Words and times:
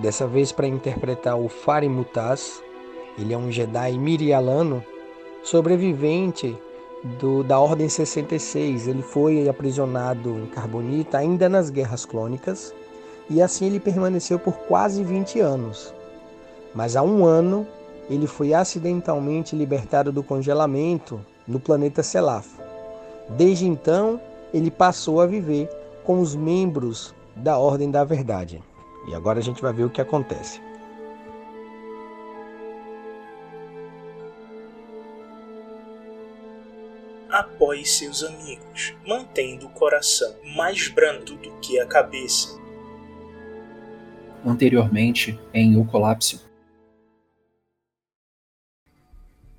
dessa 0.00 0.26
vez 0.26 0.52
para 0.52 0.66
interpretar 0.66 1.38
o 1.38 1.48
Farim 1.48 1.88
Mutaz. 1.88 2.62
Ele 3.18 3.34
é 3.34 3.38
um 3.38 3.50
Jedi 3.50 3.98
mirialano, 3.98 4.82
sobrevivente 5.42 6.56
do, 7.18 7.42
da 7.42 7.58
Ordem 7.58 7.88
66. 7.88 8.88
Ele 8.88 9.02
foi 9.02 9.48
aprisionado 9.48 10.30
em 10.38 10.46
Carbonita 10.46 11.18
ainda 11.18 11.48
nas 11.48 11.70
Guerras 11.70 12.04
Clônicas 12.04 12.74
e 13.28 13.40
assim 13.40 13.66
ele 13.66 13.80
permaneceu 13.80 14.38
por 14.38 14.54
quase 14.60 15.04
20 15.04 15.40
anos. 15.40 15.94
Mas 16.74 16.96
há 16.96 17.02
um 17.02 17.24
ano 17.24 17.66
ele 18.08 18.26
foi 18.26 18.52
acidentalmente 18.52 19.54
libertado 19.54 20.10
do 20.10 20.22
congelamento 20.22 21.20
no 21.46 21.60
planeta 21.60 22.02
Selaf. 22.02 22.48
Desde 23.28 23.66
então, 23.66 24.20
ele 24.52 24.70
passou 24.70 25.20
a 25.20 25.26
viver 25.26 25.68
com 26.04 26.20
os 26.20 26.34
membros 26.34 27.14
da 27.36 27.56
Ordem 27.56 27.88
da 27.88 28.02
Verdade. 28.02 28.60
E 29.06 29.14
agora 29.14 29.38
a 29.38 29.42
gente 29.42 29.62
vai 29.62 29.72
ver 29.72 29.84
o 29.84 29.90
que 29.90 30.00
acontece. 30.00 30.60
Apoie 37.30 37.84
seus 37.86 38.24
amigos, 38.24 38.94
mantendo 39.06 39.66
o 39.66 39.70
coração 39.70 40.34
mais 40.56 40.88
brando 40.88 41.36
do 41.36 41.52
que 41.60 41.78
a 41.78 41.86
cabeça. 41.86 42.58
Anteriormente, 44.44 45.38
em 45.54 45.76
O 45.76 45.84
Colapso. 45.84 46.48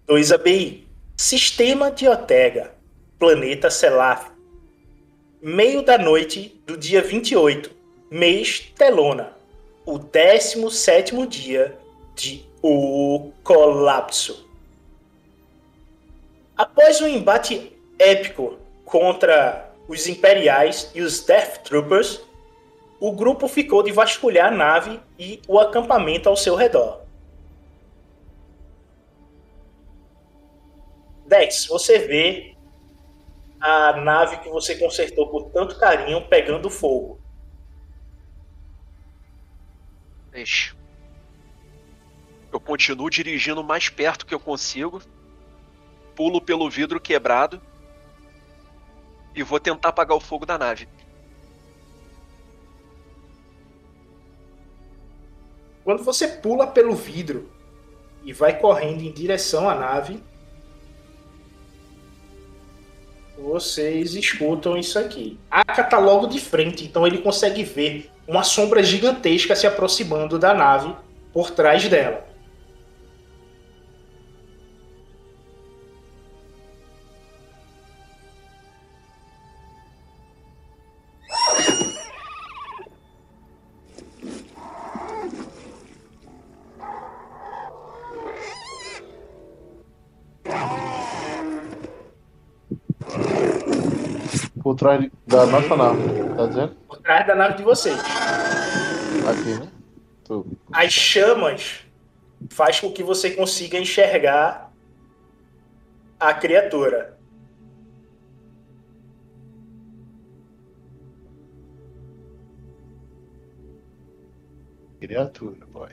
2 0.08 0.31
ABI 0.34 0.91
Sistema 1.16 1.91
de 1.91 2.08
Otega, 2.08 2.75
planeta 3.19 3.69
Selaf. 3.69 4.31
Meio 5.40 5.84
da 5.84 5.97
noite 5.97 6.59
do 6.66 6.75
dia 6.75 7.02
28, 7.02 7.72
mês 8.11 8.59
Telona, 8.77 9.31
o 9.85 9.97
17 9.97 11.25
dia 11.27 11.79
de 12.13 12.45
O 12.61 13.31
Colapso. 13.41 14.45
Após 16.57 16.99
um 16.99 17.07
embate 17.07 17.72
épico 17.97 18.57
contra 18.83 19.72
os 19.88 20.07
Imperiais 20.07 20.91
e 20.94 21.01
os 21.01 21.23
Death 21.23 21.63
Troopers, 21.63 22.22
o 22.99 23.13
grupo 23.13 23.47
ficou 23.47 23.81
de 23.81 23.94
vasculhar 23.94 24.51
a 24.51 24.55
nave 24.55 24.99
e 25.17 25.41
o 25.47 25.57
acampamento 25.57 26.28
ao 26.28 26.35
seu 26.35 26.53
redor. 26.53 26.99
Dex, 31.25 31.66
você 31.66 31.99
vê 31.99 32.57
a 33.61 33.93
nave 34.01 34.39
que 34.39 34.49
você 34.49 34.75
consertou 34.75 35.29
por 35.29 35.45
tanto 35.51 35.79
carinho 35.79 36.28
pegando 36.28 36.69
fogo. 36.69 37.20
Deixa. 40.31 40.75
Eu 42.51 42.59
continuo 42.59 43.09
dirigindo 43.09 43.63
mais 43.63 43.89
perto 43.89 44.25
que 44.25 44.33
eu 44.33 44.39
consigo. 44.39 45.01
Pulo 46.15 46.41
pelo 46.41 46.69
vidro 46.69 46.99
quebrado. 46.99 47.61
E 49.35 49.43
vou 49.43 49.59
tentar 49.59 49.89
apagar 49.89 50.17
o 50.17 50.21
fogo 50.21 50.45
da 50.45 50.57
nave. 50.57 50.87
Quando 55.83 56.03
você 56.03 56.27
pula 56.27 56.67
pelo 56.67 56.95
vidro 56.95 57.49
e 58.23 58.31
vai 58.33 58.57
correndo 58.59 59.01
em 59.01 59.11
direção 59.11 59.69
à 59.69 59.73
nave, 59.73 60.21
vocês 63.37 64.13
escutam 64.13 64.77
isso 64.77 64.99
aqui. 64.99 65.39
Aka 65.49 65.83
tá 65.83 65.97
logo 65.97 66.27
de 66.27 66.39
frente, 66.39 66.85
então 66.85 67.07
ele 67.07 67.17
consegue 67.17 67.63
ver 67.63 68.11
uma 68.31 68.43
sombra 68.43 68.81
gigantesca 68.81 69.57
se 69.57 69.67
aproximando 69.67 70.39
da 70.39 70.53
nave 70.53 70.95
por 71.33 71.51
trás 71.51 71.85
dela. 71.89 72.30
Trás 94.81 95.11
da 95.28 95.45
nossa 95.45 95.78
nave, 95.78 96.01
tá 96.35 96.45
dizendo? 96.47 96.75
Por 96.87 96.97
trás 96.97 97.28
da 97.28 97.35
nave 97.35 97.53
de 97.57 97.63
vocês. 97.63 97.99
Aqui, 99.29 99.59
né? 99.59 99.72
As 100.72 100.91
chamas 100.91 101.85
faz 102.49 102.79
com 102.79 102.91
que 102.91 103.03
você 103.03 103.29
consiga 103.29 103.78
enxergar 103.78 104.73
a 106.19 106.33
criatura. 106.33 107.16
Criatura, 114.99 115.66
boy. 115.67 115.89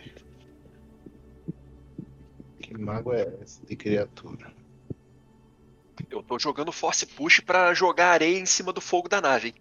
Que 2.60 2.78
mago 2.78 3.12
é 3.12 3.28
esse 3.42 3.64
de 3.66 3.76
criatura? 3.76 4.57
Eu 6.10 6.22
tô 6.22 6.38
jogando 6.38 6.72
Force 6.72 7.04
Push 7.04 7.40
pra 7.40 7.74
jogar 7.74 8.12
areia 8.12 8.38
em 8.38 8.46
cima 8.46 8.72
do 8.72 8.80
fogo 8.80 9.08
da 9.08 9.20
nave. 9.20 9.54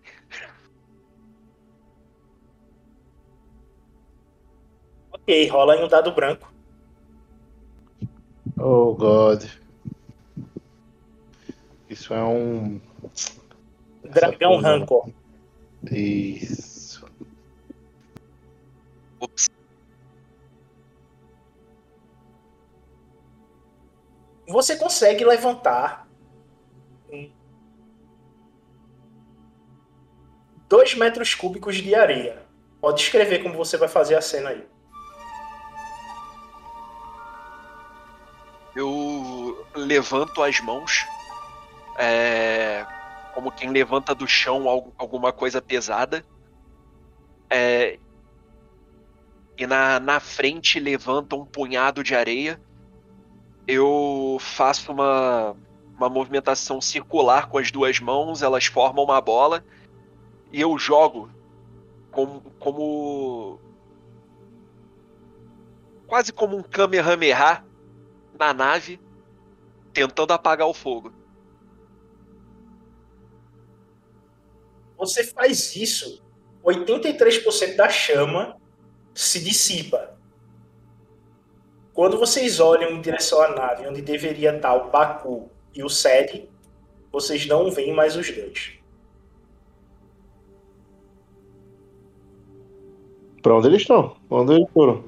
Ok, 5.11 5.47
rola 5.49 5.75
em 5.75 5.83
um 5.83 5.87
dado 5.87 6.11
branco. 6.13 6.53
Oh, 8.57 8.95
God. 8.95 9.43
Isso 11.89 12.13
é 12.13 12.23
um. 12.23 12.79
Dragão. 14.03 14.57
Rancor. 14.61 15.09
Isso. 15.91 17.05
Ops. 19.19 19.47
Você 24.47 24.77
consegue 24.77 25.25
levantar 25.25 26.06
2 30.69 30.95
metros 30.95 31.33
cúbicos 31.33 31.77
de 31.77 31.95
areia. 31.95 32.45
Pode 32.81 33.01
escrever 33.01 33.41
como 33.41 33.55
você 33.55 33.77
vai 33.77 33.87
fazer 33.87 34.15
a 34.15 34.21
cena 34.21 34.49
aí. 34.49 34.67
Eu 38.75 39.65
levanto 39.73 40.43
as 40.43 40.59
mãos, 40.59 41.05
é, 41.97 42.85
como 43.33 43.51
quem 43.51 43.71
levanta 43.71 44.13
do 44.13 44.27
chão 44.27 44.69
algo, 44.69 44.93
alguma 44.97 45.33
coisa 45.33 45.61
pesada. 45.61 46.23
É, 47.49 47.97
e 49.57 49.65
na, 49.65 49.99
na 49.99 50.19
frente 50.19 50.79
levanta 50.79 51.35
um 51.35 51.45
punhado 51.45 52.03
de 52.03 52.13
areia. 52.13 52.61
Eu 53.65 54.37
faço 54.39 54.91
uma, 54.91 55.55
uma 55.95 56.07
movimentação 56.07 56.79
circular 56.79 57.47
com 57.47 57.57
as 57.57 57.71
duas 57.71 57.99
mãos, 57.99 58.43
elas 58.43 58.67
formam 58.67 59.03
uma 59.03 59.19
bola 59.19 59.63
e 60.57 60.61
eu 60.61 60.75
jogo 60.75 61.29
como, 62.09 62.41
como 62.57 63.59
quase 66.07 66.33
como 66.33 66.57
um 66.57 66.63
Kamehameha 66.63 67.63
na 68.39 68.55
nave, 68.55 68.99
tentando 69.93 70.33
apagar 70.33 70.67
o 70.67 70.73
fogo. 70.73 71.13
Você 74.97 75.23
faz 75.25 75.75
isso, 75.75 76.23
83% 76.63 77.75
da 77.75 77.87
chama 77.87 78.59
se 79.13 79.39
dissipa. 79.39 80.17
Quando 81.93 82.17
vocês 82.17 82.59
olham 82.59 82.93
em 82.93 83.01
direção 83.01 83.43
à 83.43 83.49
nave, 83.49 83.85
onde 83.85 84.01
deveria 84.01 84.55
estar 84.55 84.73
o 84.73 84.89
Baku 84.89 85.51
e 85.75 85.83
o 85.83 85.89
Sed, 85.89 86.49
vocês 87.11 87.45
não 87.45 87.69
veem 87.69 87.93
mais 87.93 88.15
os 88.15 88.31
dois. 88.31 88.76
Pra 93.47 93.55
onde 93.55 93.67
eles 93.69 93.83
estão? 93.83 94.17
Onde 94.29 94.55
eles 94.55 94.67
foram? 94.73 95.05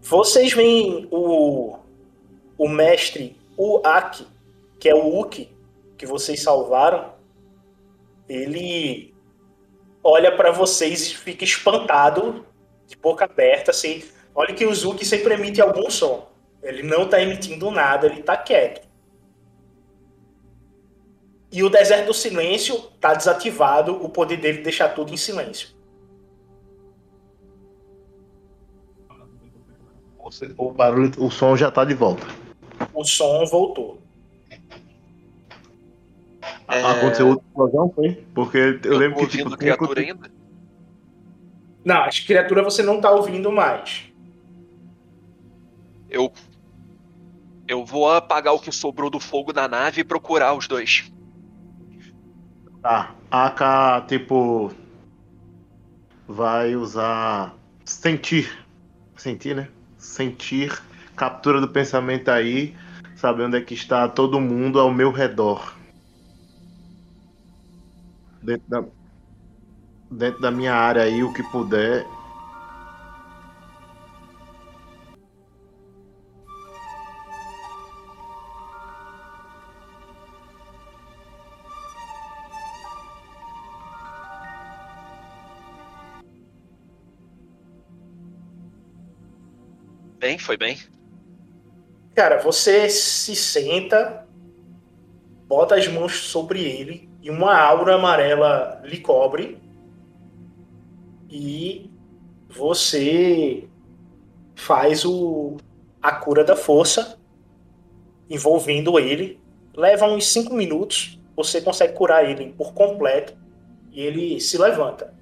Vocês 0.00 0.54
veem 0.54 1.06
o, 1.10 1.76
o 2.56 2.66
mestre 2.66 3.36
Uaki, 3.58 4.26
que 4.80 4.88
é 4.88 4.94
o 4.94 5.20
Uki 5.20 5.54
que 5.98 6.06
vocês 6.06 6.42
salvaram. 6.42 7.12
Ele 8.26 9.14
olha 10.02 10.34
para 10.34 10.50
vocês 10.50 11.10
e 11.10 11.16
fica 11.18 11.44
espantado, 11.44 12.46
de 12.86 12.96
boca 12.96 13.26
aberta, 13.26 13.72
assim. 13.72 14.02
Olha 14.34 14.54
que 14.54 14.64
o 14.64 14.74
Zuki 14.74 15.04
sempre 15.04 15.34
emite 15.34 15.60
algum 15.60 15.90
som. 15.90 16.26
Ele 16.62 16.82
não 16.82 17.06
tá 17.06 17.20
emitindo 17.20 17.70
nada, 17.70 18.06
ele 18.06 18.22
tá 18.22 18.38
quieto. 18.38 18.88
E 21.52 21.62
o 21.62 21.68
deserto 21.68 22.06
do 22.06 22.14
silêncio 22.14 22.78
tá 22.98 23.12
desativado, 23.12 24.02
o 24.02 24.08
poder 24.08 24.38
dele 24.38 24.62
deixar 24.62 24.94
tudo 24.94 25.12
em 25.12 25.18
silêncio. 25.18 25.75
O 30.56 30.72
barulho, 30.72 31.12
o 31.18 31.30
som 31.30 31.56
já 31.56 31.70
tá 31.70 31.84
de 31.84 31.94
volta. 31.94 32.26
O 32.92 33.04
som 33.04 33.44
voltou. 33.46 34.02
É, 36.68 36.82
Aconteceu 36.82 37.28
outra 37.28 37.44
explosão, 37.46 37.92
foi? 37.94 38.24
Porque 38.34 38.58
eu, 38.58 38.80
eu 38.82 38.98
lembro 38.98 39.18
que 39.20 39.38
tipo, 39.38 39.56
criatura 39.56 40.00
ainda? 40.00 40.30
Não, 41.84 42.02
as 42.02 42.18
criaturas 42.18 42.64
você 42.64 42.82
não 42.82 43.00
tá 43.00 43.10
ouvindo 43.10 43.52
mais. 43.52 44.12
Eu. 46.10 46.32
Eu 47.68 47.84
vou 47.84 48.12
apagar 48.12 48.54
o 48.54 48.58
que 48.58 48.72
sobrou 48.72 49.10
do 49.10 49.20
fogo 49.20 49.52
da 49.52 49.68
nave 49.68 50.00
e 50.00 50.04
procurar 50.04 50.54
os 50.54 50.66
dois. 50.66 51.10
Tá. 52.82 53.14
A 53.30 53.46
AK, 53.46 54.08
tipo. 54.08 54.72
Vai 56.26 56.74
usar. 56.74 57.54
Sentir. 57.84 58.66
Sentir, 59.16 59.54
né? 59.54 59.68
Sentir. 60.06 60.82
Captura 61.14 61.60
do 61.60 61.68
pensamento 61.68 62.30
aí. 62.30 62.74
Saber 63.16 63.44
onde 63.44 63.56
é 63.58 63.60
que 63.60 63.74
está 63.74 64.08
todo 64.08 64.40
mundo 64.40 64.78
ao 64.78 64.92
meu 64.92 65.10
redor. 65.10 65.74
Dentro 68.42 68.68
da. 68.68 68.84
Dentro 70.10 70.40
da 70.40 70.50
minha 70.50 70.74
área 70.74 71.02
aí, 71.02 71.22
o 71.22 71.32
que 71.32 71.42
puder. 71.50 72.06
Bem, 90.26 90.38
foi 90.40 90.56
bem. 90.56 90.76
Cara, 92.12 92.42
você 92.42 92.90
se 92.90 93.36
senta, 93.36 94.26
bota 95.46 95.76
as 95.76 95.86
mãos 95.86 96.16
sobre 96.16 96.64
ele 96.64 97.08
e 97.22 97.30
uma 97.30 97.56
aura 97.56 97.94
amarela 97.94 98.82
lhe 98.84 98.98
cobre. 98.98 99.56
E 101.30 101.88
você 102.48 103.68
faz 104.56 105.04
o, 105.04 105.58
a 106.02 106.10
cura 106.10 106.42
da 106.42 106.56
força 106.56 107.20
envolvendo 108.28 108.98
ele. 108.98 109.40
Leva 109.76 110.06
uns 110.06 110.26
5 110.26 110.52
minutos, 110.52 111.20
você 111.36 111.60
consegue 111.60 111.92
curar 111.92 112.28
ele 112.28 112.52
por 112.52 112.74
completo 112.74 113.32
e 113.92 114.00
ele 114.00 114.40
se 114.40 114.58
levanta. 114.58 115.14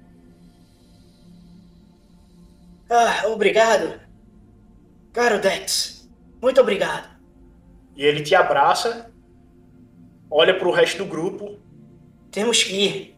Ah, 2.89 3.27
obrigado. 3.27 4.04
Caro 5.15 5.39
Dex, 5.39 6.09
muito 6.41 6.59
obrigado. 6.59 7.07
E 7.95 8.03
ele 8.03 8.21
te 8.21 8.35
abraça, 8.35 9.09
olha 10.29 10.59
para 10.59 10.67
o 10.67 10.73
resto 10.73 10.97
do 10.97 11.05
grupo. 11.05 11.57
Temos 12.29 12.61
que 12.61 12.73
ir. 12.73 13.17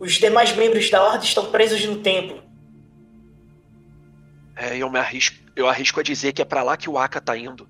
Os 0.00 0.14
demais 0.14 0.56
membros 0.56 0.90
da 0.90 1.00
Ordem 1.00 1.28
estão 1.28 1.52
presos 1.52 1.86
no 1.86 2.02
templo. 2.02 2.42
É, 4.56 4.76
eu 4.76 4.90
me 4.90 4.98
arrisco, 4.98 5.36
eu 5.54 5.68
arrisco 5.68 6.00
a 6.00 6.02
dizer 6.02 6.32
que 6.32 6.42
é 6.42 6.44
pra 6.44 6.64
lá 6.64 6.76
que 6.76 6.90
o 6.90 6.98
Aka 6.98 7.20
tá 7.20 7.38
indo. 7.38 7.68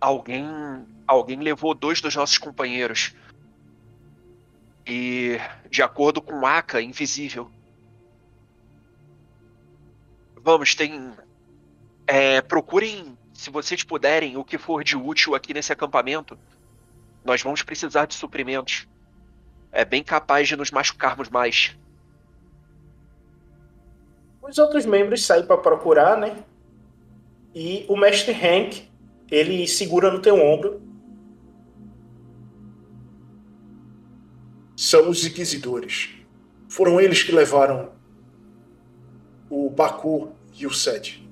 Alguém, 0.00 0.44
alguém 1.06 1.38
levou 1.38 1.76
dois 1.76 2.00
dos 2.00 2.16
nossos 2.16 2.38
companheiros. 2.38 3.14
E, 4.84 5.38
de 5.70 5.80
acordo 5.80 6.20
com 6.20 6.40
o 6.40 6.44
Aka, 6.44 6.82
invisível. 6.82 7.48
Vamos, 10.42 10.74
tem. 10.74 11.14
É, 12.06 12.40
procurem, 12.42 13.16
se 13.32 13.50
vocês 13.50 13.82
puderem, 13.82 14.36
o 14.36 14.44
que 14.44 14.58
for 14.58 14.84
de 14.84 14.96
útil 14.96 15.34
aqui 15.34 15.54
nesse 15.54 15.72
acampamento. 15.72 16.38
Nós 17.24 17.42
vamos 17.42 17.62
precisar 17.62 18.06
de 18.06 18.14
suprimentos. 18.14 18.86
É 19.72 19.84
bem 19.84 20.02
capaz 20.02 20.46
de 20.46 20.56
nos 20.56 20.70
machucarmos 20.70 21.28
mais. 21.30 21.74
Os 24.42 24.58
outros 24.58 24.84
membros 24.84 25.24
saem 25.24 25.46
para 25.46 25.56
procurar, 25.56 26.18
né? 26.18 26.44
E 27.54 27.86
o 27.88 27.96
mestre 27.96 28.32
Hank, 28.32 28.88
ele 29.30 29.66
segura 29.66 30.10
no 30.10 30.20
teu 30.20 30.36
ombro. 30.36 30.82
São 34.76 35.08
os 35.08 35.24
inquisidores. 35.24 36.10
Foram 36.68 37.00
eles 37.00 37.22
que 37.22 37.32
levaram 37.32 37.92
o 39.48 39.70
Baku 39.70 40.32
e 40.58 40.66
o 40.66 40.72
Sed. 40.74 41.23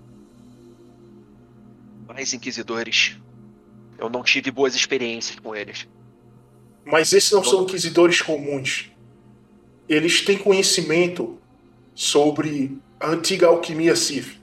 Mais 2.12 2.34
inquisidores. 2.34 3.16
Eu 3.98 4.10
não 4.10 4.22
tive 4.22 4.50
boas 4.50 4.74
experiências 4.74 5.38
com 5.38 5.54
eles. 5.54 5.88
Mas 6.84 7.12
esses 7.12 7.30
não 7.30 7.42
são 7.42 7.62
inquisidores 7.62 8.20
comuns. 8.20 8.90
Eles 9.88 10.20
têm 10.22 10.36
conhecimento 10.36 11.38
sobre 11.94 12.78
a 12.98 13.10
antiga 13.10 13.46
alquimia 13.46 13.96
Sith. 13.96 14.40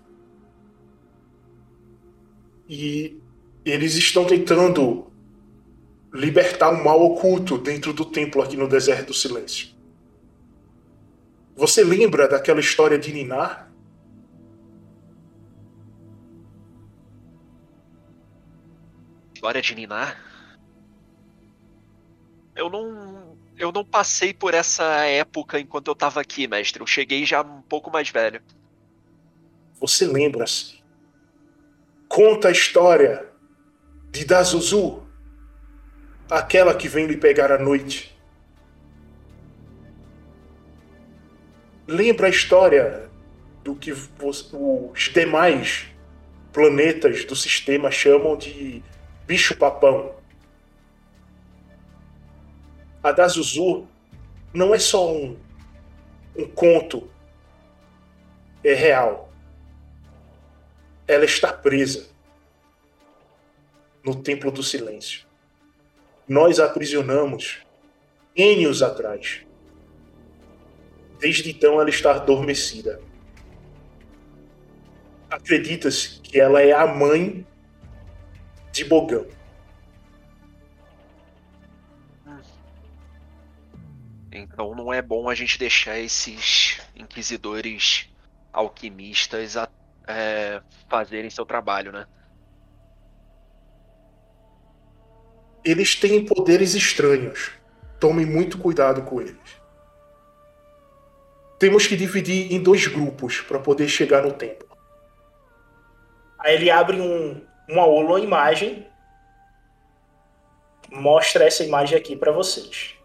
E 2.68 3.18
eles 3.66 3.96
estão 3.96 4.26
tentando 4.26 5.12
libertar 6.14 6.72
um 6.72 6.84
mal 6.84 7.02
oculto 7.02 7.58
dentro 7.58 7.94
do 7.94 8.06
templo 8.06 8.42
aqui 8.42 8.58
no 8.58 8.68
Deserto 8.68 9.08
do 9.08 9.14
Silêncio. 9.14 9.70
Você 11.56 11.84
lembra 11.84 12.28
daquela 12.28 12.60
história 12.60 12.98
de 12.98 13.12
Ninar? 13.12 13.69
História 19.40 19.62
de 19.62 19.74
Ninar? 19.74 20.22
Eu 22.54 22.70
não. 22.70 23.38
Eu 23.58 23.72
não 23.72 23.86
passei 23.86 24.34
por 24.34 24.54
essa 24.54 24.84
época 25.06 25.58
enquanto 25.58 25.88
eu 25.88 25.96
tava 25.96 26.20
aqui, 26.20 26.46
mestre. 26.46 26.82
Eu 26.82 26.86
cheguei 26.86 27.26
já 27.26 27.42
um 27.42 27.62
pouco 27.62 27.90
mais 27.90 28.10
velho. 28.10 28.42
Você 29.80 30.06
lembra-se? 30.06 30.84
Conta 32.10 32.50
a 32.50 32.52
história 32.52 33.30
de 34.12 34.26
Dazuzu, 34.26 35.08
aquela 36.30 36.76
que 36.76 36.90
vem 36.90 37.06
lhe 37.06 37.16
pegar 37.16 37.50
à 37.50 37.58
noite. 37.58 38.14
Lembra 41.88 42.28
a 42.28 42.30
história 42.30 43.10
do 43.64 43.74
que 43.74 43.94
os 43.94 45.10
demais 45.14 45.88
planetas 46.52 47.24
do 47.24 47.38
sistema 47.38 47.90
chamam 47.90 48.36
de 48.36 48.84
bicho-papão? 49.30 50.16
A 53.04 53.12
Dazuzu 53.12 53.88
não 54.52 54.74
é 54.74 54.80
só 54.80 55.14
um, 55.14 55.38
um 56.36 56.48
conto, 56.48 57.08
é 58.64 58.74
real. 58.74 59.32
Ela 61.08 61.26
está 61.26 61.54
presa 61.54 62.10
no 64.04 64.16
Templo 64.16 64.52
do 64.52 64.64
Silêncio. 64.64 65.28
Nós 66.28 66.60
a 66.60 66.66
aprisionamos 66.66 67.60
anos 68.36 68.82
atrás. 68.82 69.46
Desde 71.20 71.52
então 71.52 71.80
ela 71.80 71.90
está 71.90 72.16
adormecida. 72.16 73.00
Acredita-se 75.30 76.20
que 76.20 76.40
ela 76.40 76.62
é 76.62 76.72
a 76.72 76.88
mãe 76.88 77.46
de 78.80 78.86
Bogão. 78.86 79.26
Então 84.32 84.76
não 84.76 84.94
é 84.94 85.02
bom 85.02 85.28
a 85.30 85.36
gente 85.36 85.58
deixar 85.58 85.98
esses 86.00 86.80
inquisidores 86.96 88.10
alquimistas 88.54 89.58
a- 89.58 89.70
é, 90.08 90.62
fazerem 90.88 91.30
seu 91.30 91.46
trabalho, 91.46 91.92
né? 91.92 92.08
Eles 95.64 95.96
têm 95.96 96.26
poderes 96.26 96.74
estranhos. 96.74 97.52
Tome 98.00 98.26
muito 98.26 98.58
cuidado 98.58 99.02
com 99.04 99.20
eles. 99.20 99.60
Temos 101.60 101.86
que 101.86 101.98
dividir 101.98 102.54
em 102.54 102.64
dois 102.64 102.88
grupos 102.88 103.42
para 103.42 103.60
poder 103.60 103.90
chegar 103.90 104.24
no 104.24 104.32
templo. 104.32 104.70
Aí 106.40 106.56
ele 106.56 106.72
abre 106.72 107.02
um, 107.02 107.46
uma 107.70 107.86
holo 107.86 108.18
imagem, 108.18 108.88
mostra 110.92 111.46
essa 111.46 111.64
imagem 111.64 111.98
aqui 111.98 112.16
para 112.16 112.32
vocês. 112.32 112.96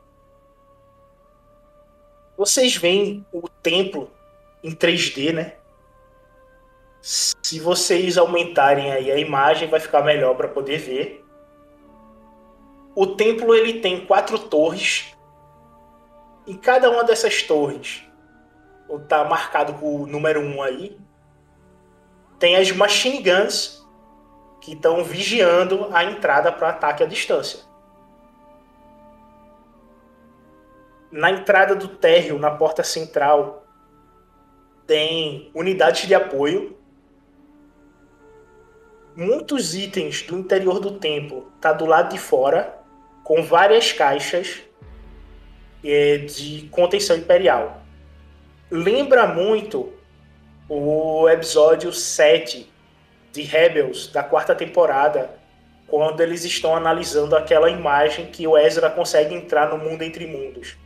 Vocês 2.36 2.74
veem 2.74 3.24
o 3.30 3.46
templo 3.48 4.10
em 4.62 4.74
3D, 4.74 5.34
né? 5.34 5.56
Se 7.00 7.60
vocês 7.60 8.16
aumentarem 8.16 8.90
aí 8.90 9.12
a 9.12 9.18
imagem, 9.18 9.68
vai 9.68 9.78
ficar 9.78 10.02
melhor 10.02 10.34
para 10.34 10.48
poder 10.48 10.78
ver. 10.78 11.24
O 12.96 13.06
templo 13.06 13.54
ele 13.54 13.80
tem 13.80 14.06
quatro 14.06 14.38
torres. 14.38 15.14
Em 16.46 16.56
cada 16.56 16.90
uma 16.90 17.04
dessas 17.04 17.42
torres, 17.42 18.02
tá 19.08 19.24
marcado 19.24 19.74
com 19.74 20.02
o 20.02 20.06
número 20.06 20.40
1 20.40 20.56
um 20.56 20.62
aí, 20.62 20.98
tem 22.38 22.56
as 22.56 22.70
machine 22.70 23.22
guns 23.22 23.83
que 24.64 24.72
estão 24.72 25.04
vigiando 25.04 25.88
a 25.92 26.02
entrada 26.04 26.50
para 26.50 26.70
ataque 26.70 27.02
à 27.02 27.06
distância. 27.06 27.60
Na 31.12 31.30
entrada 31.30 31.76
do 31.76 31.86
térreo, 31.86 32.38
na 32.38 32.50
porta 32.50 32.82
central, 32.82 33.66
tem 34.86 35.50
unidades 35.54 36.08
de 36.08 36.14
apoio. 36.14 36.78
Muitos 39.14 39.74
itens 39.74 40.22
do 40.22 40.38
interior 40.38 40.80
do 40.80 40.92
templo 40.92 41.52
tá 41.60 41.70
do 41.70 41.84
lado 41.84 42.12
de 42.12 42.18
fora, 42.18 42.74
com 43.22 43.42
várias 43.42 43.92
caixas 43.92 44.62
é, 45.84 46.18
de 46.18 46.68
contenção 46.70 47.16
imperial. 47.16 47.82
Lembra 48.70 49.26
muito 49.26 49.92
o 50.70 51.28
episódio 51.28 51.92
7 51.92 52.72
de 53.34 53.42
Rebels 53.42 54.06
da 54.06 54.22
quarta 54.22 54.54
temporada, 54.54 55.28
quando 55.88 56.20
eles 56.20 56.44
estão 56.44 56.76
analisando 56.76 57.36
aquela 57.36 57.68
imagem 57.68 58.26
que 58.26 58.46
o 58.46 58.56
Ezra 58.56 58.88
consegue 58.88 59.34
entrar 59.34 59.68
no 59.68 59.76
mundo 59.76 60.02
entre 60.02 60.24
mundos. 60.24 60.76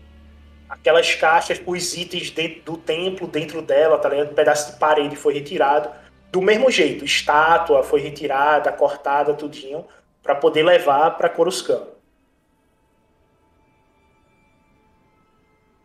Aquelas 0.67 1.15
caixas 1.15 1.59
com 1.59 1.73
os 1.73 1.95
itens 1.95 2.33
do 2.65 2.79
templo, 2.79 3.27
dentro 3.27 3.61
dela, 3.61 3.99
tá 3.99 4.09
ligado? 4.09 4.31
Um 4.31 4.35
pedaço 4.35 4.73
de 4.73 4.79
parede 4.79 5.15
foi 5.15 5.35
retirado. 5.35 5.91
Do 6.33 6.41
mesmo 6.41 6.71
jeito, 6.71 7.05
estátua 7.05 7.83
foi 7.83 8.01
retirada, 8.01 8.73
cortada, 8.73 9.35
tudinho, 9.35 9.87
para 10.23 10.35
poder 10.35 10.63
levar 10.63 11.19
para 11.19 11.29
Coruscant. 11.29 11.87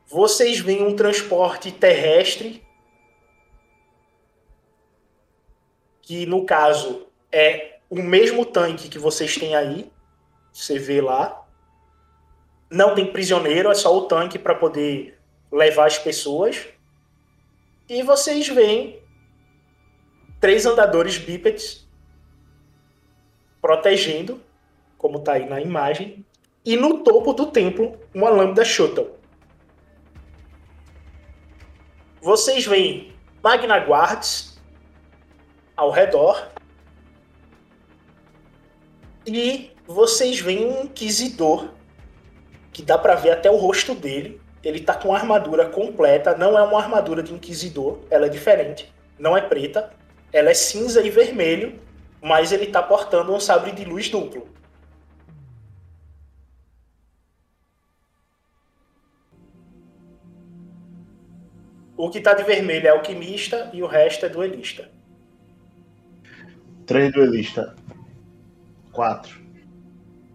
Vocês 0.07 0.59
veem 0.59 0.83
um 0.83 0.95
transporte 0.95 1.71
terrestre 1.71 2.62
que 6.03 6.25
no 6.25 6.45
caso 6.45 7.07
é 7.31 7.79
o 7.89 8.03
mesmo 8.03 8.45
tanque 8.45 8.89
que 8.89 8.99
vocês 8.99 9.35
têm 9.35 9.55
aí, 9.55 9.91
você 10.51 10.77
vê 10.77 11.01
lá. 11.01 11.41
Não 12.69 12.93
tem 12.93 13.11
prisioneiro, 13.11 13.71
é 13.71 13.73
só 13.73 13.95
o 13.97 14.01
tanque 14.05 14.37
para 14.37 14.53
poder 14.53 15.17
levar 15.51 15.87
as 15.87 15.97
pessoas. 15.97 16.67
E 17.87 18.03
vocês 18.03 18.47
veem 18.47 19.01
três 20.39 20.65
andadores 20.65 21.17
bípedes 21.17 21.87
protegendo, 23.61 24.41
como 24.97 25.19
está 25.19 25.33
aí 25.33 25.47
na 25.47 25.61
imagem, 25.61 26.25
e 26.65 26.75
no 26.75 27.03
topo 27.03 27.33
do 27.33 27.45
templo 27.47 27.97
uma 28.13 28.29
lâmpada 28.29 28.65
shuttle. 28.65 29.11
Vocês 32.21 32.65
veem 32.65 33.13
Magna 33.41 33.77
Guards 33.79 34.52
ao 35.75 35.91
redor. 35.91 36.49
E 39.25 39.71
vocês 39.85 40.39
veem 40.39 40.65
um 40.65 40.83
inquisidor 40.83 41.69
que 42.71 42.81
dá 42.81 42.97
para 42.97 43.15
ver 43.15 43.31
até 43.31 43.49
o 43.49 43.55
rosto 43.55 43.93
dele. 43.93 44.41
Ele 44.63 44.79
tá 44.79 44.95
com 44.95 45.13
a 45.13 45.17
armadura 45.17 45.67
completa, 45.69 46.35
não 46.37 46.57
é 46.57 46.63
uma 46.63 46.79
armadura 46.79 47.21
de 47.21 47.33
inquisidor, 47.33 47.99
ela 48.09 48.27
é 48.27 48.29
diferente, 48.29 48.93
não 49.19 49.35
é 49.35 49.41
preta, 49.41 49.91
ela 50.31 50.49
é 50.49 50.53
cinza 50.53 51.01
e 51.01 51.09
vermelho, 51.09 51.79
mas 52.21 52.51
ele 52.51 52.67
tá 52.67 52.81
portando 52.81 53.33
um 53.33 53.39
sabre 53.39 53.73
de 53.73 53.83
luz 53.83 54.09
duplo. 54.09 54.47
O 61.95 62.09
que 62.09 62.19
tá 62.19 62.33
de 62.33 62.43
vermelho 62.43 62.87
é 62.87 62.89
alquimista 62.89 63.69
e 63.71 63.83
o 63.83 63.87
resto 63.87 64.25
é 64.25 64.29
duelista. 64.29 64.92
Três 66.85 67.11
duelistas. 67.11 67.73
Quatro. 68.91 69.41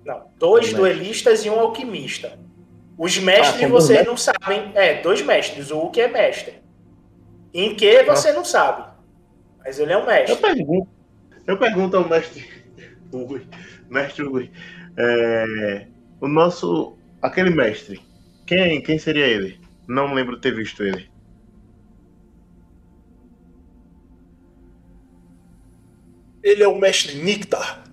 Não, 0.04 0.26
dois 0.38 0.72
duelistas 0.72 1.44
e 1.44 1.50
um 1.50 1.60
alquimista. 1.60 2.38
Os 2.96 3.16
mestres 3.18 3.64
ah, 3.64 3.68
vocês 3.68 4.06
não 4.06 4.16
sabem. 4.16 4.72
É, 4.74 5.00
dois 5.00 5.22
mestres. 5.22 5.70
O 5.70 5.78
Hulk 5.78 6.00
é 6.00 6.08
mestre. 6.08 6.54
Em 7.54 7.74
que 7.74 8.02
você 8.02 8.32
não 8.32 8.44
sabe. 8.44 8.90
Mas 9.58 9.78
ele 9.78 9.92
é 9.92 9.98
um 9.98 10.06
mestre. 10.06 10.32
Eu 10.32 10.36
pergunto, 10.36 10.88
eu 11.46 11.56
pergunto 11.58 11.96
ao 11.96 12.08
mestre 12.08 12.44
Ui, 13.12 13.46
mestre 13.88 14.24
Ui, 14.24 14.50
é, 14.96 15.86
o 16.20 16.28
nosso. 16.28 16.96
aquele 17.22 17.50
mestre. 17.50 18.00
Quem, 18.46 18.80
quem 18.82 18.98
seria 18.98 19.26
ele? 19.26 19.60
Não 19.86 20.12
lembro 20.14 20.40
ter 20.40 20.54
visto 20.54 20.82
ele. 20.82 21.08
Ele 26.48 26.62
é 26.62 26.68
o 26.68 26.78
mestre 26.78 27.14
Niktar. 27.22 27.84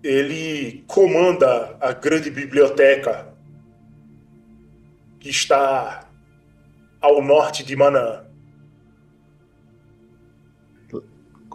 Ele 0.00 0.84
comanda 0.86 1.76
a 1.80 1.92
grande 1.92 2.30
biblioteca 2.30 3.34
que 5.18 5.28
está 5.28 6.08
ao 7.00 7.20
norte 7.20 7.64
de 7.64 7.74
Manã. 7.74 8.24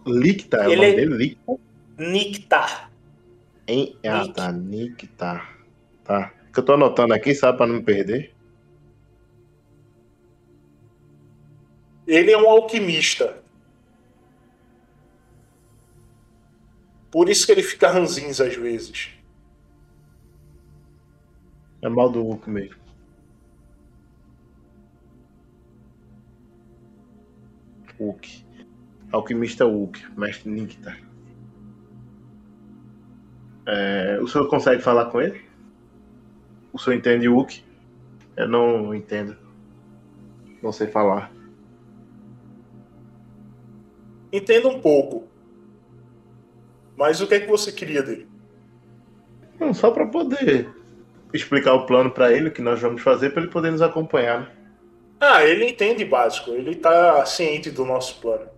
Lictar, 0.05 0.65
é 0.65 0.67
o 0.67 0.71
Ele 0.71 0.75
nome 0.81 0.87
é- 0.91 0.95
dele? 0.95 1.15
Lictar? 1.17 1.55
Nictar. 1.97 2.91
Hein? 3.67 3.97
Ah, 4.05 4.21
Nick. 4.23 4.33
tá. 4.33 4.51
Nictar. 4.51 5.57
Tá. 6.03 6.33
Que 6.53 6.59
eu 6.59 6.63
tô 6.65 6.73
anotando 6.73 7.13
aqui, 7.13 7.33
sabe, 7.33 7.57
pra 7.57 7.67
não 7.67 7.75
me 7.75 7.83
perder. 7.83 8.33
Ele 12.05 12.31
é 12.31 12.37
um 12.37 12.49
alquimista. 12.49 13.41
Por 17.17 17.29
isso 17.29 17.47
que 17.47 17.51
ele 17.51 17.63
fica 17.63 17.89
ranzinhos 17.89 18.39
às 18.39 18.55
vezes. 18.55 19.09
É 21.81 21.89
mal 21.89 22.11
do 22.11 22.21
Hulk 22.21 22.47
mesmo. 22.47 22.79
Hulk. 27.97 28.45
Alquimista 29.11 29.65
Hulk, 29.65 30.11
mestre 30.15 30.51
Niktar. 30.51 31.01
É, 33.65 34.19
o 34.21 34.27
senhor 34.27 34.47
consegue 34.47 34.83
falar 34.83 35.05
com 35.05 35.19
ele? 35.19 35.43
O 36.71 36.77
senhor 36.77 36.97
entende 36.97 37.27
Hulk? 37.27 37.65
Eu 38.35 38.47
não 38.47 38.93
entendo. 38.93 39.35
Não 40.61 40.71
sei 40.71 40.85
falar. 40.85 41.31
Entenda 44.31 44.67
um 44.67 44.79
pouco. 44.79 45.35
Mas 46.97 47.21
o 47.21 47.27
que 47.27 47.35
é 47.35 47.39
que 47.39 47.47
você 47.47 47.71
queria 47.71 48.01
dele? 48.01 48.27
Não, 49.59 49.73
só 49.73 49.91
para 49.91 50.07
poder 50.07 50.67
explicar 51.33 51.73
o 51.73 51.85
plano 51.85 52.09
para 52.09 52.33
ele, 52.33 52.49
o 52.49 52.51
que 52.51 52.61
nós 52.61 52.81
vamos 52.81 53.01
fazer, 53.01 53.29
para 53.29 53.43
ele 53.43 53.51
poder 53.51 53.71
nos 53.71 53.81
acompanhar. 53.81 54.41
né? 54.41 54.47
Ah, 55.19 55.43
ele 55.43 55.69
entende 55.69 56.03
básico. 56.03 56.51
Ele 56.51 56.75
tá 56.75 57.23
ciente 57.25 57.69
do 57.69 57.85
nosso 57.85 58.19
plano. 58.19 58.49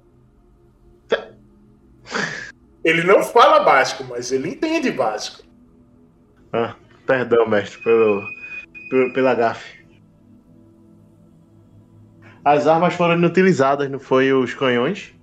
Ele 2.84 3.03
não 3.03 3.24
fala 3.24 3.60
básico, 3.60 4.05
mas 4.05 4.31
ele 4.31 4.50
entende 4.50 4.89
básico. 4.91 5.43
Ah, 6.53 6.75
perdão, 7.05 7.48
mestre, 7.48 7.84
pelo, 7.84 8.24
pelo, 8.89 9.13
pela 9.13 9.36
gafe. 9.36 9.86
As 12.43 12.67
armas 12.67 12.93
foram 12.93 13.15
inutilizadas, 13.15 13.89
não 13.89 14.00
foi 14.00 14.31
os 14.31 14.53
canhões? 14.53 15.13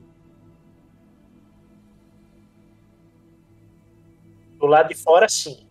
Do 4.67 4.73
lado 4.73 4.89
de 4.89 4.97
fora, 4.97 5.29
sim. 5.29 5.65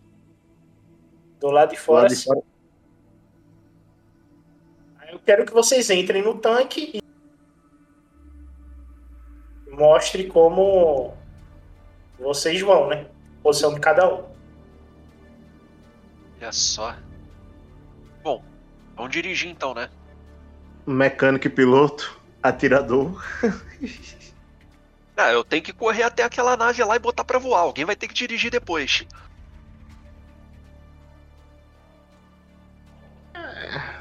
Do 1.38 1.50
lado 1.50 1.72
de 1.72 1.76
fora, 1.76 2.04
Lá 2.04 2.08
de 2.08 2.16
sim. 2.16 2.24
fora. 2.24 2.40
Aí 5.00 5.12
Eu 5.12 5.18
quero 5.18 5.44
que 5.44 5.52
vocês 5.52 5.90
entrem 5.90 6.22
no 6.22 6.38
tanque 6.38 6.92
e 6.94 7.02
mostre 9.70 10.26
como 10.28 11.12
vocês 12.18 12.58
vão, 12.62 12.88
né? 12.88 13.06
Posição 13.42 13.74
de 13.74 13.80
cada 13.80 14.10
um. 14.10 14.24
Olha 16.40 16.52
só. 16.52 16.96
Bom, 18.22 18.42
vamos 18.96 19.12
dirigir 19.12 19.50
então, 19.50 19.74
né? 19.74 19.90
Mecânico 20.86 21.48
e 21.48 21.50
piloto, 21.50 22.18
atirador. 22.42 23.22
Ah, 25.16 25.32
eu 25.32 25.42
tenho 25.42 25.62
que 25.62 25.72
correr 25.72 26.02
até 26.02 26.22
aquela 26.22 26.56
nave 26.56 26.84
lá 26.84 26.94
e 26.94 26.98
botar 26.98 27.24
pra 27.24 27.38
voar. 27.38 27.60
Alguém 27.60 27.84
vai 27.86 27.96
ter 27.96 28.06
que 28.08 28.14
dirigir 28.14 28.50
depois. 28.50 29.06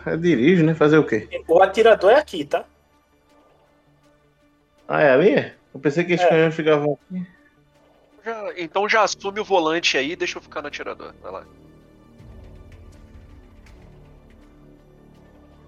Eu 0.05 0.17
dirijo, 0.17 0.63
né? 0.65 0.75
Fazer 0.75 0.97
o 0.97 1.05
quê? 1.05 1.43
O 1.47 1.61
atirador 1.61 2.11
é 2.11 2.15
aqui, 2.19 2.43
tá? 2.45 2.65
Ah, 4.87 5.01
é 5.01 5.11
ali? 5.11 5.53
Eu 5.73 5.79
pensei 5.79 6.03
que 6.03 6.13
esses 6.13 6.25
É. 6.25 6.29
canhões 6.29 6.55
ficavam 6.55 6.99
aqui. 7.09 7.25
Já- 8.23 8.53
então 8.57 8.89
já 8.89 9.03
assume 9.03 9.39
o 9.39 9.43
volante 9.45 9.97
aí 9.97 10.11
e 10.11 10.15
deixa 10.15 10.37
eu 10.37 10.41
ficar 10.41 10.61
no 10.61 10.67
atirador. 10.67 11.13
Vai 11.21 11.31
lá. 11.31 11.45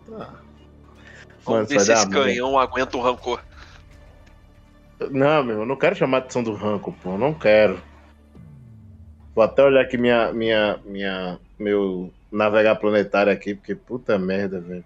Vamos 0.07 0.39
Mano, 1.45 1.65
ver 1.65 1.75
isso 1.77 1.85
se 1.85 1.93
esse 1.93 2.05
merda. 2.07 2.23
canhão 2.25 2.57
aguenta 2.59 2.97
o 2.97 3.01
rancor. 3.01 3.41
Não, 5.11 5.43
meu, 5.43 5.59
eu 5.59 5.65
não 5.65 5.75
quero 5.75 5.95
chamar 5.95 6.17
a 6.17 6.19
atenção 6.21 6.43
do 6.43 6.53
ranco, 6.53 6.91
pô. 7.03 7.17
Não 7.17 7.33
quero. 7.33 7.79
Vou 9.35 9.43
até 9.43 9.63
olhar 9.63 9.81
aqui 9.81 9.97
minha, 9.97 10.33
minha, 10.33 10.79
minha, 10.83 11.39
meu 11.59 12.11
navegar 12.31 12.75
planetário 12.77 13.31
aqui, 13.31 13.53
porque 13.53 13.75
puta 13.75 14.17
merda, 14.17 14.59
velho. 14.59 14.83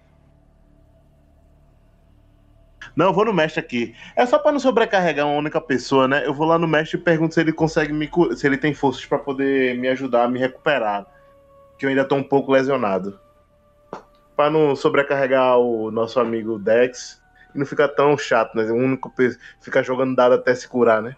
Não, 2.94 3.12
vou 3.12 3.24
no 3.24 3.32
mestre 3.32 3.60
aqui. 3.60 3.94
É 4.14 4.26
só 4.26 4.38
pra 4.38 4.52
não 4.52 4.60
sobrecarregar 4.60 5.26
uma 5.26 5.38
única 5.38 5.60
pessoa, 5.60 6.06
né? 6.06 6.26
Eu 6.26 6.34
vou 6.34 6.46
lá 6.46 6.58
no 6.58 6.68
mestre 6.68 6.98
e 6.98 7.02
pergunto 7.02 7.32
se 7.32 7.40
ele 7.40 7.52
consegue 7.52 7.92
me 7.92 8.10
se 8.36 8.46
ele 8.46 8.58
tem 8.58 8.74
forças 8.74 9.06
pra 9.06 9.18
poder 9.18 9.78
me 9.78 9.88
ajudar 9.88 10.24
a 10.24 10.28
me 10.28 10.38
recuperar, 10.38 11.06
que 11.78 11.86
eu 11.86 11.90
ainda 11.90 12.04
tô 12.04 12.16
um 12.16 12.22
pouco 12.22 12.52
lesionado. 12.52 13.18
Pra 14.36 14.50
não 14.50 14.76
sobrecarregar 14.76 15.58
o 15.58 15.90
nosso 15.90 16.20
amigo 16.20 16.58
Dex 16.58 17.21
e 17.54 17.58
não 17.58 17.66
ficar 17.66 17.88
tão 17.88 18.16
chato, 18.16 18.54
né? 18.56 18.64
O 18.70 18.74
único 18.74 19.12
ficar 19.60 19.82
jogando 19.82 20.16
dado 20.16 20.34
até 20.34 20.54
se 20.54 20.68
curar, 20.68 21.02
né? 21.02 21.16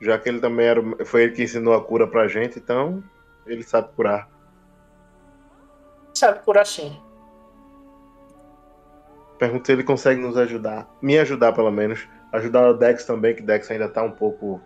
Já 0.00 0.18
que 0.18 0.28
ele 0.28 0.40
também 0.40 0.66
era, 0.66 0.80
foi 1.04 1.24
ele 1.24 1.32
que 1.32 1.42
ensinou 1.42 1.74
a 1.74 1.82
cura 1.82 2.06
pra 2.06 2.28
gente, 2.28 2.58
então 2.58 3.02
ele 3.46 3.62
sabe 3.62 3.88
curar. 3.94 4.28
Sabe 6.14 6.40
por 6.44 6.58
assim. 6.58 7.00
Pergunto 9.38 9.66
se 9.66 9.72
ele 9.72 9.84
consegue 9.84 10.20
nos 10.20 10.36
ajudar. 10.36 10.88
Me 11.02 11.18
ajudar, 11.18 11.52
pelo 11.52 11.70
menos. 11.70 12.06
Ajudar 12.32 12.70
o 12.70 12.74
Dex 12.74 13.04
também, 13.04 13.34
que 13.34 13.42
Dex 13.42 13.70
ainda 13.70 13.88
tá 13.88 14.02
um 14.02 14.10
pouco. 14.10 14.60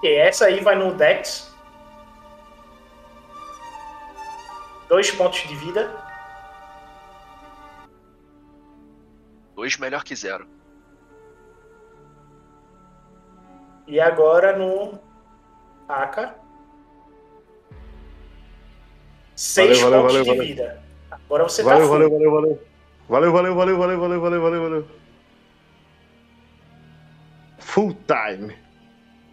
Ok, 0.00 0.16
essa 0.16 0.46
aí 0.46 0.60
vai 0.60 0.76
no 0.76 0.94
Dex. 0.94 1.54
Dois 4.88 5.10
pontos 5.10 5.40
de 5.40 5.54
vida. 5.56 5.94
Dois 9.54 9.76
melhor 9.76 10.02
que 10.02 10.16
zero. 10.16 10.48
E 13.86 14.00
agora 14.00 14.56
no 14.56 14.98
AK. 15.86 16.34
Seis 19.36 19.80
Valeu, 19.82 19.90
valeu, 19.90 20.00
pontos 20.00 20.12
valeu, 20.12 20.24
de 20.24 20.30
valeu. 20.30 20.46
vida. 20.46 20.82
Agora 21.10 21.42
você 21.44 21.62
Valeu, 21.62 21.82
tá 21.82 21.88
valeu, 21.92 22.10
valeu, 22.10 22.30
valeu. 22.32 22.62
Valeu, 23.06 23.32
valeu, 23.32 23.54
valeu, 23.54 23.78
valeu, 23.78 24.00
valeu, 24.00 24.20
valeu, 24.20 24.40
valeu, 24.40 24.62
valeu. 24.62 24.88
Full 27.58 27.94
time. 28.06 28.56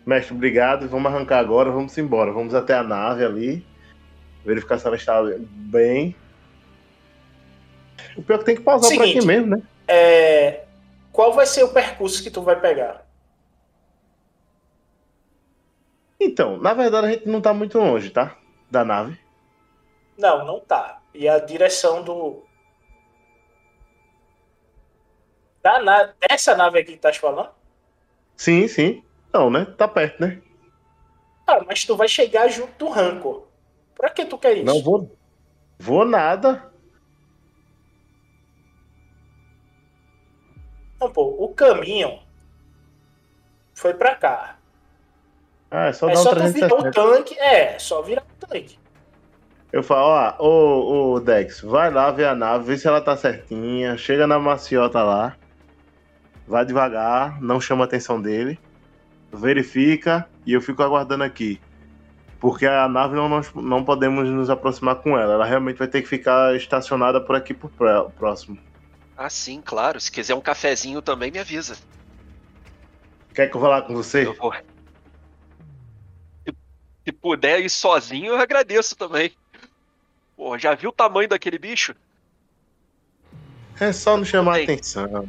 Mestre, 0.08 0.34
obrigado. 0.34 0.88
Vamos 0.88 1.12
arrancar 1.12 1.40
agora, 1.40 1.70
vamos 1.70 1.98
embora. 1.98 2.32
Vamos 2.32 2.56
até 2.56 2.74
a 2.74 2.82
nave 2.82 3.26
ali. 3.26 3.68
Verificar 4.46 4.80
se 4.80 4.88
ela 4.88 4.96
está 4.96 5.22
bem. 5.50 6.16
O 8.16 8.24
pior 8.24 8.38
é 8.38 8.40
que 8.40 8.46
tem 8.46 8.56
que 8.56 8.62
pausar 8.62 8.90
por 8.90 8.96
Seguinte. 8.96 9.18
aqui 9.18 9.28
mesmo, 9.28 9.48
né? 9.48 9.62
É, 9.86 10.64
Qual 11.12 11.34
vai 11.34 11.46
ser 11.46 11.64
o 11.64 11.74
percurso 11.74 12.24
que 12.24 12.32
tu 12.32 12.42
vai 12.42 12.58
pegar? 12.58 13.06
Então, 16.18 16.58
na 16.58 16.74
verdade 16.74 17.08
a 17.08 17.12
gente 17.12 17.28
não 17.28 17.42
tá 17.42 17.54
muito 17.54 17.78
longe, 17.78 18.10
tá? 18.10 18.38
Da 18.72 18.86
nave. 18.86 19.20
Não, 20.18 20.46
não 20.46 20.62
tá. 20.62 21.02
E 21.14 21.28
a 21.28 21.38
direção 21.38 22.02
do. 22.02 22.44
Da 25.62 25.82
na... 25.84 26.14
Dessa 26.30 26.56
nave 26.56 26.80
aqui 26.80 26.94
que 26.94 26.98
tá 26.98 27.12
falando? 27.12 27.50
Sim, 28.38 28.70
sim. 28.70 29.04
Não, 29.34 29.50
né? 29.50 29.66
Tá 29.78 29.88
perto, 29.88 30.22
né? 30.22 30.42
Ah, 31.46 31.64
mas 31.66 31.86
tu 31.86 31.96
vai 31.96 32.08
chegar 32.08 32.48
junto 32.48 32.74
do 32.78 32.90
Rancor. 32.90 33.48
Pra 33.96 34.10
que 34.10 34.26
tu 34.26 34.38
quer 34.38 34.58
isso? 34.58 34.66
Não 34.66 34.82
vou. 34.82 35.16
Vou 35.80 36.06
nada. 36.06 36.72
Não, 41.00 41.12
pô, 41.12 41.36
o 41.40 41.54
caminho 41.54 42.20
foi 43.74 43.94
pra 43.94 44.16
cá. 44.16 44.58
Ah, 45.70 45.88
é 45.88 45.94
só 45.94 46.10
é 46.10 46.14
dar 46.14 46.20
um 46.20 46.24
só 46.24 46.30
tu 46.30 46.36
virar 46.52 46.74
o 46.74 46.82
360. 46.82 46.92
tanque. 46.92 47.40
É, 47.40 47.80
só 47.80 48.02
virar 48.02 48.24
o 48.24 48.46
tanque. 48.48 48.80
Eu 49.72 49.84
falo, 49.84 50.08
ó, 50.08 50.36
ô, 50.40 51.14
ô 51.14 51.20
Dex, 51.20 51.62
vai 51.62 51.92
lá 51.92 52.10
ver 52.10 52.26
a 52.26 52.34
nave, 52.34 52.66
vê 52.66 52.78
se 52.78 52.88
ela 52.88 53.02
tá 53.02 53.18
certinha, 53.18 53.98
chega 53.98 54.26
na 54.26 54.40
maciota 54.40 55.04
lá, 55.04 55.36
vai 56.48 56.66
devagar, 56.66 57.42
não 57.42 57.60
chama 57.60 57.84
a 57.84 57.86
atenção 57.86 58.22
dele, 58.22 58.58
verifica 59.32 60.28
e 60.46 60.54
eu 60.54 60.62
fico 60.62 60.82
aguardando 60.82 61.24
aqui. 61.24 61.60
Porque 62.40 62.66
a 62.66 62.88
nave 62.88 63.16
não, 63.16 63.28
nós 63.28 63.52
não 63.54 63.84
podemos 63.84 64.30
nos 64.30 64.50
aproximar 64.50 64.98
com 64.98 65.18
ela, 65.18 65.34
ela 65.34 65.46
realmente 65.46 65.78
vai 65.78 65.88
ter 65.88 66.02
que 66.02 66.08
ficar 66.08 66.56
estacionada 66.56 67.20
por 67.20 67.36
aqui 67.36 67.54
por 67.54 67.70
pró- 67.72 68.10
próximo. 68.12 68.58
Ah, 69.16 69.30
sim, 69.30 69.62
claro. 69.66 70.00
Se 70.00 70.12
quiser 70.12 70.36
um 70.36 70.42
cafezinho 70.42 71.02
também, 71.02 71.32
me 71.32 71.40
avisa. 71.40 71.76
Quer 73.34 73.50
que 73.50 73.58
eu 73.58 73.62
vá 73.62 73.68
lá 73.68 73.82
com 73.82 73.96
você? 73.96 74.28
Eu 74.28 74.36
vou. 74.36 74.54
Se, 77.04 77.12
puder 77.12 77.60
ir 77.62 77.70
sozinho, 77.70 78.34
eu 78.34 78.38
agradeço 78.38 78.96
também. 78.96 79.32
Pô, 80.36 80.58
já 80.58 80.76
viu 80.76 80.90
o 80.90 80.94
tamanho 80.94 81.28
daquele 81.28 81.58
bicho? 81.58 81.96
É 83.80 83.92
só 83.92 84.18
não 84.18 84.26
chamar 84.26 84.56
Bem. 84.56 84.64
atenção. 84.64 85.28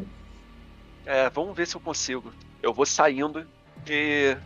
É, 1.06 1.30
vamos 1.30 1.56
ver 1.56 1.66
se 1.66 1.76
eu 1.76 1.80
consigo. 1.80 2.32
Eu 2.62 2.74
vou 2.74 2.84
saindo 2.84 3.46
e, 3.86 4.36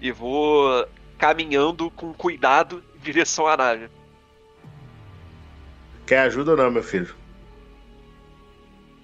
e 0.00 0.12
vou 0.12 0.86
caminhando 1.16 1.90
com 1.90 2.12
cuidado 2.12 2.82
em 2.96 2.98
direção 3.00 3.46
à 3.46 3.56
nave. 3.56 3.88
Quer 6.06 6.20
ajuda 6.20 6.52
ou 6.52 6.56
não, 6.56 6.70
meu 6.70 6.82
filho? 6.82 7.14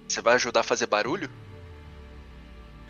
Você 0.07 0.21
vai 0.21 0.35
ajudar 0.35 0.61
a 0.61 0.63
fazer 0.63 0.87
barulho? 0.87 1.29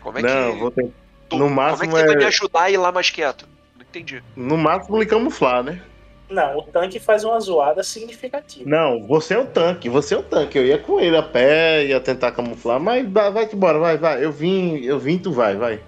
Como 0.00 0.18
é 0.18 0.22
não, 0.22 0.52
que. 0.52 0.58
vou 0.58 0.70
ter... 0.70 0.92
tu- 1.28 1.36
no 1.36 1.48
como 1.48 1.60
é 1.60 1.64
máximo 1.64 1.88
que 1.88 1.96
você 1.96 2.06
vai 2.06 2.14
é- 2.14 2.18
me 2.18 2.24
ajudar 2.24 2.62
a 2.62 2.70
ir 2.70 2.76
lá 2.76 2.92
mais 2.92 3.10
quieto? 3.10 3.48
Não 3.74 3.82
entendi. 3.82 4.22
No 4.34 4.56
máximo 4.56 4.98
lhe 4.98 5.06
camuflar, 5.06 5.62
né? 5.62 5.82
Não, 6.28 6.58
o 6.58 6.62
tanque 6.62 6.98
faz 6.98 7.22
uma 7.22 7.38
zoada 7.38 7.82
significativa. 7.84 8.68
Não, 8.68 9.06
você 9.06 9.34
é 9.34 9.38
o 9.38 9.46
tanque, 9.46 9.88
você 9.88 10.14
é 10.14 10.18
o 10.18 10.22
tanque. 10.24 10.58
Eu 10.58 10.66
ia 10.66 10.76
com 10.78 10.98
ele 10.98 11.16
a 11.16 11.22
pé, 11.22 11.86
ia 11.86 12.00
tentar 12.00 12.32
camuflar, 12.32 12.80
mas 12.80 13.08
vai, 13.08 13.30
vai 13.30 13.48
embora, 13.52 13.78
vai, 13.78 13.96
vai. 13.96 14.24
Eu 14.24 14.32
vim, 14.32 14.78
eu 14.82 14.98
vim, 14.98 15.18
tu 15.18 15.30
vai, 15.30 15.56
vai. 15.56 15.80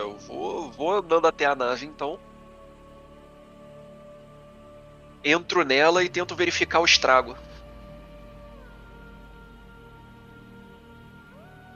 Eu 0.00 0.16
vou, 0.16 0.70
vou 0.70 0.92
andando 0.92 1.26
até 1.26 1.44
a 1.44 1.54
nave 1.54 1.84
então. 1.84 2.18
Entro 5.22 5.62
nela 5.62 6.02
e 6.02 6.08
tento 6.08 6.34
verificar 6.34 6.80
o 6.80 6.86
estrago. 6.86 7.36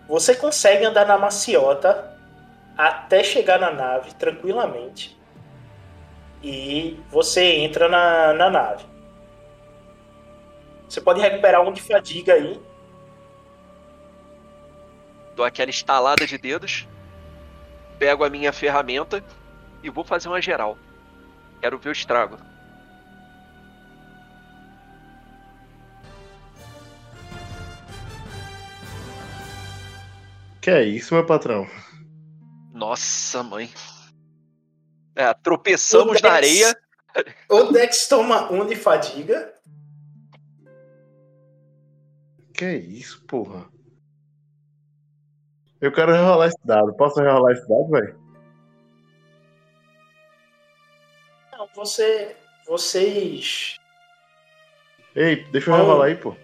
Você 0.09 0.35
consegue 0.35 0.87
andar 0.87 1.07
na 1.07 1.19
maciota 1.19 2.19
até 2.79 3.23
chegar 3.23 3.61
na 3.61 3.71
nave 3.71 4.15
tranquilamente. 4.15 5.21
E 6.43 6.99
você 7.11 7.45
entra 7.57 7.91
na, 7.91 8.33
na 8.33 8.49
nave. 8.49 8.87
Você 10.89 11.01
pode 11.01 11.21
recuperar 11.21 11.61
um 11.61 11.73
de 11.73 11.83
fadiga 11.83 12.33
aí. 12.33 12.59
Dou 15.37 15.45
aquela 15.45 15.71
estalada 15.71 16.27
de 16.27 16.39
dedos. 16.39 16.87
Pego 17.99 18.25
a 18.25 18.31
minha 18.31 18.53
ferramenta 18.53 19.23
e 19.83 19.91
vou 19.91 20.05
fazer 20.05 20.29
uma 20.29 20.41
geral. 20.41 20.77
Quero 21.61 21.79
ver 21.79 21.89
o 21.91 21.93
estrago. 21.93 22.39
Que 30.61 30.71
é 30.71 30.83
isso, 30.85 31.15
meu 31.15 31.27
patrão? 31.27 31.67
Nossa, 32.73 33.43
mãe. 33.43 33.71
É, 35.15 35.33
tropeçamos 35.35 36.19
O 36.21 36.23
na 36.23 36.41
Dex- 36.41 36.65
areia. 36.65 36.77
O 37.49 37.65
Dex 37.65 38.09
toma 38.09 38.51
um 38.51 38.67
de 38.67 38.75
fadiga. 38.75 39.53
Que 42.53 42.65
é 42.65 42.77
isso, 42.77 43.25
porra? 43.27 43.67
Eu 45.85 45.93
quero 45.93 46.13
rerolar 46.13 46.49
esse 46.49 46.57
dado. 46.65 46.95
Posso 46.95 47.21
rerolar 47.21 47.53
esse 47.53 47.69
dado, 47.69 47.91
velho? 47.91 48.19
Não, 51.53 51.69
você. 51.75 52.35
Vocês. 52.67 53.77
Ei, 55.15 55.45
deixa 55.53 55.71
eu 55.71 55.77
rerolar 55.77 56.07
aí, 56.09 56.15
pô. 56.17 56.35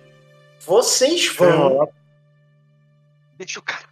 Vocês 0.59 1.26
vão. 1.29 1.90
Deixa 3.38 3.61
o 3.61 3.62
cara. 3.62 3.88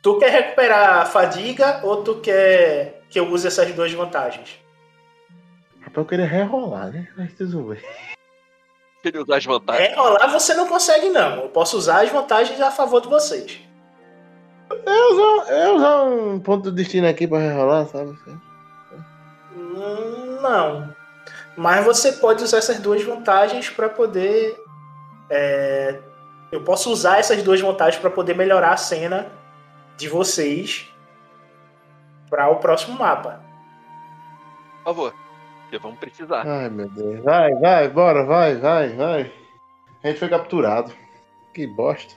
Tu 0.00 0.18
quer 0.20 0.30
recuperar 0.30 1.00
a 1.00 1.04
fadiga 1.04 1.80
ou 1.84 2.04
tu 2.04 2.20
quer 2.20 3.02
que 3.10 3.18
eu 3.18 3.28
use 3.28 3.48
essas 3.48 3.74
duas 3.74 3.92
vantagens? 3.92 4.56
Rapaz, 5.80 5.96
eu 5.96 6.04
queria 6.04 6.26
rerolar, 6.26 6.92
né? 6.92 7.08
Mas 7.16 7.32
bem. 7.32 7.82
Ele 9.04 9.18
usar 9.18 9.38
as 9.38 9.44
vantagens. 9.44 9.88
Rerolar 9.88 10.30
você 10.30 10.54
não 10.54 10.68
consegue, 10.68 11.08
não. 11.08 11.40
Eu 11.40 11.48
posso 11.48 11.76
usar 11.76 12.04
as 12.04 12.10
vantagens 12.10 12.60
a 12.60 12.70
favor 12.70 13.00
de 13.00 13.08
vocês. 13.08 13.66
Eu 14.86 15.12
usar, 15.12 15.52
eu 15.52 15.76
usar 15.76 16.02
um 16.04 16.40
ponto 16.40 16.70
de 16.70 16.76
destino 16.76 17.06
aqui 17.08 17.26
pra 17.26 17.38
rerolar, 17.38 17.86
sabe? 17.86 18.18
Hum, 19.56 20.38
Não. 20.42 20.94
Mas 21.56 21.84
você 21.84 22.12
pode 22.12 22.42
usar 22.44 22.58
essas 22.58 22.78
duas 22.78 23.02
vantagens 23.02 23.68
para 23.70 23.88
poder. 23.88 24.56
é, 25.28 25.98
Eu 26.52 26.62
posso 26.62 26.90
usar 26.92 27.18
essas 27.18 27.42
duas 27.42 27.60
vantagens 27.60 28.00
para 28.00 28.10
poder 28.10 28.34
melhorar 28.36 28.72
a 28.72 28.76
cena 28.76 29.26
de 29.96 30.08
vocês 30.08 30.88
para 32.30 32.48
o 32.48 32.56
próximo 32.56 32.96
mapa. 32.98 33.42
Por 34.78 34.84
favor. 34.94 35.14
Porque 35.62 35.78
vamos 35.78 35.98
precisar. 35.98 36.46
Ai, 36.46 36.70
meu 36.70 36.88
Deus. 36.88 37.22
Vai, 37.24 37.50
vai, 37.56 37.88
bora, 37.88 38.24
vai, 38.24 38.54
vai, 38.56 38.88
vai. 38.90 39.32
A 40.02 40.08
gente 40.08 40.18
foi 40.20 40.28
capturado. 40.28 40.92
Que 41.52 41.66
bosta. 41.66 42.14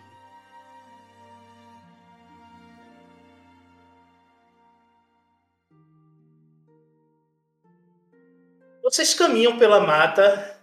Vocês 8.81 9.13
caminham 9.13 9.59
pela 9.59 9.79
mata 9.79 10.59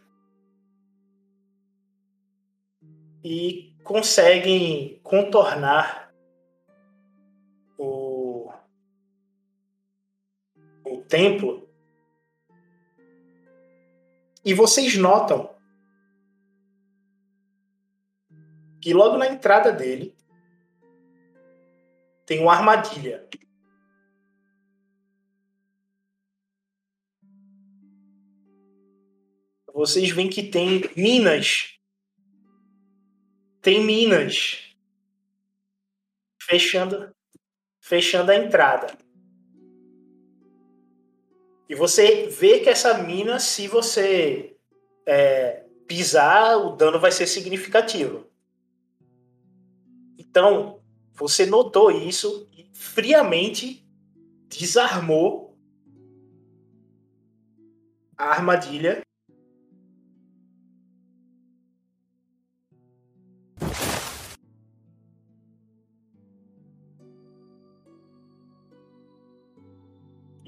e 3.22 3.72
conseguem 3.84 4.98
contornar 5.04 6.12
o, 7.78 8.50
o 10.84 11.02
templo. 11.08 11.68
E 14.44 14.52
vocês 14.52 14.96
notam 14.96 15.54
que 18.80 18.92
logo 18.92 19.16
na 19.16 19.28
entrada 19.28 19.70
dele 19.70 20.16
tem 22.26 22.40
uma 22.40 22.54
armadilha. 22.54 23.28
Vocês 29.78 30.10
veem 30.10 30.28
que 30.28 30.42
tem 30.42 30.90
minas. 30.96 31.78
Tem 33.62 33.80
minas. 33.80 34.74
Fechando, 36.42 37.14
fechando 37.80 38.32
a 38.32 38.34
entrada. 38.34 38.98
E 41.68 41.76
você 41.76 42.26
vê 42.26 42.58
que 42.58 42.68
essa 42.68 42.98
mina, 43.04 43.38
se 43.38 43.68
você 43.68 44.56
é, 45.06 45.64
pisar, 45.86 46.56
o 46.56 46.74
dano 46.74 46.98
vai 46.98 47.12
ser 47.12 47.28
significativo. 47.28 48.26
Então, 50.18 50.82
você 51.12 51.46
notou 51.46 51.92
isso 51.92 52.50
e 52.52 52.68
friamente 52.74 53.86
desarmou 54.48 55.56
a 58.16 58.24
armadilha 58.24 59.06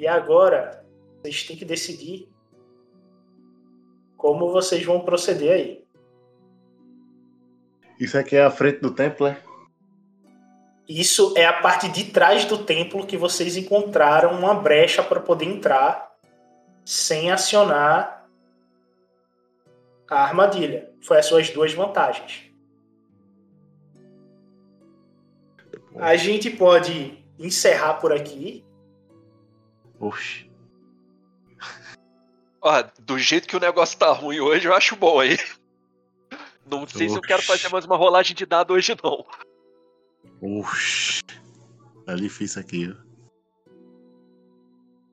E 0.01 0.07
agora, 0.07 0.83
vocês 1.21 1.43
têm 1.43 1.59
que 1.59 1.65
decidir 1.67 2.27
como 4.17 4.51
vocês 4.51 4.83
vão 4.83 5.01
proceder 5.01 5.53
aí. 5.53 5.85
Isso 8.01 8.17
aqui 8.17 8.35
é 8.35 8.43
a 8.43 8.51
frente 8.51 8.81
do 8.81 8.95
templo, 8.95 9.27
é? 9.27 9.39
Isso 10.89 11.35
é 11.37 11.45
a 11.45 11.61
parte 11.61 11.87
de 11.91 12.05
trás 12.05 12.47
do 12.47 12.65
templo 12.65 13.07
que 13.07 13.19
vocês 13.19 13.59
encontraram 13.59 14.33
uma 14.39 14.55
brecha 14.55 15.03
para 15.03 15.21
poder 15.21 15.45
entrar 15.45 16.11
sem 16.83 17.31
acionar 17.31 18.27
a 20.09 20.23
armadilha. 20.23 20.95
Foi 21.03 21.19
as 21.19 21.27
suas 21.27 21.51
duas 21.51 21.75
vantagens. 21.75 22.51
A 25.97 26.17
gente 26.17 26.49
pode 26.49 27.23
encerrar 27.39 28.01
por 28.01 28.15
aqui. 28.15 28.65
Oxi. 30.01 30.51
Ó, 32.61 32.83
do 32.99 33.19
jeito 33.19 33.47
que 33.47 33.57
o 33.57 33.61
negócio 33.61 33.99
tá 33.99 34.11
ruim 34.13 34.41
hoje, 34.41 34.67
eu 34.67 34.75
acho 34.75 34.97
bom 34.97 35.21
aí. 35.21 35.39
Não 36.67 36.87
sei 36.87 37.09
se 37.09 37.17
eu 37.17 37.23
quero 37.23 37.43
fazer 37.43 37.69
mais 37.69 37.85
uma 37.85 37.97
rolagem 37.97 38.35
de 38.35 38.47
dado 38.47 38.73
hoje, 38.75 38.97
não. 39.03 39.27
Oxi. 40.41 41.23
Tá 42.07 42.15
difícil 42.15 42.61
aqui, 42.61 42.91
ó. 42.91 43.11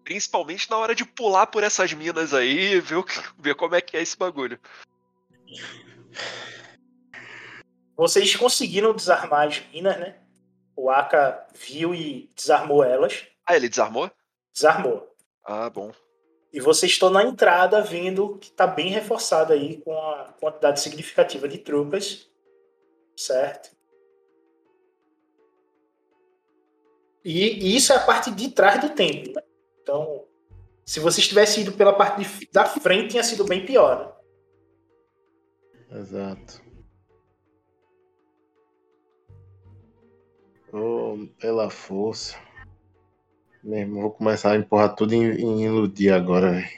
Principalmente 0.03 0.69
na 0.69 0.77
hora 0.77 0.95
de 0.95 1.03
pular 1.03 1.47
por 1.47 1.63
essas 1.63 1.91
minas 1.91 2.33
aí 2.33 2.75
e 2.75 2.79
ver, 2.79 3.03
ver 3.37 3.55
como 3.55 3.75
é 3.75 3.81
que 3.81 3.97
é 3.97 4.01
esse 4.01 4.17
bagulho. 4.17 4.59
Vocês 7.95 8.35
conseguiram 8.35 8.95
desarmar 8.95 9.47
as 9.47 9.61
minas, 9.73 9.99
né? 9.99 10.15
O 10.75 10.89
Aka 10.89 11.47
viu 11.55 11.95
e 11.95 12.29
desarmou 12.35 12.83
elas. 12.83 13.25
Ah, 13.45 13.55
ele 13.55 13.67
desarmou? 13.67 14.11
Desarmou. 14.61 15.07
Ah, 15.45 15.69
bom. 15.69 15.91
E 16.51 16.59
vocês 16.59 16.91
estão 16.91 17.11
na 17.11 17.23
entrada 17.23 17.79
vendo 17.83 18.39
que 18.39 18.47
está 18.49 18.65
bem 18.65 18.89
reforçado 18.89 19.53
aí 19.53 19.77
com 19.81 19.95
a 19.95 20.33
quantidade 20.39 20.79
significativa 20.79 21.47
de 21.47 21.59
tropas. 21.59 22.27
Certo? 23.15 23.69
E, 27.23 27.43
e 27.67 27.75
isso 27.75 27.93
é 27.93 27.97
a 27.97 28.05
parte 28.05 28.31
de 28.31 28.49
trás 28.49 28.81
do 28.81 28.89
templo. 28.95 29.33
né? 29.33 29.43
Então, 29.83 30.25
se 30.83 30.99
vocês 30.99 31.27
tivessem 31.27 31.61
ido 31.63 31.73
pela 31.73 31.93
parte 31.93 32.23
de- 32.23 32.49
da 32.51 32.65
frente, 32.65 33.11
tinha 33.11 33.23
sido 33.23 33.43
bem 33.43 33.63
pior. 33.63 34.17
Né? 35.91 35.99
Exato. 35.99 36.65
Oh, 40.73 41.27
pela 41.39 41.69
força. 41.69 42.35
Meu 43.67 43.79
irmão, 43.79 44.01
vou 44.03 44.11
começar 44.11 44.53
a 44.53 44.55
empurrar 44.55 44.95
tudo 44.95 45.13
em, 45.13 45.25
em 45.25 45.65
iludir 45.65 46.09
agora, 46.09 46.51
velho. 46.51 46.69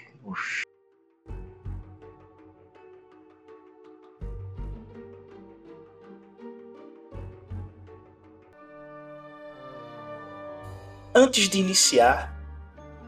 Antes 11.13 11.47
de 11.47 11.59
iniciar, 11.59 12.35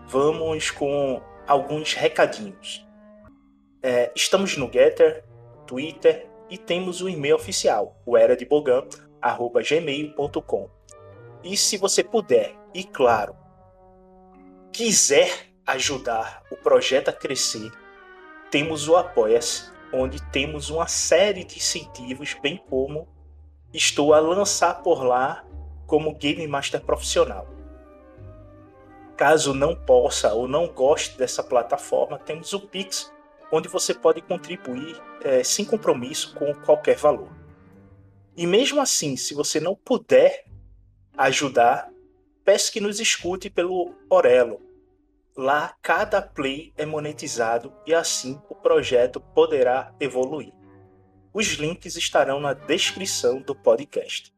vamos 0.06 0.70
com 0.70 1.20
alguns 1.48 1.96
recadinhos. 1.96 2.88
É, 3.82 4.12
estamos 4.16 4.56
no 4.58 4.72
Getter, 4.72 5.26
Twitter 5.66 6.30
e 6.52 6.56
temos 6.56 7.02
o 7.02 7.10
e-mail 7.10 7.36
oficial, 7.36 8.00
o 8.06 8.16
era 8.16 8.38
de. 8.38 8.48
E 11.44 11.58
se 11.58 11.78
você 11.78 12.04
puder, 12.04 12.56
e 12.76 12.84
claro, 12.84 13.41
quiser 14.72 15.52
ajudar 15.66 16.44
o 16.52 16.56
projeto 16.56 17.10
a 17.10 17.14
crescer, 17.14 17.72
temos 18.50 18.88
o 18.88 18.96
Apoia-se, 18.96 19.72
onde 19.94 20.22
temos 20.32 20.70
uma 20.70 20.88
série 20.88 21.44
de 21.44 21.58
incentivos, 21.58 22.36
bem 22.42 22.58
como 22.70 23.08
estou 23.74 24.14
a 24.14 24.20
lançar 24.20 24.82
por 24.82 25.04
lá 25.04 25.46
como 25.86 26.16
Game 26.16 26.46
Master 26.48 26.82
profissional. 26.82 27.48
Caso 29.18 29.54
não 29.54 29.76
possa 29.76 30.34
ou 30.34 30.48
não 30.48 30.68
goste 30.68 31.18
dessa 31.18 31.44
plataforma, 31.44 32.18
temos 32.18 32.54
o 32.54 32.62
Pix, 32.62 33.12
onde 33.52 33.68
você 33.68 33.94
pode 33.94 34.22
contribuir 34.22 35.00
eh, 35.24 35.44
sem 35.44 35.66
compromisso 35.66 36.34
com 36.34 36.54
qualquer 36.56 36.96
valor. 36.96 37.30
E 38.36 38.48
mesmo 38.48 38.82
assim, 38.82 39.18
se 39.18 39.34
você 39.34 39.60
não 39.60 39.76
puder 39.76 40.46
ajudar, 41.18 41.91
peço 42.44 42.72
que 42.72 42.80
nos 42.80 43.00
escute 43.00 43.50
pelo 43.50 43.96
Orelo. 44.10 44.62
Lá 45.36 45.76
cada 45.82 46.22
play 46.22 46.74
é 46.76 46.86
monetizado 46.86 47.74
e 47.86 47.94
assim 47.94 48.40
o 48.50 48.56
projeto 48.56 49.20
poderá 49.20 49.94
evoluir. 50.00 50.54
Os 51.34 51.48
links 51.54 51.96
estarão 51.96 52.40
na 52.40 52.54
descrição 52.54 53.42
do 53.42 53.56
podcast. 53.56 54.34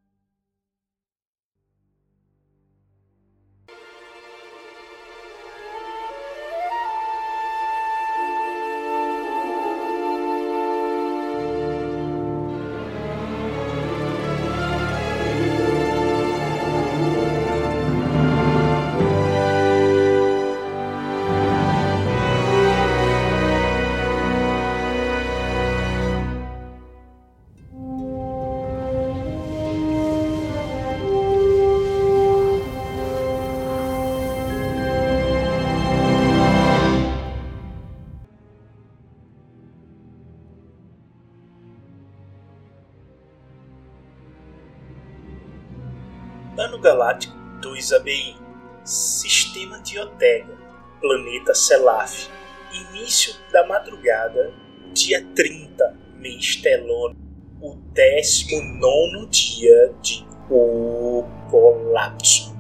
Galáctico 46.94 47.36
2 47.60 47.92
ABI, 47.94 48.36
Sistema 48.84 49.80
de 49.80 49.98
Otega, 49.98 50.56
Planeta 51.02 51.56
Selaf, 51.56 52.30
início 52.72 53.34
da 53.52 53.66
madrugada, 53.66 54.54
dia 54.94 55.26
30, 55.34 55.98
mês 56.20 56.58
Telona, 56.58 57.16
o 57.60 57.74
19 57.96 59.26
dia 59.32 59.92
de 60.04 60.24
O 60.52 61.24
Colapso. 61.50 62.56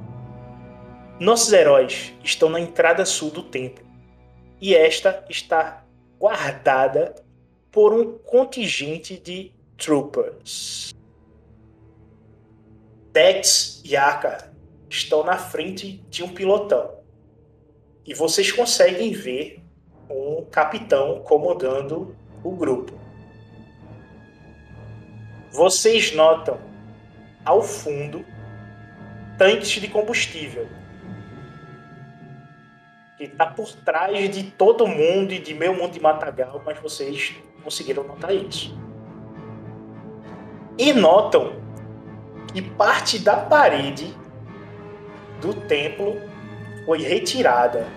Nossos 1.20 1.54
heróis 1.54 2.12
estão 2.24 2.50
na 2.50 2.60
entrada 2.60 3.06
sul 3.06 3.30
do 3.30 3.44
templo 3.44 3.86
e 4.60 4.74
esta 4.74 5.24
está 5.30 5.86
guardada 6.20 7.14
por 7.72 7.94
um 7.94 8.18
contingente 8.18 9.16
de 9.16 9.52
troopers. 9.78 10.92
Dex 13.14 13.80
e 13.86 13.96
Aka 13.96 14.52
estão 14.90 15.24
na 15.24 15.38
frente 15.38 16.04
de 16.10 16.24
um 16.24 16.30
pilotão. 16.30 16.96
E 18.04 18.16
vocês 18.16 18.52
conseguem 18.52 19.14
ver 19.14 19.64
um 20.10 20.44
capitão 20.50 21.22
comandando 21.22 22.16
o 22.44 22.52
grupo. 22.56 23.00
Vocês 25.52 26.12
notam 26.16 26.60
ao 27.46 27.62
fundo 27.62 28.26
tanques 29.38 29.70
de 29.70 29.88
combustível 29.88 30.68
que 33.16 33.26
está 33.26 33.46
por 33.46 33.72
trás 33.86 34.28
de 34.32 34.44
todo 34.52 34.88
mundo 34.88 35.34
e 35.34 35.40
de 35.40 35.54
meio 35.54 35.76
mundo 35.76 35.92
de 35.92 36.00
matagal, 36.00 36.64
mas 36.66 36.80
vocês 36.80 37.36
conseguiram 37.64 38.04
notar 38.04 38.34
isso. 38.34 38.76
E 40.80 40.92
notam 40.94 41.63
que 42.54 42.62
parte 42.62 43.18
da 43.18 43.36
parede 43.36 44.16
do 45.42 45.54
templo 45.54 46.22
foi 46.86 47.02
retirada. 47.02 47.88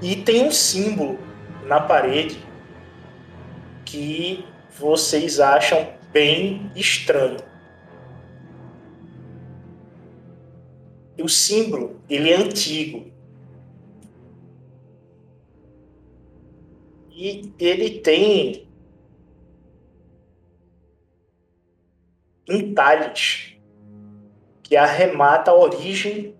E 0.00 0.16
tem 0.16 0.46
um 0.46 0.50
símbolo 0.50 1.18
na 1.64 1.80
parede 1.80 2.42
que 3.84 4.44
vocês 4.78 5.40
acham 5.40 5.92
bem 6.12 6.70
estranho. 6.74 7.38
E 11.18 11.22
o 11.22 11.28
símbolo, 11.28 12.00
ele 12.08 12.30
é 12.30 12.36
antigo. 12.36 13.10
E 17.10 17.52
ele 17.58 18.00
tem 18.00 18.65
entalhes 22.48 23.56
que 24.62 24.76
arremata 24.76 25.50
a 25.50 25.54
origem 25.54 26.34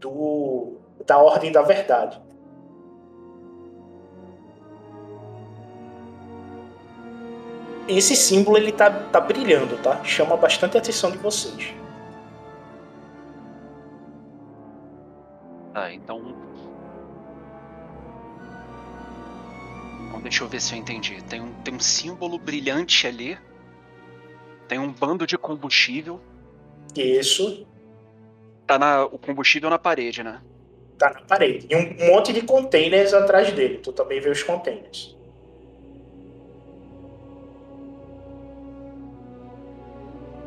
do, 0.00 0.78
da 1.06 1.18
Ordem 1.18 1.52
da 1.52 1.62
Verdade. 1.62 2.20
Esse 7.88 8.14
símbolo 8.14 8.56
ele 8.56 8.72
tá, 8.72 8.90
tá 8.90 9.20
brilhando, 9.20 9.76
tá? 9.78 10.02
Chama 10.04 10.36
bastante 10.36 10.76
a 10.76 10.80
atenção 10.80 11.10
de 11.10 11.18
vocês. 11.18 11.74
Tá, 15.72 15.92
então. 15.92 16.34
Então 20.06 20.20
deixa 20.20 20.44
eu 20.44 20.48
ver 20.48 20.60
se 20.60 20.74
eu 20.74 20.78
entendi. 20.78 21.22
Tem 21.24 21.40
um, 21.40 21.52
tem 21.62 21.74
um 21.74 21.80
símbolo 21.80 22.38
brilhante 22.38 23.06
ali. 23.06 23.38
Tem 24.72 24.78
um 24.78 24.90
bando 24.90 25.26
de 25.26 25.36
combustível. 25.36 26.18
Isso. 26.96 27.66
Tá 28.66 28.78
na, 28.78 29.04
o 29.04 29.18
combustível 29.18 29.68
na 29.68 29.78
parede, 29.78 30.22
né? 30.22 30.40
Tá 30.96 31.10
na 31.10 31.20
parede. 31.20 31.66
E 31.68 31.76
um 31.76 32.10
monte 32.10 32.32
de 32.32 32.40
containers 32.40 33.12
atrás 33.12 33.52
dele. 33.52 33.80
Tu 33.82 33.92
também 33.92 34.18
vê 34.18 34.30
os 34.30 34.42
containers. 34.42 35.14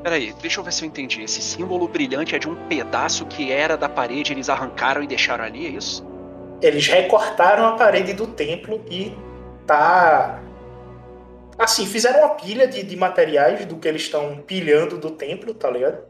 Peraí, 0.02 0.34
deixa 0.42 0.60
eu 0.60 0.64
ver 0.64 0.74
se 0.74 0.84
eu 0.84 0.88
entendi. 0.88 1.22
Esse 1.22 1.40
símbolo 1.40 1.88
brilhante 1.88 2.36
é 2.36 2.40
de 2.40 2.50
um 2.50 2.56
pedaço 2.68 3.28
que 3.28 3.52
era 3.52 3.78
da 3.78 3.88
parede, 3.88 4.34
eles 4.34 4.50
arrancaram 4.50 5.04
e 5.04 5.08
deixaram 5.08 5.44
ali, 5.44 5.68
é 5.68 5.70
isso? 5.70 6.04
Eles 6.64 6.88
recortaram 6.88 7.68
a 7.68 7.74
parede 7.74 8.14
do 8.14 8.26
templo 8.26 8.84
e 8.90 9.16
tá. 9.68 10.42
Assim, 11.66 11.88
fizeram 11.88 12.20
uma 12.20 12.36
pilha 12.36 12.68
de, 12.68 12.84
de 12.84 12.96
materiais 12.96 13.66
do 13.66 13.78
que 13.78 13.88
eles 13.88 14.04
estão 14.04 14.40
pilhando 14.44 15.00
do 15.00 15.10
templo, 15.10 15.52
tá 15.52 15.68
ligado? 15.68 16.06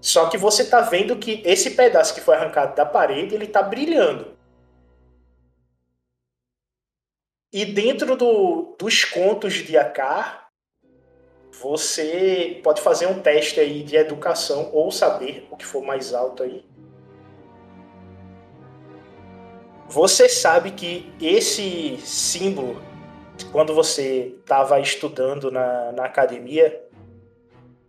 Só 0.00 0.28
que 0.28 0.38
você 0.38 0.64
tá 0.64 0.80
vendo 0.80 1.16
que 1.16 1.42
esse 1.44 1.72
pedaço 1.72 2.14
que 2.14 2.20
foi 2.20 2.36
arrancado 2.36 2.76
da 2.76 2.86
parede, 2.86 3.34
ele 3.34 3.48
tá 3.48 3.64
brilhando. 3.64 4.38
E 7.52 7.64
dentro 7.64 8.14
do, 8.16 8.76
dos 8.78 9.04
contos 9.04 9.54
de 9.54 9.76
Akar, 9.76 10.50
você 11.50 12.60
pode 12.62 12.80
fazer 12.80 13.06
um 13.06 13.20
teste 13.20 13.58
aí 13.58 13.82
de 13.82 13.96
educação 13.96 14.70
ou 14.72 14.92
saber 14.92 15.48
o 15.50 15.56
que 15.56 15.66
for 15.66 15.82
mais 15.82 16.14
alto 16.14 16.44
aí. 16.44 16.64
Você 19.88 20.28
sabe 20.28 20.70
que 20.70 21.12
esse 21.20 21.96
símbolo, 21.98 22.80
quando 23.42 23.74
você 23.74 24.34
estava 24.40 24.80
estudando 24.80 25.50
na, 25.50 25.92
na 25.92 26.04
academia, 26.04 26.82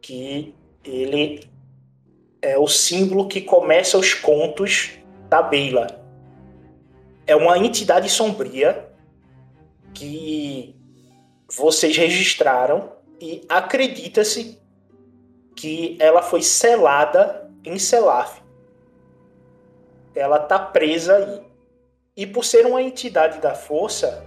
que 0.01 0.53
ele 0.83 1.47
é 2.41 2.57
o 2.57 2.67
símbolo 2.67 3.27
que 3.27 3.41
começa 3.41 3.97
os 3.97 4.13
contos 4.13 4.91
da 5.29 5.41
Beila. 5.41 5.87
É 7.25 7.35
uma 7.35 7.57
entidade 7.57 8.09
sombria 8.09 8.89
que 9.93 10.75
vocês 11.49 11.95
registraram 11.95 12.91
e 13.21 13.45
acredita-se 13.47 14.59
que 15.55 15.95
ela 15.99 16.21
foi 16.21 16.41
selada 16.41 17.49
em 17.63 17.79
Selaf. 17.79 18.41
Ela 20.13 20.39
tá 20.39 20.59
presa 20.59 21.15
aí. 21.15 21.41
E 22.15 22.27
por 22.27 22.43
ser 22.43 22.65
uma 22.65 22.81
entidade 22.81 23.39
da 23.39 23.55
força, 23.55 24.22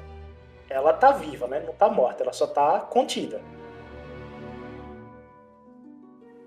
ela 0.68 0.92
tá 0.92 1.12
viva, 1.12 1.46
né? 1.46 1.61
Não 1.61 1.72
tá 1.72 1.88
morta, 1.88 2.22
ela 2.22 2.33
só 2.33 2.46
tá 2.46 2.81
contida. 2.81 3.40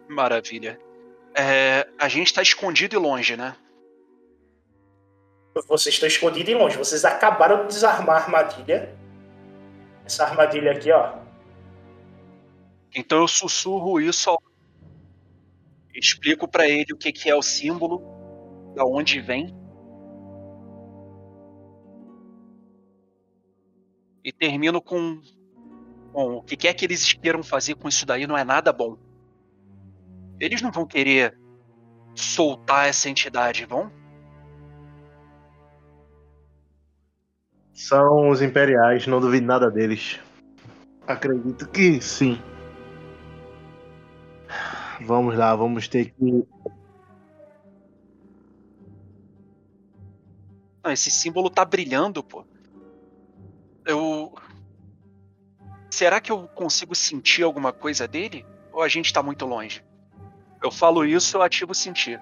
Maravilha. 0.08 0.80
É, 1.34 1.88
a 1.98 2.08
gente 2.08 2.34
tá 2.34 2.42
escondido 2.42 2.96
e 2.96 2.98
longe, 2.98 3.38
né? 3.38 3.56
Vocês 5.68 5.96
estão 5.96 6.08
escondidos 6.08 6.50
e 6.50 6.56
longe. 6.56 6.78
Vocês 6.78 7.06
acabaram 7.06 7.62
de 7.62 7.74
desarmar 7.74 8.18
a 8.18 8.20
armadilha. 8.24 8.96
Essa 10.06 10.26
armadilha 10.26 10.72
aqui, 10.72 10.92
ó. 10.92 11.20
Então 12.96 13.20
eu 13.20 13.28
sussurro 13.28 14.02
isso, 14.02 14.30
ao... 14.30 14.42
explico 15.94 16.48
para 16.48 16.68
ele 16.68 16.94
o 16.94 16.98
que, 16.98 17.12
que 17.12 17.30
é 17.30 17.36
o 17.36 17.42
símbolo, 17.42 18.02
da 18.76 18.84
onde 18.84 19.22
vem. 19.22 19.56
E 24.30 24.32
termino 24.32 24.80
com 24.80 25.20
Bom, 26.14 26.38
o 26.38 26.44
que 26.44 26.56
quer 26.56 26.76
que 26.76 26.86
eles 26.86 27.14
queiram 27.14 27.42
fazer 27.42 27.74
com 27.74 27.88
isso 27.88 28.06
daí 28.06 28.28
não 28.28 28.38
é 28.38 28.44
nada 28.44 28.72
bom. 28.72 28.96
Eles 30.40 30.62
não 30.62 30.72
vão 30.72 30.86
querer 30.86 31.36
soltar 32.16 32.88
essa 32.88 33.10
entidade, 33.10 33.66
vão? 33.66 33.92
São 37.74 38.30
os 38.30 38.42
imperiais, 38.42 39.08
não 39.08 39.20
duvido 39.20 39.48
nada 39.48 39.72
deles. 39.72 40.20
Acredito 41.08 41.68
que 41.70 42.00
sim. 42.00 42.40
Vamos 45.02 45.36
lá, 45.36 45.56
vamos 45.56 45.88
ter 45.88 46.12
que. 46.12 46.46
Não, 50.84 50.92
esse 50.92 51.10
símbolo 51.10 51.50
tá 51.50 51.64
brilhando, 51.66 52.24
pô. 52.24 52.46
Eu. 53.90 54.32
Será 55.90 56.22
que 56.22 56.32
eu 56.32 56.48
consigo 56.50 56.94
sentir 56.94 57.42
alguma 57.42 57.74
coisa 57.74 58.08
dele? 58.08 58.46
Ou 58.72 58.84
a 58.84 58.88
gente 58.88 59.12
tá 59.12 59.24
muito 59.24 59.48
longe? 59.48 59.84
Eu 60.62 60.70
falo 60.70 61.04
isso, 61.04 61.36
eu 61.36 61.42
ativo 61.42 61.74
sentir. 61.74 62.22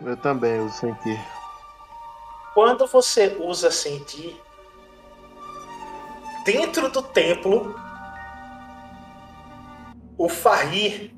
Eu 0.00 0.16
também 0.16 0.60
uso 0.60 0.74
sentir. 0.76 1.20
Quando 2.54 2.86
você 2.86 3.36
usa 3.40 3.72
sentir, 3.72 4.40
dentro 6.44 6.88
do 6.88 7.02
templo, 7.02 7.74
o 10.16 10.28
Fahir, 10.28 11.12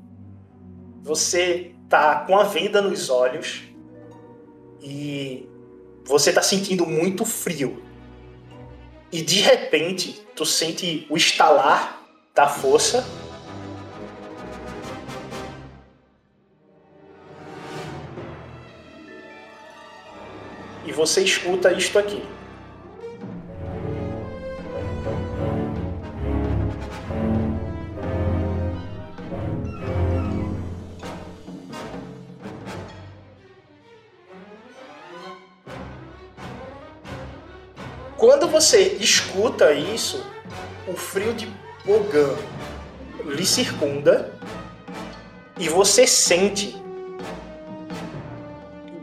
você 1.03 1.75
tá 1.87 2.21
com 2.25 2.39
a 2.39 2.43
venda 2.43 2.81
nos 2.81 3.11
olhos 3.11 3.61
e 4.81 5.47
você 6.05 6.33
tá 6.33 6.41
sentindo 6.41 6.87
muito 6.87 7.23
frio. 7.23 7.84
E 9.11 9.21
de 9.21 9.39
repente, 9.39 10.21
tu 10.35 10.45
sente 10.45 11.05
o 11.09 11.15
estalar 11.15 12.01
da 12.33 12.47
força. 12.47 13.05
E 20.85 20.91
você 20.91 21.23
escuta 21.23 21.71
isto 21.71 21.97
aqui. 21.97 22.23
Você 38.55 38.95
escuta 39.01 39.73
isso, 39.73 40.25
o 40.87 40.93
frio 40.93 41.33
de 41.33 41.45
Bogan 41.83 42.37
lhe 43.25 43.45
circunda 43.45 44.33
e 45.59 45.67
você 45.67 46.07
sente 46.07 46.73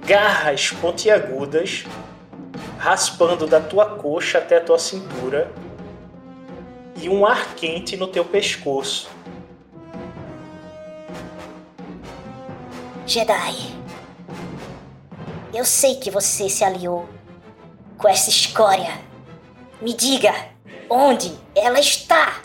garras 0.06 0.70
pontiagudas 0.70 1.84
raspando 2.78 3.46
da 3.46 3.60
tua 3.60 3.84
coxa 3.96 4.38
até 4.38 4.56
a 4.56 4.64
tua 4.64 4.78
cintura 4.78 5.52
e 6.96 7.10
um 7.10 7.26
ar 7.26 7.54
quente 7.54 7.94
no 7.94 8.06
teu 8.06 8.24
pescoço. 8.24 9.10
Jedi, 13.06 13.76
eu 15.52 15.66
sei 15.66 15.96
que 15.96 16.10
você 16.10 16.48
se 16.48 16.64
aliou 16.64 17.06
com 17.98 18.08
essa 18.08 18.30
escória. 18.30 19.11
Me 19.82 19.94
diga 19.94 20.32
onde 20.88 21.36
ela 21.56 21.80
está. 21.80 22.40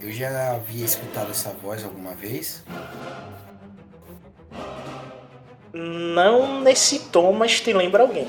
Eu 0.00 0.10
já 0.10 0.52
havia 0.52 0.82
escutado 0.86 1.30
essa 1.30 1.50
voz 1.50 1.84
alguma 1.84 2.14
vez. 2.14 2.64
Não 5.74 6.62
nesse 6.62 7.00
tom, 7.10 7.34
mas 7.34 7.60
te 7.60 7.70
lembra 7.74 8.02
alguém. 8.02 8.26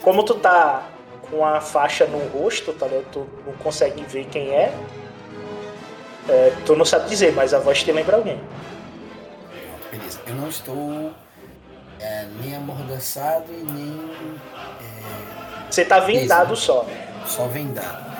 Como 0.00 0.24
tu 0.24 0.34
tá 0.34 0.90
com 1.30 1.46
a 1.46 1.60
faixa 1.60 2.04
no 2.06 2.18
rosto, 2.30 2.72
tá 2.72 2.88
ligado? 2.88 3.12
Tu 3.12 3.28
não 3.46 3.52
consegue 3.58 4.02
ver 4.02 4.24
quem 4.24 4.50
é. 4.50 4.74
é, 6.28 6.52
tu 6.66 6.74
não 6.74 6.84
sabe 6.84 7.08
dizer, 7.08 7.32
mas 7.32 7.54
a 7.54 7.60
voz 7.60 7.80
te 7.80 7.92
lembra 7.92 8.16
alguém. 8.16 8.40
Beleza. 9.88 10.20
Eu 10.26 10.34
não 10.34 10.48
estou 10.48 11.14
é, 12.02 12.26
nem 12.42 12.56
amordaçado 12.56 13.52
e 13.52 13.62
nem. 13.62 14.10
Você 15.70 15.84
tá 15.84 16.00
vendado 16.00 16.56
só. 16.56 16.84
Só 17.24 17.46
vendado. 17.46 18.12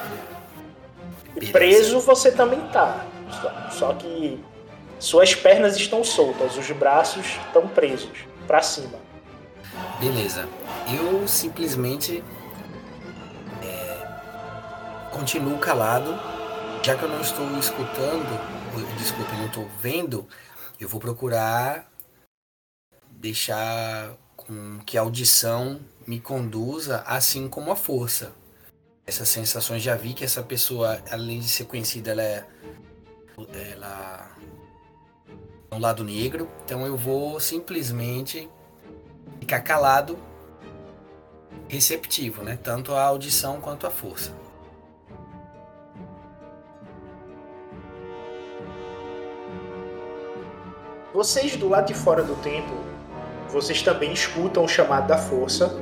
E 1.40 1.46
preso 1.48 2.00
você 2.00 2.30
também 2.30 2.60
tá. 2.68 3.04
Só, 3.30 3.70
só 3.70 3.94
que 3.94 4.42
suas 5.00 5.34
pernas 5.34 5.76
estão 5.76 6.04
soltas, 6.04 6.56
os 6.56 6.70
braços 6.70 7.26
estão 7.26 7.66
presos 7.66 8.26
pra 8.46 8.62
cima. 8.62 8.98
Beleza. 9.98 10.48
Eu 10.88 11.26
simplesmente 11.26 12.22
é, 13.62 14.06
continuo 15.10 15.58
calado. 15.58 16.18
Já 16.84 16.96
que 16.96 17.02
eu 17.02 17.08
não 17.08 17.20
estou 17.20 17.46
escutando, 17.58 18.40
desculpa, 18.98 19.32
eu 19.32 19.38
não 19.38 19.46
estou 19.46 19.68
vendo, 19.80 20.26
eu 20.80 20.88
vou 20.88 21.00
procurar 21.00 21.91
deixar 23.22 24.16
com 24.36 24.80
que 24.84 24.98
a 24.98 25.00
audição 25.00 25.80
me 26.04 26.18
conduza, 26.18 27.04
assim 27.06 27.48
como 27.48 27.70
a 27.70 27.76
força. 27.76 28.32
Essas 29.06 29.28
sensações 29.28 29.80
já 29.80 29.94
vi 29.94 30.12
que 30.12 30.24
essa 30.24 30.42
pessoa, 30.42 31.00
além 31.08 31.38
de 31.38 31.48
ser 31.48 31.66
conhecida, 31.66 32.10
ela 32.10 32.22
é 32.22 32.46
ela 33.72 34.36
é 35.70 35.74
um 35.74 35.78
lado 35.78 36.04
negro, 36.04 36.48
então 36.64 36.84
eu 36.84 36.96
vou 36.96 37.38
simplesmente 37.40 38.48
ficar 39.40 39.60
calado, 39.60 40.18
receptivo, 41.68 42.42
né? 42.42 42.58
Tanto 42.60 42.92
a 42.92 43.04
audição 43.04 43.60
quanto 43.60 43.86
a 43.86 43.90
força. 43.90 44.34
Vocês 51.14 51.56
do 51.56 51.68
lado 51.68 51.86
de 51.86 51.94
fora 51.94 52.22
do 52.22 52.34
templo, 52.36 52.91
vocês 53.52 53.82
também 53.82 54.12
escutam 54.12 54.64
o 54.64 54.68
chamado 54.68 55.06
da 55.06 55.18
força. 55.18 55.78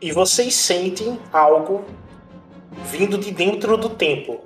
E 0.00 0.10
vocês 0.10 0.54
sentem 0.54 1.20
algo 1.32 1.84
vindo 2.86 3.18
de 3.18 3.30
dentro 3.30 3.76
do 3.76 3.90
templo. 3.90 4.40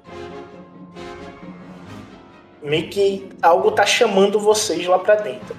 Meio 2.62 2.90
que 2.90 3.28
algo 3.40 3.70
tá 3.70 3.86
chamando 3.86 4.40
vocês 4.40 4.84
lá 4.86 4.98
pra 4.98 5.14
dentro. 5.14 5.56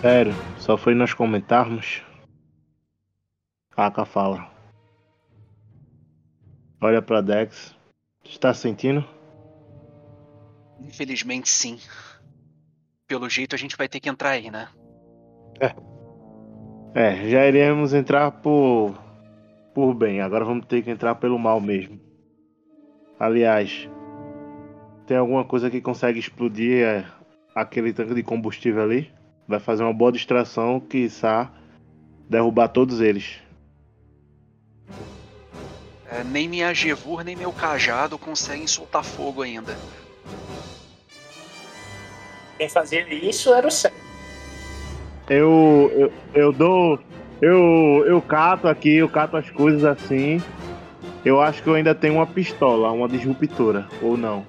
Sério, 0.00 0.34
só 0.58 0.76
foi 0.76 0.94
nós 0.94 1.14
comentarmos. 1.14 2.05
Aka 3.76 4.04
fala. 4.04 4.50
Olha 6.80 7.02
pra 7.02 7.20
Dex. 7.20 7.76
Está 8.24 8.54
sentindo? 8.54 9.04
Infelizmente, 10.80 11.48
sim. 11.48 11.78
Pelo 13.06 13.28
jeito, 13.28 13.54
a 13.54 13.58
gente 13.58 13.76
vai 13.76 13.88
ter 13.88 14.00
que 14.00 14.08
entrar 14.08 14.30
aí, 14.30 14.50
né? 14.50 14.68
É, 16.94 17.28
já 17.28 17.46
iremos 17.46 17.92
entrar 17.92 18.30
por. 18.30 18.94
por 19.74 19.94
bem. 19.94 20.22
Agora 20.22 20.44
vamos 20.44 20.64
ter 20.64 20.82
que 20.82 20.90
entrar 20.90 21.14
pelo 21.16 21.38
mal 21.38 21.60
mesmo. 21.60 22.00
Aliás, 23.18 23.88
tem 25.06 25.18
alguma 25.18 25.44
coisa 25.44 25.70
que 25.70 25.82
consegue 25.82 26.18
explodir 26.18 26.82
é, 26.82 27.04
aquele 27.54 27.92
tanque 27.92 28.14
de 28.14 28.22
combustível 28.22 28.82
ali? 28.82 29.12
Vai 29.46 29.60
fazer 29.60 29.82
uma 29.82 29.92
boa 29.92 30.10
distração, 30.10 30.80
quiçá 30.80 31.52
derrubar 32.28 32.68
todos 32.68 33.00
eles. 33.00 33.45
É, 36.16 36.24
nem 36.24 36.48
minha 36.48 36.72
Gevur, 36.72 37.22
nem 37.22 37.36
meu 37.36 37.52
cajado 37.52 38.18
conseguem 38.18 38.66
soltar 38.66 39.04
fogo 39.04 39.42
ainda. 39.42 39.76
Quem 42.56 42.68
fazia 42.70 43.06
isso 43.12 43.52
era 43.52 43.66
o 43.66 43.70
Sam. 43.70 43.90
Eu, 45.28 45.92
eu, 45.94 46.12
eu 46.34 46.52
dou. 46.52 46.98
Eu, 47.42 48.04
eu 48.06 48.22
cato 48.22 48.66
aqui, 48.66 48.96
eu 48.96 49.08
cato 49.10 49.36
as 49.36 49.50
coisas 49.50 49.84
assim. 49.84 50.42
Eu 51.22 51.42
acho 51.42 51.62
que 51.62 51.68
eu 51.68 51.74
ainda 51.74 51.94
tenho 51.94 52.14
uma 52.14 52.26
pistola, 52.26 52.90
uma 52.92 53.08
disruptora, 53.08 53.86
ou 54.00 54.16
não. 54.16 54.46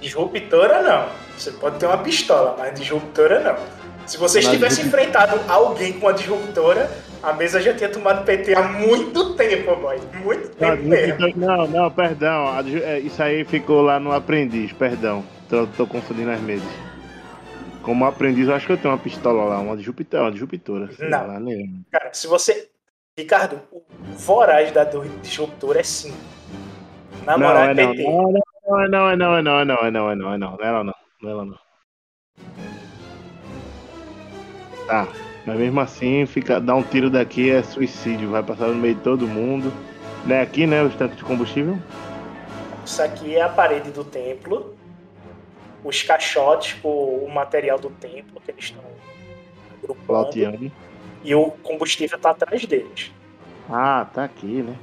Disruptora 0.00 0.82
não. 0.82 1.08
Você 1.36 1.52
pode 1.52 1.78
ter 1.78 1.86
uma 1.86 1.98
pistola, 1.98 2.56
mas 2.58 2.78
disruptora 2.80 3.40
não. 3.40 3.78
Se 4.08 4.16
vocês 4.16 4.48
tivessem 4.48 4.86
enfrentado 4.86 5.38
alguém 5.48 5.92
com 5.92 6.06
uma 6.06 6.14
disruptora, 6.14 6.90
a 7.22 7.32
mesa 7.32 7.60
já 7.60 7.74
tinha 7.74 7.88
tomado 7.88 8.24
PT 8.24 8.54
há 8.54 8.62
muito 8.62 9.34
tempo, 9.34 9.74
boy. 9.76 9.98
Muito 10.24 10.48
Não, 10.60 10.70
tempo 10.76 10.82
mesmo. 10.84 11.16
disruptor- 11.16 11.36
não, 11.56 11.66
não, 11.68 11.90
perdão. 11.90 12.58
é, 12.84 12.98
Isso 13.00 13.22
aí 13.22 13.44
ficou 13.44 13.82
lá 13.82 13.98
no 13.98 14.12
aprendiz, 14.12 14.72
perdão. 14.72 15.24
Tô, 15.48 15.66
tô 15.66 15.86
confundindo 15.86 16.30
as 16.30 16.40
mesas. 16.40 16.68
Como 17.82 18.04
aprendiz, 18.04 18.46
eu 18.48 18.54
acho 18.54 18.66
que 18.66 18.72
eu 18.72 18.76
tenho 18.76 18.92
uma 18.92 19.00
pistola 19.00 19.44
lá, 19.44 19.58
uma 19.60 19.76
disruptora, 19.76 20.24
uma 20.24 20.32
disruptora. 20.32 20.92
sei 20.92 21.08
Não. 21.08 21.26
lá, 21.26 21.40
nem- 21.40 21.84
Cara, 21.90 22.12
se 22.12 22.26
você. 22.26 22.68
Ricardo, 23.18 23.60
o 23.72 23.82
voraz 24.16 24.70
da 24.70 24.84
disruptora 25.22 25.80
é 25.80 25.82
5. 25.82 26.16
Na 27.24 27.36
Não, 27.36 27.48
moral, 27.48 27.64
é 27.64 27.70
é 27.70 27.74
não. 27.74 27.90
PT. 27.90 28.02
Não, 28.04 28.32
não, 28.88 29.16
não, 29.16 29.16
não, 29.16 29.42
não, 29.42 29.64
não, 29.64 29.84
é 29.84 29.90
não, 29.90 30.16
não, 30.16 30.38
não. 30.38 30.38
Não 30.38 30.84
não. 30.84 30.94
Não 31.20 31.28
é 31.28 31.32
ela 31.32 31.44
não. 31.44 31.58
Tá. 34.86 35.08
Mas 35.48 35.58
mesmo 35.58 35.80
assim, 35.80 36.26
fica, 36.26 36.60
dar 36.60 36.74
um 36.74 36.82
tiro 36.82 37.08
daqui 37.08 37.50
é 37.50 37.62
suicídio, 37.62 38.28
vai 38.28 38.42
passar 38.42 38.66
no 38.66 38.74
meio 38.74 38.94
de 38.94 39.00
todo 39.00 39.26
mundo. 39.26 39.72
Não 40.26 40.36
é 40.36 40.42
aqui, 40.42 40.66
né? 40.66 40.82
Os 40.82 40.94
tanques 40.94 41.16
de 41.16 41.24
combustível? 41.24 41.78
Isso 42.84 43.02
aqui 43.02 43.34
é 43.34 43.40
a 43.40 43.48
parede 43.48 43.90
do 43.90 44.04
templo. 44.04 44.76
Os 45.82 46.02
caixotes 46.02 46.74
com 46.82 47.24
o 47.24 47.30
material 47.32 47.78
do 47.78 47.88
templo 47.88 48.38
que 48.44 48.50
eles 48.50 48.64
estão 48.64 48.84
agrupando. 49.82 50.70
E 51.24 51.34
o 51.34 51.46
combustível 51.62 52.18
tá 52.18 52.32
atrás 52.32 52.66
deles. 52.66 53.10
Ah, 53.70 54.06
tá 54.12 54.24
aqui, 54.24 54.62
né? 54.62 54.76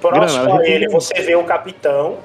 Próximo 0.00 0.44
Granada, 0.44 0.62
a 0.62 0.66
ele, 0.66 0.88
você 0.88 1.20
vê 1.20 1.36
o 1.36 1.44
capitão. 1.44 2.20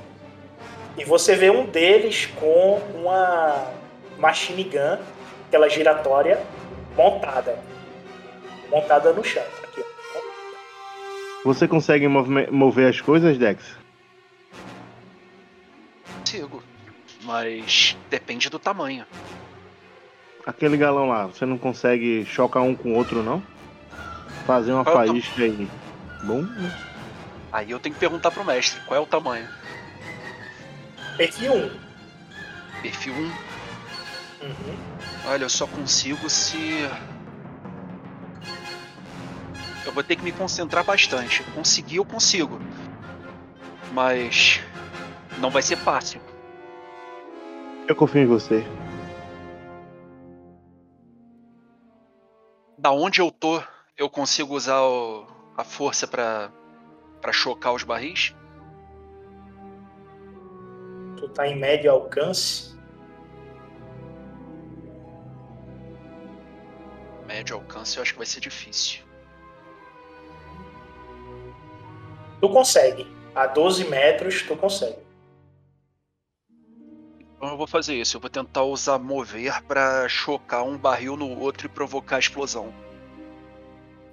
E 0.97 1.03
você 1.03 1.35
vê 1.35 1.49
um 1.49 1.65
deles 1.65 2.27
com 2.27 2.79
uma 2.95 3.67
machine 4.17 4.63
gun, 4.63 5.03
aquela 5.49 5.67
giratória, 5.67 6.39
montada. 6.95 7.57
Montada 8.69 9.13
no 9.13 9.23
chão. 9.23 9.43
Aqui, 9.63 9.81
ó. 9.81 10.19
Você 11.43 11.67
consegue 11.67 12.07
mover 12.07 12.89
as 12.89 13.01
coisas, 13.01 13.37
Dex? 13.37 13.75
Consigo. 16.19 16.63
Mas 17.23 17.97
depende 18.09 18.49
do 18.49 18.57
tamanho. 18.57 19.05
aquele 20.45 20.77
galão 20.77 21.07
lá, 21.09 21.27
você 21.27 21.45
não 21.45 21.57
consegue 21.57 22.25
chocar 22.25 22.63
um 22.63 22.75
com 22.75 22.93
o 22.93 22.95
outro, 22.95 23.21
não? 23.21 23.43
Fazer 24.45 24.71
uma 24.71 24.83
Qual 24.83 25.03
é 25.03 25.07
faísca 25.07 25.43
aí. 25.43 25.69
Bom, 26.23 26.41
né? 26.41 26.71
Aí 27.51 27.71
eu 27.71 27.79
tenho 27.79 27.93
que 27.93 27.99
perguntar 27.99 28.31
pro 28.31 28.45
mestre 28.45 28.79
qual 28.85 28.99
é 28.99 29.03
o 29.03 29.05
tamanho. 29.05 29.47
Perfil 31.17 31.53
1. 31.53 31.71
Perfil 32.81 33.13
1. 33.13 33.17
Uhum. 33.17 34.90
Olha, 35.27 35.43
eu 35.43 35.49
só 35.49 35.67
consigo 35.67 36.29
se. 36.29 36.81
Eu 39.85 39.91
vou 39.91 40.03
ter 40.03 40.15
que 40.15 40.23
me 40.23 40.31
concentrar 40.31 40.83
bastante. 40.83 41.43
Conseguir, 41.53 41.97
eu 41.97 42.05
consigo. 42.05 42.59
Mas. 43.93 44.61
Não 45.39 45.49
vai 45.49 45.61
ser 45.61 45.75
fácil. 45.77 46.21
eu 47.87 47.95
confio 47.95 48.21
em 48.21 48.25
você. 48.25 48.63
Da 52.77 52.91
onde 52.91 53.21
eu 53.21 53.29
tô, 53.31 53.61
eu 53.97 54.09
consigo 54.09 54.55
usar 54.55 54.81
o- 54.81 55.25
a 55.57 55.63
força 55.63 56.07
pra. 56.07 56.51
pra 57.21 57.31
chocar 57.31 57.73
os 57.73 57.83
barris? 57.83 58.35
Tu 61.17 61.27
tá 61.29 61.47
em 61.47 61.55
médio 61.59 61.91
alcance. 61.91 62.70
Médio 67.41 67.55
alcance 67.55 67.97
eu 67.97 68.03
acho 68.03 68.11
que 68.11 68.19
vai 68.19 68.27
ser 68.27 68.39
difícil. 68.39 69.01
Tu 72.39 72.47
consegue. 72.47 73.07
A 73.33 73.47
12 73.47 73.85
metros, 73.85 74.43
tu 74.43 74.55
consegue. 74.55 74.99
Então 77.35 77.49
eu 77.49 77.57
vou 77.57 77.65
fazer 77.65 77.95
isso. 77.95 78.15
Eu 78.15 78.21
vou 78.21 78.29
tentar 78.29 78.61
usar 78.63 78.99
mover 78.99 79.59
pra 79.63 80.07
chocar 80.07 80.63
um 80.63 80.77
barril 80.77 81.17
no 81.17 81.39
outro 81.39 81.65
e 81.65 81.69
provocar 81.69 82.17
a 82.17 82.19
explosão. 82.19 82.71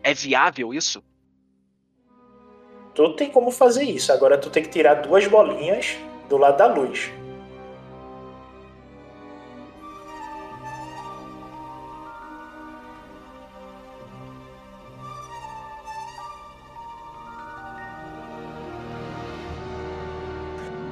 É 0.02 0.14
viável 0.14 0.72
isso? 0.72 1.04
Tu 2.94 3.12
tem 3.14 3.30
como 3.30 3.50
fazer 3.50 3.84
isso. 3.84 4.10
Agora 4.10 4.38
tu 4.38 4.48
tem 4.48 4.62
que 4.62 4.70
tirar 4.70 4.94
duas 4.94 5.26
bolinhas 5.26 5.98
do 6.30 6.38
lado 6.38 6.56
da 6.56 6.66
luz. 6.66 7.10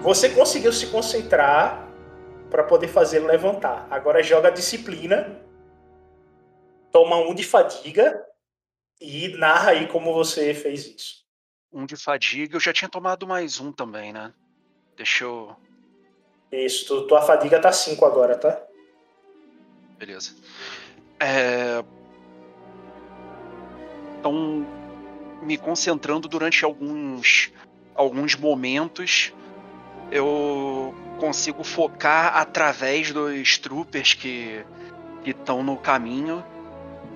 Você 0.06 0.30
conseguiu 0.30 0.72
se 0.72 0.86
concentrar 0.86 1.84
para 2.48 2.62
poder 2.62 2.86
fazer 2.86 3.18
levantar. 3.18 3.88
Agora 3.90 4.22
joga 4.22 4.46
a 4.46 4.50
disciplina, 4.52 5.36
toma 6.92 7.16
um 7.16 7.34
de 7.34 7.42
fadiga 7.42 8.24
e 9.00 9.36
narra 9.36 9.72
aí 9.72 9.88
como 9.88 10.14
você 10.14 10.54
fez 10.54 10.86
isso. 10.86 11.24
Um 11.72 11.84
de 11.84 11.96
fadiga. 11.96 12.54
Eu 12.54 12.60
já 12.60 12.72
tinha 12.72 12.88
tomado 12.88 13.26
mais 13.26 13.58
um 13.58 13.72
também, 13.72 14.12
né? 14.12 14.32
Deixa 14.96 15.24
eu. 15.24 15.56
Isso, 16.52 16.86
tu- 16.86 17.08
tua 17.08 17.22
fadiga 17.22 17.60
tá 17.60 17.72
5 17.72 18.06
agora, 18.06 18.38
tá? 18.38 18.62
Beleza. 19.98 20.36
É... 21.18 21.82
Então, 24.20 24.64
me 25.42 25.58
concentrando 25.58 26.28
durante 26.28 26.64
alguns, 26.64 27.52
alguns 27.92 28.36
momentos, 28.36 29.34
eu 30.10 30.94
consigo 31.18 31.64
focar 31.64 32.36
através 32.36 33.12
dos 33.12 33.58
troopers 33.58 34.14
que 34.14 34.64
estão 35.24 35.62
no 35.62 35.76
caminho 35.76 36.44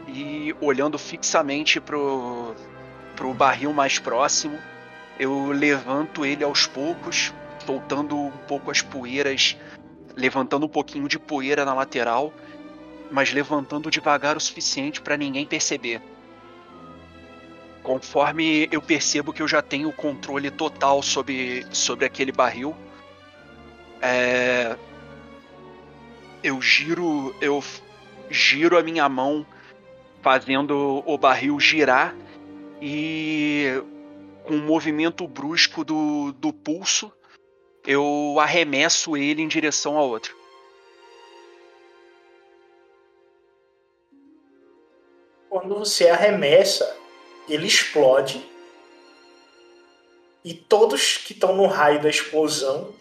e 0.09 0.55
olhando 0.61 0.99
fixamente 0.99 1.81
pro, 1.81 2.55
pro 3.15 3.33
barril 3.33 3.73
mais 3.73 3.99
próximo, 3.99 4.59
eu 5.19 5.53
levanto 5.53 6.25
ele 6.25 6.43
aos 6.43 6.67
poucos, 6.67 7.33
soltando 7.65 8.17
um 8.17 8.31
pouco 8.49 8.71
as 8.71 8.83
poeiras, 8.83 9.57
levantando 10.17 10.67
um 10.67 10.69
pouquinho 10.69 11.07
de 11.07 11.19
poeira 11.19 11.65
na 11.65 11.75
lateral 11.75 12.33
mas 13.11 13.33
levantando 13.33 13.91
devagar 13.91 14.37
o 14.37 14.41
suficiente 14.41 15.01
para 15.01 15.17
ninguém 15.17 15.45
perceber. 15.45 16.01
Conforme 17.83 18.69
eu 18.71 18.83
percebo 18.83 19.33
que 19.33 19.43
eu 19.43 19.49
já 19.49 19.63
tenho 19.63 19.89
o 19.89 19.93
controle 19.93 20.51
total 20.51 21.03
sobre, 21.03 21.67
sobre 21.71 22.05
aquele 22.05 22.31
barril, 22.31 22.77
é, 24.03 24.77
eu 26.43 26.61
giro 26.61 27.35
eu 27.41 27.63
giro 28.31 28.79
a 28.79 28.83
minha 28.83 29.09
mão 29.09 29.47
fazendo 30.23 31.03
o 31.07 31.19
barril 31.19 31.59
girar 31.59 32.15
e 32.81 33.83
com 34.45 34.55
um 34.55 34.65
movimento 34.65 35.27
brusco 35.27 35.85
do, 35.85 36.33
do 36.33 36.53
pulso 36.53 37.13
eu 37.87 38.37
arremesso 38.39 39.17
ele 39.17 39.43
em 39.43 39.49
direção 39.49 39.99
a 39.99 40.03
outro. 40.03 40.37
Quando 45.49 45.79
você 45.79 46.09
arremessa, 46.09 46.97
ele 47.49 47.67
explode. 47.67 48.45
E 50.45 50.55
todos 50.55 51.19
que 51.19 51.33
estão 51.33 51.55
no 51.55 51.67
raio 51.67 52.03
da 52.03 52.09
explosão 52.09 52.95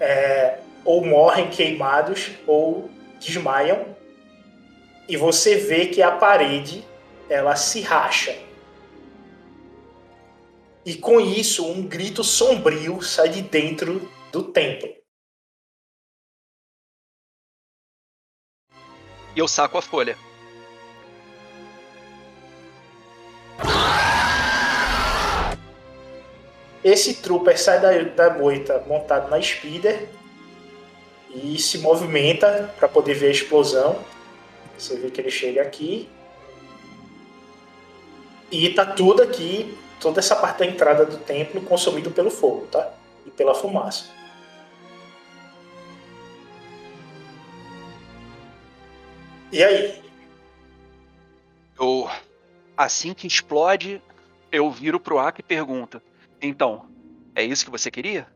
é, 0.00 0.60
ou 0.84 1.04
morrem 1.04 1.50
queimados 1.50 2.30
ou 2.46 2.90
desmaiam. 3.20 3.94
E 5.08 5.16
você 5.16 5.56
vê 5.56 5.86
que 5.86 6.02
a 6.02 6.12
parede 6.12 6.84
ela 7.28 7.56
se 7.56 7.80
racha. 7.80 8.36
E 10.84 10.94
com 10.94 11.18
isso, 11.18 11.66
um 11.66 11.86
grito 11.86 12.22
sombrio 12.22 13.00
sai 13.02 13.30
de 13.30 13.42
dentro 13.42 14.10
do 14.30 14.42
templo. 14.42 14.88
E 19.34 19.38
eu 19.38 19.48
saco 19.48 19.78
a 19.78 19.82
folha. 19.82 20.16
Esse 26.84 27.14
trooper 27.14 27.58
sai 27.58 27.80
da, 27.80 27.90
da 28.02 28.38
moita 28.38 28.84
montado 28.86 29.30
na 29.30 29.40
speeder 29.40 30.06
e 31.30 31.58
se 31.58 31.78
movimenta 31.78 32.72
para 32.78 32.86
poder 32.86 33.14
ver 33.14 33.28
a 33.28 33.30
explosão. 33.30 34.04
Você 34.78 34.94
vê 34.96 35.10
que 35.10 35.18
ele 35.18 35.30
chega 35.30 35.62
aqui. 35.62 36.06
E 38.50 38.68
tá 38.74 38.84
tudo 38.84 39.22
aqui, 39.22 39.76
toda 39.98 40.20
essa 40.20 40.36
parte 40.36 40.58
da 40.58 40.66
entrada 40.66 41.06
do 41.06 41.16
templo 41.16 41.62
consumido 41.62 42.10
pelo 42.10 42.30
fogo, 42.30 42.66
tá? 42.66 42.92
E 43.26 43.30
pela 43.30 43.54
fumaça. 43.54 44.04
E 49.50 49.64
aí? 49.64 50.02
Eu, 51.80 52.10
assim 52.76 53.14
que 53.14 53.26
explode, 53.26 54.02
eu 54.52 54.70
viro 54.70 55.00
pro 55.00 55.18
Aki 55.18 55.40
e 55.40 55.44
pergunto: 55.44 56.02
Então, 56.40 56.84
é 57.34 57.42
isso 57.42 57.64
que 57.64 57.70
você 57.70 57.90
queria? 57.90 58.26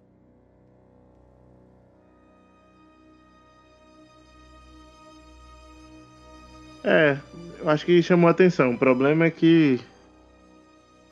É, 6.84 7.18
eu 7.58 7.68
acho 7.68 7.84
que 7.84 8.02
chamou 8.02 8.28
a 8.28 8.30
atenção. 8.30 8.72
O 8.72 8.78
problema 8.78 9.26
é 9.26 9.30
que 9.30 9.80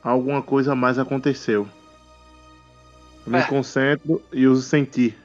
alguma 0.01 0.41
coisa 0.41 0.71
a 0.71 0.75
mais 0.75 0.97
aconteceu. 0.97 1.67
Eu 3.25 3.31
me 3.31 3.39
É. 3.39 3.43
concentro 3.47 4.23
e 4.31 4.47
uso 4.47 4.61
sentir. 4.67 5.15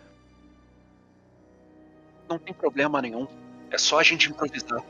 Não 2.29 2.39
tem 2.39 2.53
problema 2.53 3.01
nenhum. 3.01 3.27
É 3.71 3.79
só 3.79 4.01
a 4.01 4.03
gente 4.03 4.29
improvisar. 4.29 4.83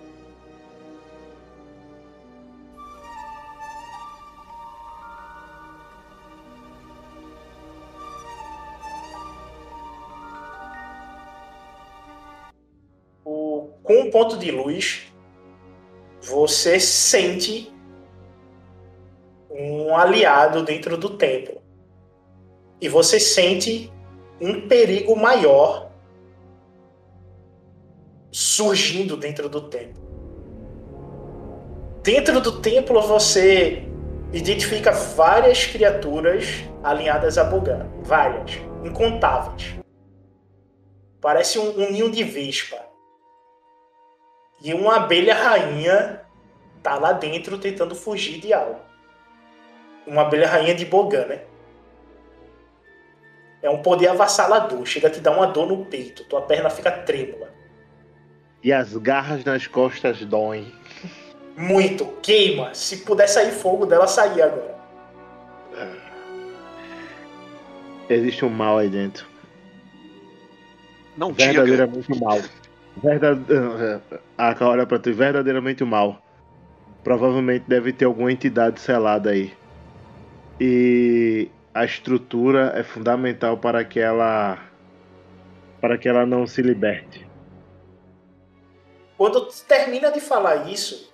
Ponto 14.13 14.37
de 14.37 14.51
luz, 14.51 15.11
você 16.21 16.79
sente 16.79 17.73
um 19.51 19.97
aliado 19.97 20.63
dentro 20.63 20.97
do 20.97 21.17
templo. 21.17 21.61
E 22.81 22.89
você 22.89 23.19
sente 23.19 23.91
um 24.41 24.69
perigo 24.69 25.17
maior 25.17 25.91
surgindo 28.31 29.17
dentro 29.17 29.49
do 29.49 29.63
templo. 29.63 30.03
Dentro 32.03 32.41
do 32.41 32.61
templo 32.61 33.01
você 33.01 33.89
identifica 34.33 34.91
várias 34.91 35.67
criaturas 35.67 36.65
alinhadas 36.83 37.39
a 37.39 37.45
Bogan. 37.45 37.89
Várias. 38.03 38.59
Incontáveis. 38.85 39.77
Parece 41.21 41.59
um, 41.59 41.71
um 41.79 41.93
ninho 41.93 42.11
de 42.11 42.25
vespa. 42.25 42.92
E 44.63 44.73
uma 44.73 44.97
abelha 44.97 45.35
rainha 45.35 46.21
tá 46.83 46.97
lá 46.97 47.13
dentro 47.13 47.59
tentando 47.59 47.95
fugir 47.95 48.41
de 48.41 48.53
algo. 48.53 48.81
Uma 50.07 50.23
abelha 50.23 50.49
rainha 50.49 50.75
de 50.75 50.85
Bogan, 50.85 51.27
né? 51.27 51.43
É 53.61 53.71
um 53.71 53.81
poder 53.81 54.09
avassalador, 54.09 54.85
chega 54.85 55.07
a 55.09 55.11
te 55.11 55.21
dar 55.21 55.33
uma 55.33 55.47
dor 55.47 55.69
no 55.69 55.85
peito, 55.85 56.25
tua 56.25 56.43
perna 56.43 56.69
fica 56.69 56.91
trêmula. 56.91 57.53
E 58.63 58.73
as 58.73 58.97
garras 58.97 59.45
nas 59.45 59.67
costas 59.67 60.25
doem. 60.25 60.73
Muito, 61.57 62.07
queima. 62.23 62.75
Se 62.75 62.99
puder 62.99 63.29
sair 63.29 63.51
fogo 63.51 63.87
dela, 63.87 64.07
sair 64.07 64.43
agora. 64.43 64.73
Existe 68.09 68.45
um 68.45 68.51
mal 68.51 68.79
aí 68.79 68.89
dentro. 68.89 69.27
Não 71.17 71.33
diga. 71.33 71.53
Verdadeiramente 71.65 72.21
mal. 72.21 72.39
Verdade... 72.97 73.41
A 74.37 74.57
olha 74.67 74.87
pra 74.87 74.99
tu, 74.99 75.13
verdadeiramente 75.15 75.85
mal. 75.85 76.21
Provavelmente 77.05 77.65
deve 77.69 77.93
ter 77.93 78.05
alguma 78.05 78.33
entidade 78.33 78.81
selada 78.81 79.31
aí. 79.31 79.53
E 80.61 81.51
a 81.75 81.85
estrutura 81.85 82.73
é 82.77 82.83
fundamental 82.83 83.57
para 83.57 83.85
que 83.85 83.99
ela 83.99 84.59
para 85.81 85.99
que 85.99 86.09
ela 86.09 86.25
não 86.25 86.47
se 86.47 86.63
liberte. 86.63 87.27
Quando 89.17 89.49
termina 89.67 90.13
de 90.13 90.21
falar 90.21 90.71
isso, 90.71 91.13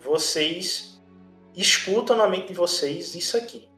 vocês 0.00 1.00
escutam 1.54 2.16
na 2.16 2.26
mente 2.26 2.48
de 2.48 2.54
vocês 2.54 3.14
isso 3.14 3.36
aqui. 3.36 3.68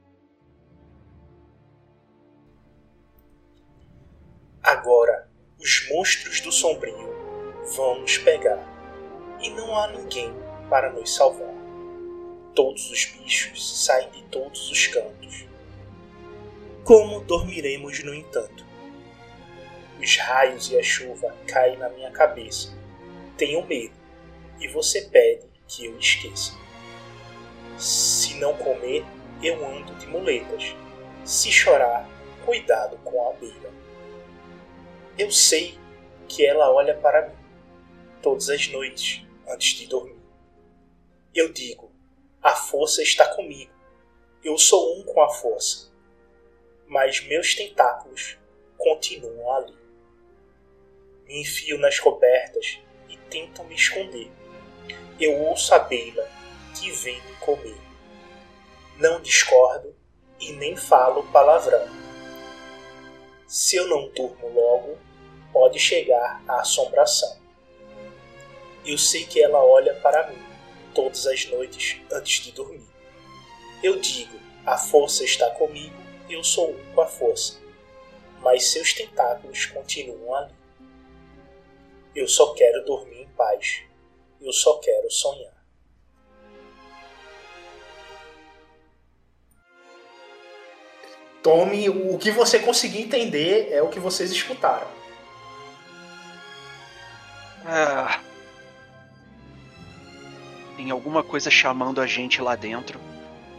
Agora, 4.62 5.28
os 5.64 5.88
monstros 5.88 6.42
do 6.42 6.52
sombrio 6.52 7.16
vão 7.74 8.00
nos 8.00 8.18
pegar 8.18 8.62
e 9.40 9.48
não 9.48 9.74
há 9.74 9.88
ninguém 9.92 10.30
para 10.68 10.92
nos 10.92 11.14
salvar. 11.14 11.54
Todos 12.54 12.90
os 12.90 13.06
bichos 13.06 13.82
saem 13.82 14.10
de 14.10 14.22
todos 14.24 14.70
os 14.70 14.86
cantos. 14.88 15.46
Como 16.84 17.20
dormiremos, 17.20 18.04
no 18.04 18.14
entanto? 18.14 18.62
Os 19.98 20.18
raios 20.18 20.70
e 20.70 20.78
a 20.78 20.82
chuva 20.82 21.34
caem 21.46 21.78
na 21.78 21.88
minha 21.88 22.10
cabeça. 22.10 22.76
Tenho 23.38 23.66
medo 23.66 23.94
e 24.60 24.68
você 24.68 25.00
pede 25.00 25.46
que 25.66 25.86
eu 25.86 25.98
esqueça. 25.98 26.52
Se 27.78 28.34
não 28.34 28.54
comer, 28.54 29.02
eu 29.42 29.66
ando 29.66 29.94
de 29.94 30.06
muletas. 30.08 30.76
Se 31.24 31.50
chorar, 31.50 32.06
cuidado 32.44 32.98
com 32.98 33.26
a 33.26 33.30
abelha. 33.30 33.63
Eu 35.16 35.30
sei 35.30 35.78
que 36.28 36.44
ela 36.44 36.72
olha 36.72 36.96
para 36.96 37.28
mim 37.28 37.36
todas 38.20 38.48
as 38.48 38.66
noites 38.66 39.24
antes 39.46 39.78
de 39.78 39.86
dormir. 39.86 40.20
Eu 41.32 41.52
digo: 41.52 41.92
a 42.42 42.56
força 42.56 43.00
está 43.00 43.32
comigo. 43.32 43.72
Eu 44.42 44.58
sou 44.58 44.98
um 44.98 45.04
com 45.04 45.22
a 45.22 45.28
força. 45.28 45.92
Mas 46.88 47.24
meus 47.26 47.54
tentáculos 47.54 48.36
continuam 48.76 49.52
ali. 49.52 49.76
Me 51.26 51.42
enfio 51.42 51.78
nas 51.78 52.00
cobertas 52.00 52.80
e 53.08 53.16
tentam 53.16 53.64
me 53.66 53.76
esconder. 53.76 54.30
Eu 55.20 55.38
ouço 55.42 55.72
a 55.74 55.78
beila 55.78 56.28
que 56.74 56.90
vem 56.90 57.22
me 57.22 57.34
comer. 57.36 57.80
Não 58.98 59.20
discordo 59.20 59.94
e 60.40 60.52
nem 60.52 60.76
falo 60.76 61.22
palavrão. 61.30 61.88
Se 63.46 63.76
eu 63.76 63.86
não 63.86 64.08
durmo 64.08 64.48
logo, 64.48 64.98
pode 65.54 65.78
chegar 65.78 66.42
a 66.48 66.60
assombração. 66.60 67.38
Eu 68.84 68.98
sei 68.98 69.24
que 69.24 69.40
ela 69.40 69.64
olha 69.64 69.94
para 69.94 70.28
mim 70.28 70.42
todas 70.92 71.26
as 71.26 71.46
noites 71.46 72.00
antes 72.12 72.44
de 72.44 72.50
dormir. 72.50 72.86
Eu 73.82 74.00
digo: 74.00 74.36
a 74.66 74.76
força 74.76 75.22
está 75.24 75.48
comigo, 75.52 75.96
eu 76.28 76.42
sou 76.42 76.72
um 76.72 76.94
com 76.94 77.00
a 77.00 77.06
força. 77.06 77.62
Mas 78.40 78.72
seus 78.72 78.92
tentáculos 78.92 79.66
continuam 79.66 80.34
ali. 80.34 80.52
Eu 82.14 82.28
só 82.28 82.52
quero 82.52 82.84
dormir 82.84 83.22
em 83.22 83.28
paz. 83.28 83.82
Eu 84.40 84.52
só 84.52 84.78
quero 84.78 85.10
sonhar. 85.10 85.54
Tome 91.42 91.88
o 91.88 92.18
que 92.18 92.30
você 92.30 92.58
conseguir 92.58 93.02
entender 93.02 93.70
é 93.70 93.82
o 93.82 93.88
que 93.88 94.00
vocês 94.00 94.30
escutaram. 94.30 95.03
Ah, 97.66 98.20
tem 100.76 100.90
alguma 100.90 101.22
coisa 101.22 101.50
chamando 101.50 102.00
a 102.00 102.06
gente 102.06 102.40
lá 102.42 102.56
dentro 102.56 102.98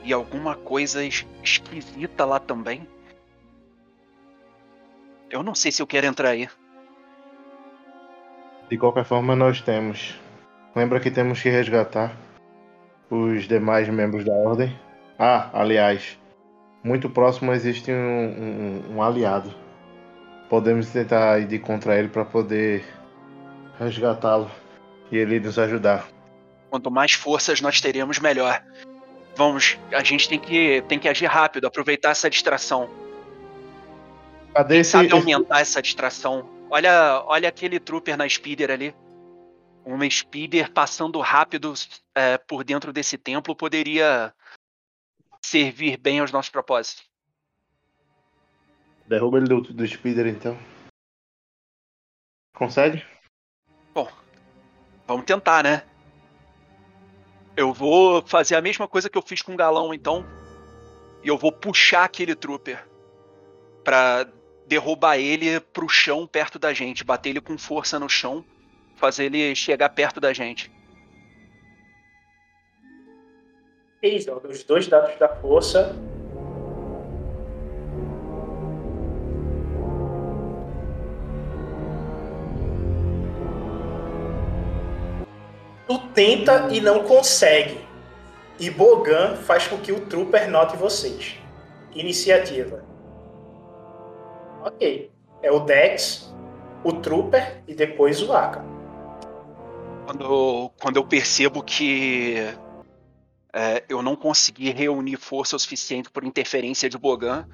e 0.03 0.13
alguma 0.13 0.55
coisa 0.55 1.03
es- 1.03 1.25
esquisita 1.43 2.25
lá 2.25 2.39
também. 2.39 2.87
Eu 5.29 5.41
não 5.41 5.55
sei 5.55 5.71
se 5.71 5.81
eu 5.81 5.87
quero 5.87 6.05
entrar 6.05 6.29
aí. 6.29 6.47
De 8.69 8.77
qualquer 8.77 9.03
forma, 9.05 9.35
nós 9.35 9.61
temos. 9.61 10.15
Lembra 10.75 10.99
que 10.99 11.09
temos 11.09 11.41
que 11.41 11.49
resgatar 11.49 12.15
os 13.09 13.47
demais 13.47 13.87
membros 13.89 14.23
da 14.25 14.33
ordem. 14.33 14.77
Ah, 15.17 15.49
aliás, 15.53 16.19
muito 16.83 17.09
próximo 17.09 17.53
existe 17.53 17.91
um, 17.91 17.95
um- 17.95 18.95
um 18.97 19.03
aliado. 19.03 19.53
Podemos 20.49 20.89
tentar 20.91 21.39
ir 21.39 21.59
contra 21.59 21.97
ele 21.97 22.07
para 22.09 22.25
poder 22.25 22.83
resgatá-lo 23.79 24.49
e 25.11 25.17
ele 25.17 25.39
nos 25.39 25.59
ajudar. 25.59 26.07
Quanto 26.69 26.89
mais 26.91 27.13
forças 27.13 27.61
nós 27.61 27.79
teremos, 27.79 28.19
melhor. 28.19 28.63
Vamos, 29.35 29.77
a 29.91 30.03
gente 30.03 30.29
tem 30.29 30.39
que, 30.39 30.81
tem 30.87 30.97
que 30.97 31.09
agir 31.09 31.25
rápido, 31.25 31.65
aproveitar 31.65 32.11
essa 32.11 32.29
distração. 32.29 32.89
Cadê 34.53 34.77
esse, 34.77 34.91
Sabe 34.91 35.11
aumentar 35.11 35.59
essa 35.59 35.81
distração? 35.81 36.49
Olha, 36.69 37.21
olha 37.25 37.49
aquele 37.49 37.79
trooper 37.79 38.17
na 38.17 38.27
speeder 38.27 38.71
ali. 38.71 38.95
Uma 39.83 40.09
speeder 40.09 40.71
passando 40.71 41.19
rápido 41.19 41.73
é, 42.15 42.37
por 42.37 42.63
dentro 42.63 42.91
desse 42.91 43.17
templo 43.17 43.55
poderia 43.55 44.33
servir 45.41 45.97
bem 45.97 46.19
aos 46.19 46.31
nossos 46.31 46.49
propósitos. 46.49 47.05
Derruba 49.05 49.37
ele 49.37 49.47
do, 49.47 49.61
do 49.61 49.87
speeder 49.87 50.25
então. 50.27 50.57
Consegue? 52.55 53.05
Bom, 53.95 54.09
vamos 55.07 55.23
tentar, 55.23 55.63
né? 55.63 55.83
Eu 57.55 57.71
vou 57.71 58.21
fazer 58.27 58.55
a 58.55 58.61
mesma 58.61 58.89
coisa 58.89 59.09
que 59.09 59.17
eu 59.17 59.21
fiz 59.21 59.41
com 59.41 59.53
o 59.53 59.57
galão, 59.57 59.93
então. 59.93 60.25
E 61.23 61.29
eu 61.29 61.37
vou 61.37 61.49
puxar 61.49 62.03
aquele 62.03 62.35
trooper 62.35 62.85
pra 63.85 64.27
derrubar 64.67 65.17
ele 65.17 65.61
pro 65.61 65.87
chão 65.87 66.27
perto 66.27 66.59
da 66.59 66.73
gente, 66.73 67.05
bater 67.05 67.29
ele 67.29 67.39
com 67.39 67.57
força 67.57 67.97
no 67.97 68.09
chão, 68.09 68.43
fazer 68.97 69.25
ele 69.25 69.55
chegar 69.55 69.87
perto 69.89 70.19
da 70.19 70.33
gente. 70.33 70.69
Joga 74.19 74.49
os 74.49 74.63
dois 74.63 74.87
dados 74.87 75.17
da 75.17 75.29
força. 75.29 75.95
Tu 85.95 85.99
tenta 86.09 86.67
e 86.73 86.81
não 86.81 87.05
consegue. 87.05 87.79
E 88.59 88.69
Bogan 88.69 89.37
faz 89.37 89.65
com 89.65 89.77
que 89.77 89.93
o 89.93 90.01
Trooper 90.01 90.49
note 90.51 90.75
vocês. 90.75 91.37
Iniciativa. 91.93 92.83
Ok. 94.61 95.09
É 95.41 95.49
o 95.49 95.61
Dex, 95.61 96.35
o 96.83 96.91
Trooper 96.91 97.63
e 97.65 97.73
depois 97.73 98.21
o 98.21 98.33
Aka. 98.33 98.61
Quando 100.05 100.25
eu, 100.25 100.73
quando 100.81 100.97
eu 100.97 101.05
percebo 101.05 101.63
que 101.63 102.35
é, 103.53 103.85
eu 103.87 104.01
não 104.01 104.17
consegui 104.17 104.71
reunir 104.71 105.15
força 105.15 105.55
o 105.55 105.59
suficiente 105.59 106.09
por 106.09 106.25
interferência 106.25 106.89
de 106.89 106.97
Bogan, 106.97 107.47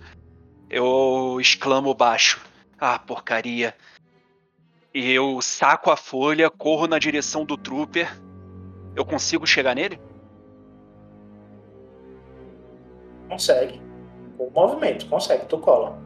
eu 0.68 1.38
exclamo 1.40 1.94
baixo. 1.94 2.42
Ah, 2.80 2.98
porcaria. 2.98 3.76
E 4.92 5.12
eu 5.12 5.40
saco 5.44 5.92
a 5.92 5.96
folha, 5.96 6.50
corro 6.50 6.88
na 6.88 6.98
direção 6.98 7.46
do 7.46 7.56
Trooper. 7.56 8.12
Eu 8.96 9.06
consigo 9.06 9.48
chegar 9.48 9.76
nele? 9.76 10.00
Consegue. 13.30 13.82
O 14.38 14.50
movimento, 14.50 15.06
consegue, 15.08 15.46
tu 15.46 15.58
cola. 15.58 15.98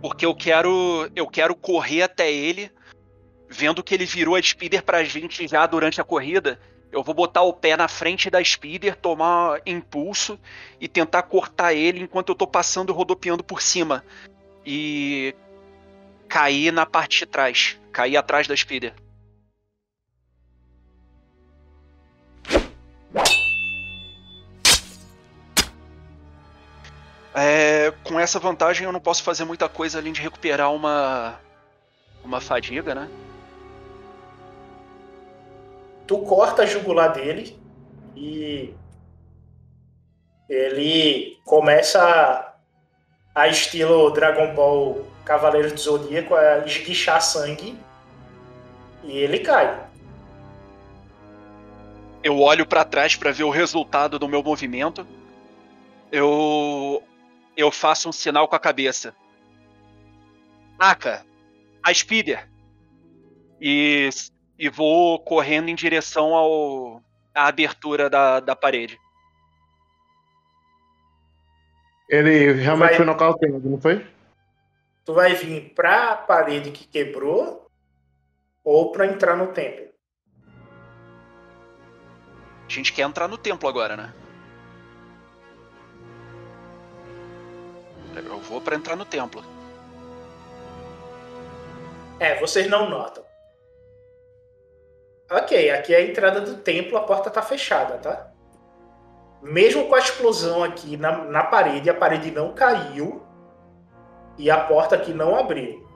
Porque 0.00 0.24
eu 0.24 0.34
quero. 0.34 1.10
Eu 1.14 1.26
quero 1.26 1.54
correr 1.54 2.02
até 2.02 2.32
ele, 2.32 2.70
vendo 3.48 3.82
que 3.82 3.94
ele 3.94 4.06
virou 4.06 4.36
a 4.36 4.42
speeder 4.42 4.82
pra 4.82 5.04
gente 5.04 5.46
já 5.46 5.66
durante 5.66 6.00
a 6.00 6.04
corrida. 6.04 6.58
Eu 6.90 7.02
vou 7.02 7.14
botar 7.14 7.42
o 7.42 7.52
pé 7.52 7.76
na 7.76 7.86
frente 7.86 8.30
da 8.30 8.42
speeder, 8.42 8.96
tomar 8.96 9.60
impulso 9.66 10.38
e 10.80 10.88
tentar 10.88 11.22
cortar 11.24 11.74
ele 11.74 12.00
enquanto 12.00 12.30
eu 12.30 12.34
tô 12.34 12.46
passando 12.46 12.90
e 12.90 12.96
rodopiando 12.96 13.44
por 13.44 13.60
cima. 13.60 14.02
E. 14.64 15.34
cair 16.28 16.72
na 16.72 16.86
parte 16.86 17.20
de 17.20 17.26
trás. 17.26 17.78
Cair 17.92 18.16
atrás 18.16 18.46
da 18.46 18.56
Speeder. 18.56 18.94
É, 27.34 27.92
com 28.04 28.18
essa 28.18 28.38
vantagem 28.38 28.84
eu 28.84 28.92
não 28.92 29.00
posso 29.00 29.22
fazer 29.22 29.44
muita 29.44 29.68
coisa 29.68 29.98
além 29.98 30.12
de 30.12 30.20
recuperar 30.20 30.72
uma 30.72 31.38
uma 32.24 32.40
fadiga, 32.40 32.94
né? 32.94 33.08
Tu 36.06 36.18
corta 36.18 36.62
a 36.62 36.66
jugular 36.66 37.12
dele 37.12 37.58
e 38.16 38.74
ele 40.48 41.38
começa 41.44 42.02
a, 42.02 43.42
a 43.42 43.48
estilo 43.48 44.10
Dragon 44.10 44.54
Ball 44.54 45.06
Cavaleiro 45.24 45.72
do 45.72 45.78
Zodíaco 45.78 46.34
a 46.34 46.58
esguichar 46.66 47.22
sangue 47.22 47.78
e 49.04 49.16
ele 49.16 49.40
cai. 49.40 49.87
Eu 52.28 52.38
olho 52.40 52.66
pra 52.66 52.84
trás 52.84 53.16
pra 53.16 53.32
ver 53.32 53.44
o 53.44 53.48
resultado 53.50 54.18
do 54.18 54.28
meu 54.28 54.42
movimento. 54.42 55.06
Eu 56.12 57.02
eu 57.56 57.72
faço 57.72 58.06
um 58.06 58.12
sinal 58.12 58.46
com 58.46 58.54
a 58.54 58.58
cabeça. 58.60 59.16
Aka, 60.78 61.24
a 61.82 61.94
Speeder. 61.94 62.46
E, 63.58 64.10
e 64.58 64.68
vou 64.68 65.18
correndo 65.20 65.70
em 65.70 65.74
direção 65.74 66.34
ao 66.34 67.02
à 67.34 67.46
abertura 67.48 68.10
da, 68.10 68.40
da 68.40 68.54
parede. 68.54 69.00
Ele 72.10 72.52
realmente 72.52 72.88
Vai- 72.88 72.96
foi 72.96 73.06
nocauteado, 73.06 73.70
não 73.70 73.80
foi? 73.80 74.06
Tu 75.06 75.14
vai 75.14 75.32
vir 75.32 75.72
pra 75.74 76.14
parede 76.14 76.72
que 76.72 76.86
quebrou 76.86 77.70
ou 78.62 78.92
pra 78.92 79.06
entrar 79.06 79.34
no 79.34 79.46
templo. 79.46 79.88
A 82.68 82.70
gente 82.70 82.92
quer 82.92 83.02
entrar 83.02 83.26
no 83.26 83.38
templo 83.38 83.66
agora, 83.66 83.96
né? 83.96 84.12
Eu 88.14 88.38
vou 88.40 88.60
pra 88.60 88.76
entrar 88.76 88.94
no 88.94 89.06
templo. 89.06 89.42
É, 92.20 92.38
vocês 92.38 92.68
não 92.68 92.90
notam. 92.90 93.24
Ok, 95.30 95.70
aqui 95.70 95.94
é 95.94 95.98
a 95.98 96.02
entrada 96.02 96.40
do 96.42 96.58
templo, 96.58 96.98
a 96.98 97.02
porta 97.02 97.30
tá 97.30 97.40
fechada, 97.40 97.96
tá? 97.98 98.30
Mesmo 99.42 99.86
com 99.88 99.94
a 99.94 99.98
explosão 99.98 100.62
aqui 100.62 100.96
na, 100.96 101.24
na 101.24 101.44
parede, 101.44 101.88
a 101.88 101.94
parede 101.94 102.30
não 102.30 102.52
caiu 102.54 103.24
e 104.36 104.50
a 104.50 104.58
porta 104.58 104.94
aqui 104.94 105.12
não 105.14 105.36
abriu. 105.36 105.86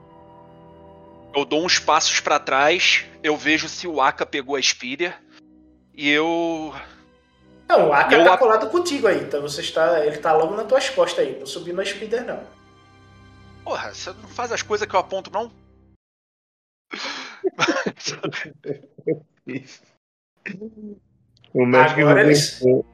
Eu 1.35 1.45
dou 1.45 1.65
uns 1.65 1.79
passos 1.79 2.21
pra 2.21 2.39
trás, 2.39 3.07
eu 3.23 3.37
vejo 3.37 3.69
se 3.69 3.87
o 3.87 4.01
Aka 4.01 4.25
pegou 4.25 4.57
a 4.57 4.63
Speeder 4.63 5.19
e 5.95 6.09
eu 6.11 6.73
Não, 7.69 7.89
o 7.89 7.93
Aka 7.93 8.17
Eu 8.17 8.25
tá 8.25 8.37
colado 8.39 8.71
contigo 8.71 9.07
aí, 9.07 9.21
então 9.23 9.41
você 9.43 9.61
está, 9.61 10.05
ele 10.05 10.19
tá 10.19 10.33
logo 10.33 10.55
nas 10.55 10.67
tuas 10.67 10.89
costas 10.91 11.27
aí, 11.27 11.39
não 11.39 11.47
subiu 11.47 11.75
na 11.75 11.85
speeder 11.85 12.25
não. 12.25 12.43
Porra, 13.65 13.93
você 13.95 14.11
não 14.11 14.29
faz 14.29 14.51
as 14.53 14.63
coisas 14.63 14.89
que 14.89 14.95
eu 14.95 15.01
aponto, 15.01 15.31
não? 15.31 15.51
O 21.55 21.67
mestre 21.67 22.01
Agora 22.03 22.15
não 22.15 22.21
ele- 22.31 22.35
deixou. 22.35 22.87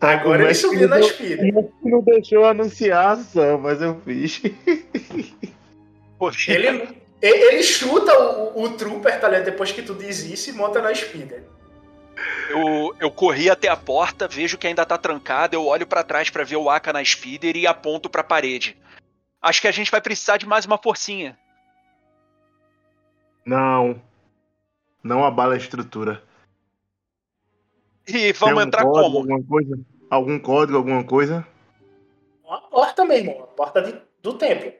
Agora 0.00 0.44
ele 0.44 0.54
subiu 0.54 0.88
na 0.88 0.96
mestre 0.98 1.52
não 1.84 2.02
deixou 2.02 2.44
anunciar 2.44 3.06
a 3.06 3.10
ação, 3.12 3.58
mas 3.58 3.80
eu 3.80 4.00
fiz. 4.00 4.42
Ele, 6.48 6.68
e- 7.20 7.26
ele 7.26 7.62
chuta 7.64 8.16
o, 8.16 8.62
o 8.62 8.70
trooper, 8.76 9.20
tá 9.20 9.28
ligado? 9.28 9.46
Depois 9.46 9.72
que 9.72 9.82
tu 9.82 9.92
diz 9.94 10.22
isso 10.24 10.50
e 10.50 10.52
monta 10.52 10.80
na 10.80 10.94
speeder. 10.94 11.42
Eu, 12.50 12.94
eu 13.00 13.10
corri 13.10 13.48
até 13.48 13.68
a 13.68 13.76
porta, 13.76 14.28
vejo 14.28 14.58
que 14.58 14.66
ainda 14.66 14.84
tá 14.84 14.98
trancada, 14.98 15.54
eu 15.56 15.66
olho 15.66 15.86
pra 15.86 16.04
trás 16.04 16.28
pra 16.30 16.44
ver 16.44 16.56
o 16.56 16.68
Aka 16.68 16.92
na 16.92 17.04
Speeder 17.04 17.56
e 17.56 17.66
aponto 17.66 18.10
pra 18.10 18.22
parede. 18.22 18.76
Acho 19.40 19.60
que 19.60 19.68
a 19.68 19.72
gente 19.72 19.90
vai 19.90 20.00
precisar 20.00 20.36
de 20.36 20.46
mais 20.46 20.66
uma 20.66 20.78
forcinha. 20.78 21.38
Não. 23.44 24.00
Não 25.02 25.24
abala 25.24 25.54
a 25.54 25.56
estrutura. 25.56 26.22
E 28.06 28.32
vamos 28.32 28.54
Tem 28.54 28.64
um 28.64 28.66
entrar 28.66 28.82
código, 28.84 29.02
como? 29.02 29.18
Alguma 29.18 29.42
coisa? 29.44 29.80
Algum 30.10 30.38
código, 30.38 30.78
alguma 30.78 31.04
coisa? 31.04 31.46
Uma 32.44 32.60
porta 32.60 33.04
mesmo, 33.04 33.32
uma 33.32 33.46
porta 33.46 33.80
de- 33.80 34.00
do 34.22 34.34
templo. 34.34 34.72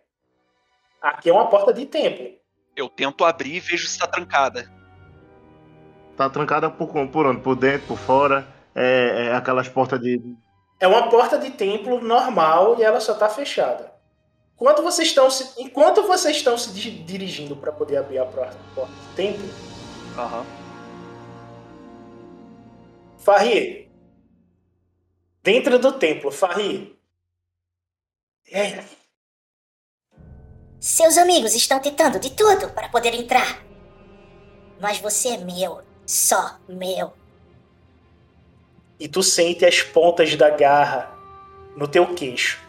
Aqui 1.01 1.30
é 1.30 1.33
uma 1.33 1.49
porta 1.49 1.72
de 1.72 1.87
templo. 1.87 2.30
Eu 2.76 2.89
tento 2.89 3.24
abrir 3.24 3.57
e 3.57 3.61
vejo 3.61 3.89
se 3.89 3.99
tá 3.99 4.07
trancada. 4.07 4.70
Tá 6.17 6.29
trancada 6.31 6.71
por, 6.71 6.89
por 7.09 7.27
onde? 7.27 7.41
Por 7.41 7.57
dentro, 7.57 7.87
por 7.89 7.99
fora? 7.99 8.47
É, 8.75 9.27
é 9.29 9.35
aquelas 9.35 9.69
portas 9.69 10.01
de. 10.01 10.21
É 10.81 10.87
uma 10.89 11.09
porta 11.09 11.39
de 11.39 11.51
templo 11.51 12.01
normal 12.01 12.79
e 12.79 12.83
ela 12.83 13.01
só 13.01 13.15
tá 13.15 13.29
fechada. 13.29 13.93
Quando 14.57 14.83
vocês 14.83 15.09
estão 15.09 15.31
se, 15.31 15.61
enquanto 15.61 16.03
vocês 16.03 16.37
estão 16.37 16.57
se 16.57 16.73
di- 16.73 17.03
dirigindo 17.03 17.57
para 17.57 17.73
poder 17.73 17.97
abrir 17.97 18.19
a 18.19 18.25
porta, 18.27 18.57
porta 18.75 18.93
do 18.93 19.15
templo, 19.17 19.49
Aham. 20.17 20.45
Farri, 23.19 23.89
dentro 25.43 25.79
do 25.79 25.93
templo, 25.93 26.31
Farri. 26.31 26.99
É, 28.51 28.85
Seus 30.81 31.17
amigos 31.17 31.55
estão 31.55 31.79
tentando 31.81 32.19
de 32.19 32.31
tudo 32.31 32.69
para 32.71 32.89
poder 32.89 33.15
entrar. 33.15 33.63
Mas 34.81 34.99
você 34.99 35.29
é 35.31 35.39
meu, 35.39 35.81
só 36.13 36.59
meu. 36.69 37.15
e 39.01 39.09
tu 39.09 39.23
sente 39.23 39.65
as 39.65 39.83
pontas 39.83 40.37
da 40.37 40.51
garra 40.51 41.11
no 41.75 41.89
teu 41.89 42.15
queixo 42.15 42.63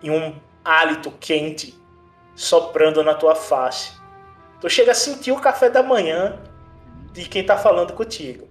e 0.00 0.10
um 0.10 0.40
hálito 0.64 1.10
quente 1.10 1.74
soprando 2.36 3.02
na 3.02 3.14
tua 3.14 3.34
face. 3.34 3.92
Tu 4.60 4.70
chega 4.70 4.92
a 4.92 4.94
sentir 4.94 5.32
o 5.32 5.40
café 5.40 5.68
da 5.68 5.82
manhã 5.82 6.40
de 7.12 7.28
quem 7.28 7.44
tá 7.44 7.58
falando 7.58 7.92
contigo. 7.92 8.48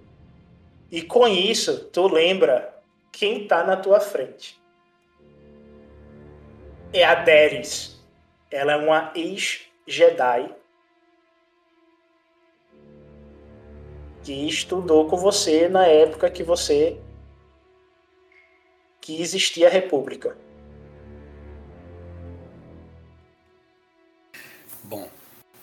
E 0.91 1.01
com 1.01 1.25
isso, 1.27 1.85
tu 1.85 2.05
lembra 2.07 2.71
quem 3.11 3.47
tá 3.47 3.63
na 3.63 3.77
tua 3.77 3.99
frente. 4.01 4.61
É 6.93 7.03
a 7.03 7.15
Deris. 7.15 7.99
Ela 8.51 8.73
é 8.73 8.75
uma 8.75 9.11
ex-Jedi 9.15 10.53
que 14.23 14.47
estudou 14.47 15.07
com 15.07 15.17
você 15.17 15.67
na 15.67 15.85
época 15.85 16.29
que 16.29 16.43
você 16.43 16.97
que 18.99 19.19
existia 19.21 19.67
a 19.67 19.71
República. 19.71 20.37
Bom, 24.83 25.09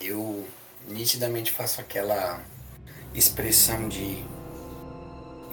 eu 0.00 0.44
nitidamente 0.88 1.52
faço 1.52 1.80
aquela 1.80 2.42
expressão 3.14 3.88
de 3.88 4.24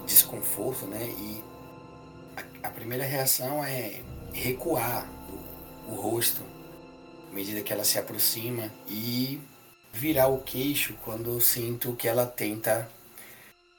desconforto, 0.06 0.88
né? 0.88 1.06
E 1.06 1.44
a, 2.64 2.70
primeira 2.70 3.04
reação 3.04 3.64
é 3.64 4.02
recuar 4.34 5.08
o, 5.88 5.92
o 5.92 5.96
rosto 5.96 6.44
à 7.30 7.34
medida 7.34 7.62
que 7.62 7.72
ela 7.72 7.84
se 7.84 8.00
aproxima 8.00 8.72
e 8.88 9.40
virar 9.94 10.28
o 10.28 10.42
queixo 10.42 10.96
quando 11.04 11.32
eu 11.32 11.42
sinto 11.42 11.96
que 11.96 12.08
ela 12.08 12.26
tenta 12.26 12.90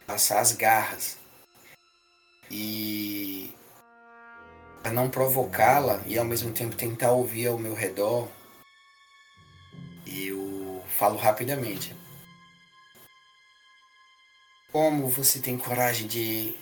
passar 0.07 0.41
as 0.41 0.53
garras. 0.53 1.19
E 2.51 3.53
para 4.83 4.93
não 4.93 5.11
provocá-la 5.11 6.01
e 6.07 6.17
ao 6.17 6.25
mesmo 6.25 6.53
tempo 6.53 6.77
tentar 6.77 7.11
ouvir 7.11 7.49
ao 7.49 7.59
meu 7.59 7.75
redor, 7.75 8.29
eu 10.07 10.83
falo 10.97 11.17
rapidamente. 11.17 11.95
Como 14.71 15.09
você 15.09 15.41
tem 15.41 15.59
coragem 15.59 16.07
de 16.07 16.55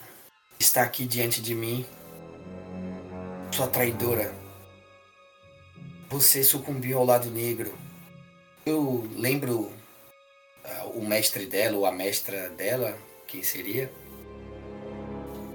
estar 0.59 0.83
aqui 0.83 1.05
diante 1.05 1.43
de 1.43 1.55
mim? 1.55 1.85
Sua 3.53 3.69
traidora. 3.69 4.33
Você 6.09 6.43
sucumbiu 6.43 6.99
ao 6.99 7.05
lado 7.05 7.31
negro. 7.31 7.77
Eu 8.65 9.09
lembro 9.17 9.71
ah, 10.65 10.85
o 10.95 11.05
mestre 11.05 11.45
dela 11.45 11.77
ou 11.77 11.85
a 11.85 11.93
mestra 11.93 12.49
dela, 12.51 12.97
quem 13.35 13.43
seria? 13.43 13.91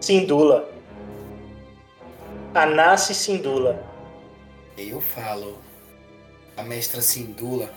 Sindula. 0.02 0.70
Anassi 2.54 3.16
Sindula. 3.16 3.82
E 4.76 4.90
eu 4.90 5.00
falo, 5.00 5.58
a 6.58 6.64
mestra 6.64 7.02
Sindula 7.02 7.74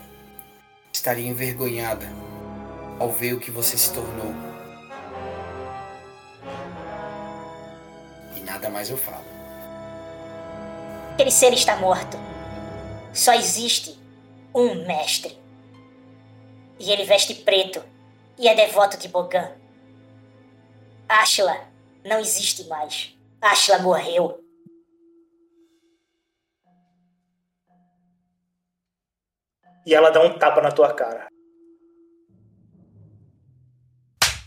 estaria 0.92 1.28
envergonhada 1.28 2.06
ao 2.98 3.12
ver 3.12 3.34
o 3.34 3.38
que 3.38 3.52
você 3.52 3.78
se 3.78 3.92
tornou. 3.92 4.34
E 8.36 8.40
nada 8.40 8.68
mais 8.68 8.90
eu 8.90 8.96
falo. 8.96 9.24
Aquele 11.12 11.30
ser 11.30 11.52
está 11.52 11.76
morto. 11.76 12.16
Só 13.12 13.34
existe 13.34 13.96
um 14.52 14.84
mestre. 14.84 15.38
E 16.80 16.90
ele 16.90 17.04
veste 17.04 17.34
preto 17.36 17.80
e 18.36 18.48
é 18.48 18.54
devoto 18.56 18.96
de 18.96 19.06
Bogan. 19.06 19.61
Ashla 21.12 21.68
não 22.02 22.18
existe 22.18 22.64
mais. 22.68 23.14
Ashla 23.38 23.78
morreu. 23.80 24.42
E 29.84 29.94
ela 29.94 30.10
dá 30.10 30.22
um 30.22 30.38
tapa 30.38 30.62
na 30.62 30.72
tua 30.72 30.94
cara. 30.94 31.28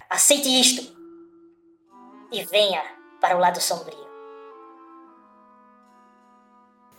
Aceite 0.10 0.48
isto. 0.48 0.96
E 2.32 2.44
venha 2.46 2.82
para 3.22 3.38
o 3.38 3.40
lado 3.40 3.62
sombrio. 3.62 4.06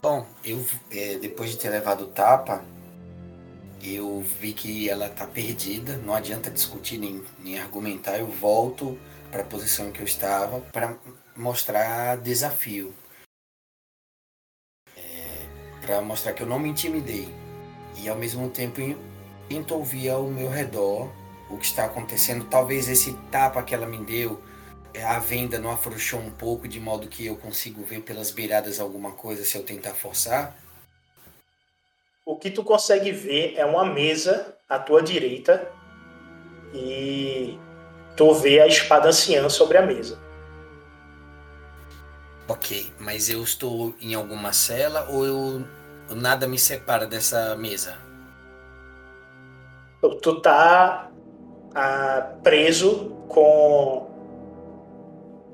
Bom, 0.01 0.25
eu 0.45 0.65
é, 0.93 1.19
depois 1.19 1.51
de 1.51 1.59
ter 1.59 1.71
levado 1.71 2.05
o 2.05 2.13
tapa, 2.13 2.65
eu 3.83 4.21
vi 4.21 4.53
que 4.53 4.89
ela 4.89 5.09
tá 5.09 5.27
perdida, 5.27 5.97
não 5.97 6.15
adianta 6.15 6.51
discutir 6.51 6.99
nem, 6.99 7.25
nem 7.41 7.59
argumentar, 7.59 8.19
eu 8.19 8.29
volto 8.29 8.97
para 9.31 9.43
a 9.43 9.47
posição 9.47 9.91
que 9.93 10.01
eu 10.01 10.05
estava 10.05 10.61
para 10.73 10.97
mostrar 11.37 12.17
desafio. 12.17 12.95
É, 14.97 15.47
para 15.81 16.01
mostrar 16.01 16.33
que 16.33 16.43
eu 16.43 16.47
não 16.47 16.59
me 16.59 16.69
intimidei. 16.69 17.29
E 17.99 18.09
ao 18.09 18.17
mesmo 18.17 18.49
tempo 18.51 18.81
tento 19.49 19.75
ouvir 19.75 20.11
ao 20.11 20.25
meu 20.25 20.49
redor 20.49 21.11
o 21.51 21.57
que 21.57 21.67
está 21.67 21.85
acontecendo. 21.85 22.45
Talvez 22.47 22.89
esse 22.89 23.13
tapa 23.31 23.63
que 23.63 23.75
ela 23.75 23.87
me 23.87 24.05
deu, 24.05 24.43
é, 24.93 25.05
a 25.05 25.19
venda 25.19 25.59
não 25.59 25.71
afrouxou 25.71 26.21
um 26.21 26.31
pouco 26.31 26.67
de 26.67 26.81
modo 26.81 27.09
que 27.09 27.27
eu 27.27 27.37
consigo 27.37 27.85
ver 27.85 28.01
pelas 28.01 28.31
beiradas 28.31 28.81
alguma 28.81 29.13
coisa 29.13 29.45
se 29.45 29.57
eu 29.57 29.63
tentar 29.63 29.95
forçar. 29.95 30.57
O 32.25 32.37
que 32.37 32.51
tu 32.51 32.65
consegue 32.65 33.13
ver 33.13 33.55
é 33.57 33.65
uma 33.65 33.85
mesa 33.85 34.57
à 34.69 34.79
tua 34.79 35.01
direita 35.01 35.71
e 36.75 37.57
tu 38.17 38.33
vê 38.35 38.61
a 38.61 38.67
espada 38.67 39.09
anciã 39.09 39.49
sobre 39.49 39.79
a 39.79 39.83
mesa. 39.83 40.19
Ok, 42.49 42.93
mas 42.99 43.29
eu 43.29 43.43
estou 43.43 43.95
em 44.01 44.15
alguma 44.15 44.53
cela 44.53 45.09
ou 45.11 45.27
eu 45.27 45.67
nada 46.15 46.47
me 46.47 46.59
separa 46.59 47.07
dessa 47.07 47.57
mesa? 47.57 47.99
Tu 50.23 50.41
tá 50.41 51.11
ah, 51.75 52.35
preso 52.43 53.11
com 53.29 54.09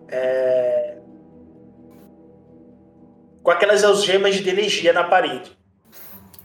é, 0.08 0.98
com 3.42 3.50
aquelas 3.50 3.82
algemas 3.82 4.36
de 4.36 4.48
energia 4.48 4.92
na 4.92 5.04
parede. 5.04 5.56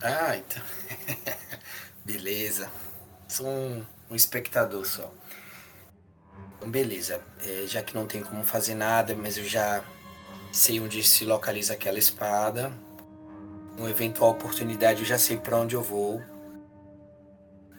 Ah, 0.02 0.38
então. 0.38 0.64
Beleza. 2.06 2.70
Sou 3.28 3.46
um, 3.46 3.86
um 4.10 4.16
espectador 4.16 4.86
só. 4.86 5.12
Beleza. 6.66 7.22
É, 7.46 7.66
já 7.68 7.82
que 7.82 7.96
não 7.96 8.06
tem 8.06 8.24
como 8.24 8.44
fazer 8.44 8.76
nada, 8.76 9.16
mas 9.16 9.38
eu 9.38 9.46
já 9.46 9.84
sei 10.52 10.80
onde 10.80 11.02
se 11.04 11.26
localiza 11.26 11.74
aquela 11.74 12.00
espada. 12.00 12.72
Uma 13.78 13.90
eventual 13.90 14.32
oportunidade, 14.32 15.02
eu 15.02 15.06
já 15.06 15.18
sei 15.18 15.38
para 15.38 15.58
onde 15.58 15.76
eu 15.76 15.84
vou 15.84 16.22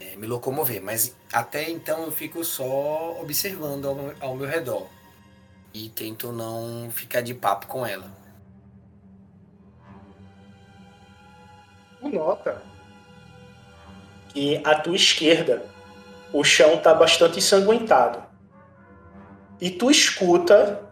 é, 0.01 0.16
me 0.16 0.26
locomover. 0.26 0.81
Mas 0.83 1.14
até 1.33 1.68
então 1.68 2.05
eu 2.05 2.12
fico 2.12 2.45
só 2.45 3.20
observando 3.20 3.87
ao, 3.87 4.14
ao 4.20 4.37
meu 4.37 4.49
redor. 4.49 4.87
E 5.74 5.89
tento 5.91 6.33
não 6.33 6.91
ficar 6.91 7.20
de 7.20 7.35
papo 7.35 7.66
com 7.66 7.85
ela. 7.85 8.16
nota 12.03 12.62
que 14.29 14.61
à 14.64 14.74
tua 14.76 14.95
esquerda 14.95 15.64
o 16.33 16.45
chão 16.45 16.74
está 16.74 16.95
bastante 16.95 17.39
ensanguentado. 17.39 18.28
E 19.61 19.71
tu 19.71 19.91
escuta 19.91 20.89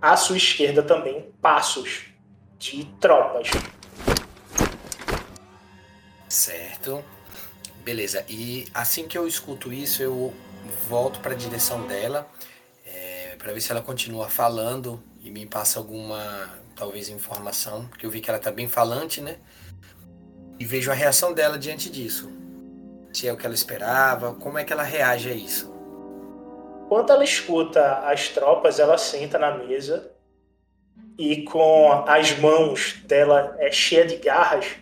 à 0.00 0.16
sua 0.16 0.36
esquerda 0.36 0.82
também 0.82 1.32
passos 1.40 2.04
de 2.58 2.84
tropas. 3.00 3.48
Certo. 6.28 7.02
Beleza. 7.82 8.24
E 8.28 8.66
assim 8.74 9.08
que 9.08 9.16
eu 9.16 9.26
escuto 9.26 9.72
isso, 9.72 10.02
eu 10.02 10.34
volto 10.88 11.20
para 11.20 11.32
a 11.32 11.36
direção 11.36 11.86
dela 11.86 12.28
é, 12.84 13.36
para 13.38 13.52
ver 13.52 13.60
se 13.60 13.72
ela 13.72 13.80
continua 13.80 14.28
falando 14.28 15.02
e 15.20 15.30
me 15.30 15.46
passa 15.46 15.78
alguma 15.78 16.58
talvez 16.76 17.08
informação, 17.08 17.86
porque 17.86 18.04
eu 18.04 18.10
vi 18.10 18.20
que 18.20 18.30
ela 18.30 18.38
tá 18.38 18.52
bem 18.52 18.68
falante, 18.68 19.20
né? 19.20 19.38
E 20.58 20.64
vejo 20.64 20.90
a 20.90 20.94
reação 20.94 21.32
dela 21.32 21.58
diante 21.58 21.90
disso. 21.90 22.30
Se 23.12 23.26
é 23.26 23.32
o 23.32 23.36
que 23.36 23.46
ela 23.46 23.54
esperava, 23.54 24.34
como 24.34 24.58
é 24.58 24.64
que 24.64 24.72
ela 24.72 24.82
reage 24.82 25.30
a 25.30 25.34
isso? 25.34 25.77
Quando 26.88 27.12
ela 27.12 27.22
escuta 27.22 27.98
as 28.08 28.28
tropas, 28.28 28.80
ela 28.80 28.96
senta 28.96 29.38
na 29.38 29.56
mesa 29.56 30.10
e 31.18 31.42
com 31.42 32.04
as 32.06 32.38
mãos 32.38 33.02
dela 33.04 33.54
é 33.58 33.70
cheia 33.70 34.06
de 34.06 34.16
garras. 34.16 34.76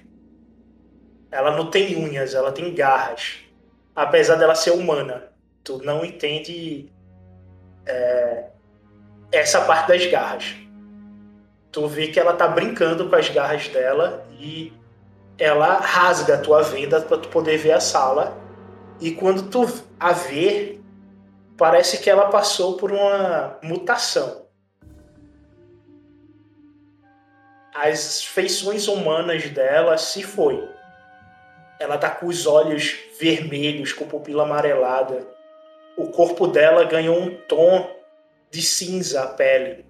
Ela 1.33 1.57
não 1.57 1.69
tem 1.69 1.97
unhas, 1.97 2.33
ela 2.33 2.53
tem 2.53 2.73
garras. 2.73 3.39
Apesar 3.95 4.37
dela 4.37 4.55
ser 4.55 4.71
humana, 4.71 5.33
tu 5.65 5.79
não 5.83 6.05
entende 6.05 6.89
é, 7.85 8.45
essa 9.33 9.63
parte 9.63 9.89
das 9.89 10.07
garras. 10.07 10.55
Tu 11.73 11.89
vê 11.89 12.07
que 12.09 12.21
ela 12.21 12.35
tá 12.35 12.47
brincando 12.47 13.09
com 13.09 13.17
as 13.17 13.29
garras 13.29 13.67
dela 13.69 14.25
e 14.39 14.73
ela 15.37 15.81
rasga 15.81 16.35
a 16.37 16.39
tua 16.39 16.63
venda 16.63 17.01
para 17.01 17.19
tu 17.19 17.29
poder 17.29 17.59
ver 17.59 17.73
a 17.73 17.81
sala. 17.81 18.37
E 19.01 19.11
quando 19.11 19.51
tu 19.51 19.67
a 19.99 20.13
vê, 20.13 20.79
parece 21.57 21.99
que 21.99 22.11
ela 22.11 22.29
passou 22.29 22.77
por 22.77 22.93
uma 22.93 23.59
mutação. 23.63 24.47
As 27.75 28.25
feições 28.25 28.89
humanas 28.89 29.49
dela 29.51 29.99
se 29.99 30.23
foi. 30.23 30.67
Ela 31.79 31.99
tá 31.99 32.11
com 32.11 32.27
os 32.27 32.47
olhos 32.47 32.97
vermelhos, 33.21 33.93
com 33.93 34.07
pupila 34.07 34.45
amarelada. 34.45 35.27
O 35.97 36.09
corpo 36.09 36.47
dela 36.47 36.85
ganhou 36.85 37.19
um 37.19 37.37
tom 37.47 37.91
de 38.51 38.63
cinza 38.63 39.23
a 39.23 39.27
pele. 39.27 39.85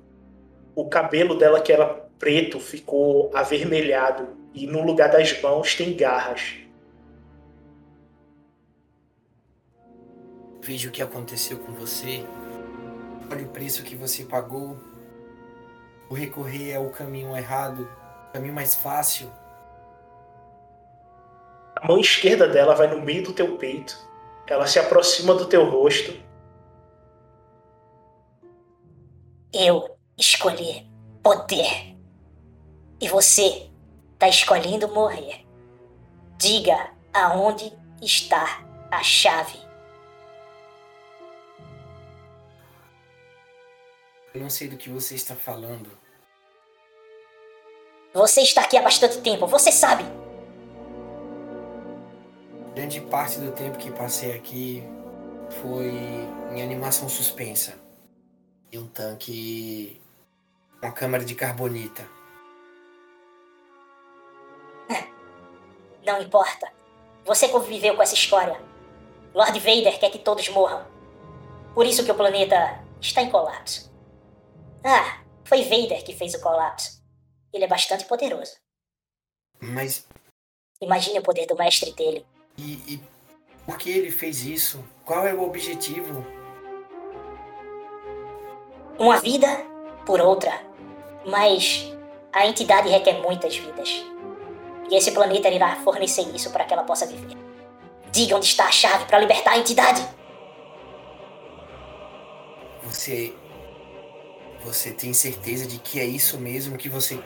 O 0.74 0.88
cabelo 0.88 1.36
dela, 1.36 1.60
que 1.60 1.72
era 1.72 1.86
preto, 2.18 2.58
ficou 2.58 3.30
avermelhado 3.34 4.36
e 4.52 4.66
no 4.66 4.82
lugar 4.84 5.10
das 5.10 5.40
mãos 5.40 5.74
tem 5.74 5.94
garras. 5.94 6.65
Veja 10.66 10.88
o 10.88 10.90
que 10.90 11.00
aconteceu 11.00 11.60
com 11.60 11.70
você. 11.74 12.26
Olha 13.30 13.44
o 13.44 13.48
preço 13.50 13.84
que 13.84 13.94
você 13.94 14.24
pagou. 14.24 14.76
O 16.10 16.14
recorrer 16.14 16.72
é 16.72 16.78
o 16.80 16.90
caminho 16.90 17.36
errado, 17.36 17.88
o 18.28 18.32
caminho 18.32 18.52
mais 18.52 18.74
fácil. 18.74 19.30
A 21.76 21.86
mão 21.86 22.00
esquerda 22.00 22.48
dela 22.48 22.74
vai 22.74 22.88
no 22.88 23.00
meio 23.00 23.22
do 23.22 23.32
teu 23.32 23.56
peito. 23.56 23.96
Ela 24.48 24.66
se 24.66 24.80
aproxima 24.80 25.36
do 25.36 25.46
teu 25.46 25.70
rosto. 25.70 26.12
Eu 29.52 29.96
escolhi 30.18 30.90
poder. 31.22 31.96
E 33.00 33.08
você 33.08 33.70
está 34.14 34.26
escolhendo 34.26 34.88
morrer. 34.88 35.46
Diga 36.36 36.90
aonde 37.14 37.72
está 38.02 38.66
a 38.90 39.00
chave. 39.04 39.65
Eu 44.36 44.42
não 44.42 44.50
sei 44.50 44.68
do 44.68 44.76
que 44.76 44.90
você 44.90 45.14
está 45.14 45.34
falando. 45.34 45.90
Você 48.12 48.42
está 48.42 48.60
aqui 48.60 48.76
há 48.76 48.82
bastante 48.82 49.22
tempo, 49.22 49.46
você 49.46 49.72
sabe. 49.72 50.04
Grande 52.74 53.00
parte 53.00 53.38
do 53.40 53.50
tempo 53.52 53.78
que 53.78 53.90
passei 53.90 54.34
aqui 54.34 54.82
foi 55.62 55.88
em 56.52 56.62
animação 56.62 57.08
suspensa. 57.08 57.78
E 58.70 58.76
um 58.76 58.86
tanque. 58.86 60.02
Uma 60.82 60.92
câmara 60.92 61.24
de 61.24 61.34
carbonita. 61.34 62.06
Não 66.04 66.20
importa. 66.20 66.70
Você 67.24 67.48
conviveu 67.48 67.96
com 67.96 68.02
essa 68.02 68.14
história. 68.14 68.60
Lord 69.32 69.58
Vader 69.60 69.98
quer 69.98 70.10
que 70.10 70.18
todos 70.18 70.46
morram. 70.50 70.84
Por 71.74 71.86
isso 71.86 72.04
que 72.04 72.12
o 72.12 72.14
planeta 72.14 72.84
está 73.00 73.22
em 73.22 73.30
colapso. 73.30 73.95
Ah, 74.84 75.20
foi 75.44 75.62
Vader 75.62 76.04
que 76.04 76.14
fez 76.14 76.34
o 76.34 76.40
colapso. 76.40 77.02
Ele 77.52 77.64
é 77.64 77.68
bastante 77.68 78.04
poderoso. 78.04 78.52
Mas. 79.60 80.06
Imagine 80.80 81.18
o 81.18 81.22
poder 81.22 81.46
do 81.46 81.56
mestre 81.56 81.92
dele. 81.92 82.26
E, 82.58 82.94
e 82.94 83.02
por 83.64 83.78
que 83.78 83.90
ele 83.90 84.10
fez 84.10 84.44
isso? 84.44 84.84
Qual 85.04 85.26
é 85.26 85.32
o 85.32 85.42
objetivo? 85.42 86.24
Uma 88.98 89.18
vida 89.20 89.48
por 90.04 90.20
outra. 90.20 90.52
Mas 91.24 91.92
a 92.32 92.46
entidade 92.46 92.88
requer 92.88 93.20
muitas 93.20 93.56
vidas. 93.56 94.04
E 94.90 94.94
esse 94.94 95.12
planeta 95.12 95.48
irá 95.48 95.76
fornecer 95.76 96.22
isso 96.34 96.50
para 96.50 96.64
que 96.64 96.72
ela 96.72 96.84
possa 96.84 97.06
viver. 97.06 97.36
Diga 98.12 98.36
onde 98.36 98.46
está 98.46 98.66
a 98.66 98.70
chave 98.70 99.04
para 99.06 99.18
libertar 99.18 99.52
a 99.52 99.58
entidade. 99.58 100.06
Você. 102.84 103.34
Você 104.66 104.90
tem 104.90 105.14
certeza 105.14 105.64
de 105.64 105.78
que 105.78 106.00
é 106.00 106.04
isso 106.04 106.40
mesmo 106.40 106.76
que 106.76 106.88
você 106.88 107.22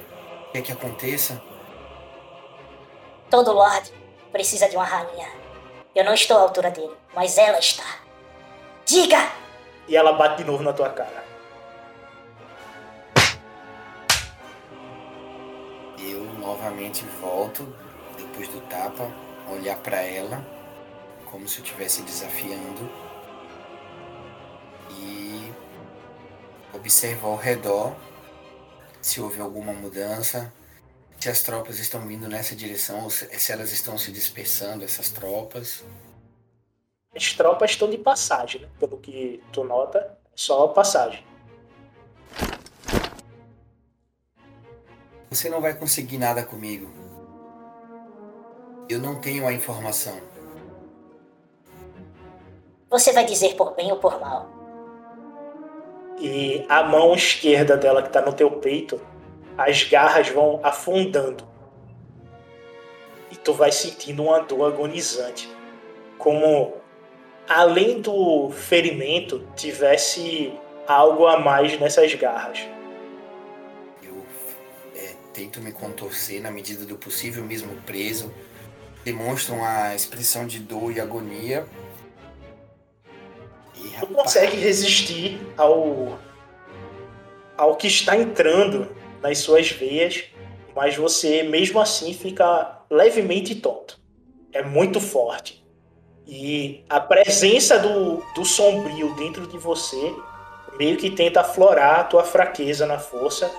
quer 0.53 0.61
que 0.61 0.71
aconteça? 0.71 1.43
Todo 3.31 3.51
Lorde 3.51 3.91
precisa 4.31 4.69
de 4.69 4.77
uma 4.77 4.85
rainha. 4.85 5.27
Eu 5.95 6.05
não 6.05 6.13
estou 6.13 6.37
à 6.37 6.43
altura 6.43 6.71
dele, 6.71 6.95
mas 7.15 7.39
ela 7.39 7.59
está. 7.59 8.01
Diga! 8.85 9.33
E 9.89 9.97
ela 9.97 10.13
bate 10.13 10.43
de 10.43 10.45
novo 10.45 10.63
na 10.63 10.75
tua 10.75 10.91
cara. 10.91 11.25
Eu 15.99 16.23
novamente 16.39 17.07
volto, 17.23 17.75
depois 18.19 18.49
do 18.49 18.61
tapa, 18.69 19.11
olhar 19.51 19.79
para 19.79 20.03
ela, 20.03 20.45
como 21.31 21.49
se 21.49 21.61
eu 21.61 21.65
estivesse 21.65 22.03
desafiando. 22.03 22.87
E 24.91 25.20
observar 26.73 27.29
ao 27.29 27.37
redor 27.37 27.95
se 29.01 29.21
houve 29.21 29.41
alguma 29.41 29.73
mudança, 29.73 30.53
se 31.19 31.29
as 31.29 31.43
tropas 31.43 31.79
estão 31.79 32.07
vindo 32.07 32.29
nessa 32.29 32.55
direção, 32.55 33.05
ou 33.05 33.11
se 33.11 33.27
se 33.39 33.53
elas 33.53 33.73
estão 33.73 33.97
se 33.97 34.13
dispersando, 34.13 34.85
essas 34.85 35.11
tropas. 35.11 35.85
As 37.15 37.33
tropas 37.33 37.73
estão 37.73 37.91
de 37.91 37.99
passagem, 37.99 38.63
né? 38.63 38.69
Pelo 38.79 38.99
que 38.99 39.43
tu 39.53 39.65
nota, 39.65 40.19
só 40.35 40.69
passagem. 40.69 41.25
Você 45.31 45.49
não 45.49 45.61
vai 45.61 45.75
conseguir 45.75 46.19
nada 46.19 46.45
comigo. 46.45 46.91
Eu 48.89 48.99
não 48.99 49.21
tenho 49.21 49.47
a 49.47 49.53
informação. 49.53 50.21
Você 52.91 53.13
vai 53.13 53.25
dizer 53.25 53.55
por 53.55 53.75
bem 53.77 53.93
ou 53.93 53.99
por 53.99 54.19
mal. 54.19 54.60
E 56.21 56.67
a 56.69 56.83
mão 56.83 57.15
esquerda 57.15 57.77
dela 57.77 58.03
que 58.03 58.11
tá 58.11 58.21
no 58.21 58.33
teu 58.33 58.51
peito, 58.51 59.01
as 59.57 59.85
garras 59.85 60.29
vão 60.29 60.61
afundando. 60.63 61.49
E 63.31 63.37
tu 63.37 63.55
vai 63.55 63.73
sentindo 63.73 64.25
uma 64.25 64.41
dor 64.41 64.73
agonizante. 64.73 65.51
Como 66.19 66.75
além 67.49 68.01
do 68.01 68.51
ferimento 68.51 69.47
tivesse 69.57 70.53
algo 70.87 71.27
a 71.27 71.41
mais 71.41 71.79
nessas 71.81 72.15
garras. 72.15 72.61
É, 74.95 75.15
tento 75.33 75.61
me 75.61 75.73
contorcer 75.73 76.43
na 76.43 76.51
medida 76.51 76.85
do 76.85 76.97
possível, 76.97 77.43
mesmo 77.45 77.75
preso. 77.87 78.33
Demonstram 79.05 79.65
a 79.65 79.95
expressão 79.95 80.47
de 80.47 80.59
dor 80.59 80.93
e 80.93 81.01
agonia. 81.01 81.67
Tu 84.01 84.07
consegue 84.07 84.57
resistir 84.57 85.41
ao 85.57 86.19
ao 87.57 87.77
que 87.77 87.87
está 87.87 88.17
entrando 88.17 88.89
nas 89.21 89.39
suas 89.39 89.71
veias, 89.71 90.25
mas 90.75 90.97
você 90.97 91.43
mesmo 91.43 91.79
assim 91.79 92.15
fica 92.15 92.81
levemente 92.91 93.55
tonto. 93.55 94.01
É 94.51 94.63
muito 94.63 94.99
forte. 94.99 95.63
E 96.27 96.85
a 96.89 96.99
presença 96.99 97.79
do, 97.79 98.23
do 98.35 98.45
sombrio 98.47 99.15
dentro 99.17 99.47
de 99.47 99.59
você 99.59 100.15
meio 100.79 100.97
que 100.97 101.11
tenta 101.11 101.41
aflorar 101.41 102.01
a 102.01 102.05
tua 102.05 102.25
fraqueza 102.25 102.87
na 102.87 102.99
força, 102.99 103.51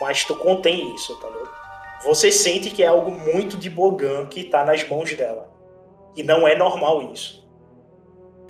mas 0.00 0.24
tu 0.24 0.34
contém 0.34 0.92
isso, 0.92 1.14
tá 1.20 1.28
ligado? 1.28 1.54
Você 2.04 2.32
sente 2.32 2.70
que 2.70 2.82
é 2.82 2.86
algo 2.88 3.10
muito 3.10 3.56
de 3.56 3.70
Bogan 3.70 4.26
que 4.26 4.42
tá 4.42 4.64
nas 4.64 4.86
mãos 4.88 5.14
dela. 5.14 5.48
E 6.16 6.22
não 6.22 6.46
é 6.48 6.56
normal 6.56 7.12
isso. 7.12 7.43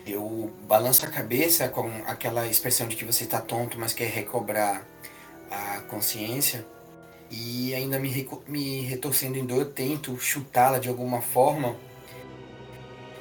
Eu 0.06 0.52
balanço 0.68 1.06
a 1.06 1.10
cabeça 1.10 1.68
com 1.68 1.88
aquela 2.06 2.46
expressão 2.46 2.86
de 2.86 2.94
que 2.94 3.04
você 3.04 3.24
tá 3.24 3.40
tonto, 3.40 3.78
mas 3.78 3.94
quer 3.94 4.08
recobrar 4.08 4.86
a 5.50 5.80
consciência. 5.82 6.66
E 7.30 7.74
ainda 7.74 7.98
me, 7.98 8.28
me 8.46 8.80
retorcendo 8.82 9.38
em 9.38 9.46
dor, 9.46 9.60
eu 9.60 9.70
tento 9.70 10.18
chutá-la 10.18 10.78
de 10.78 10.90
alguma 10.90 11.22
forma. 11.22 11.74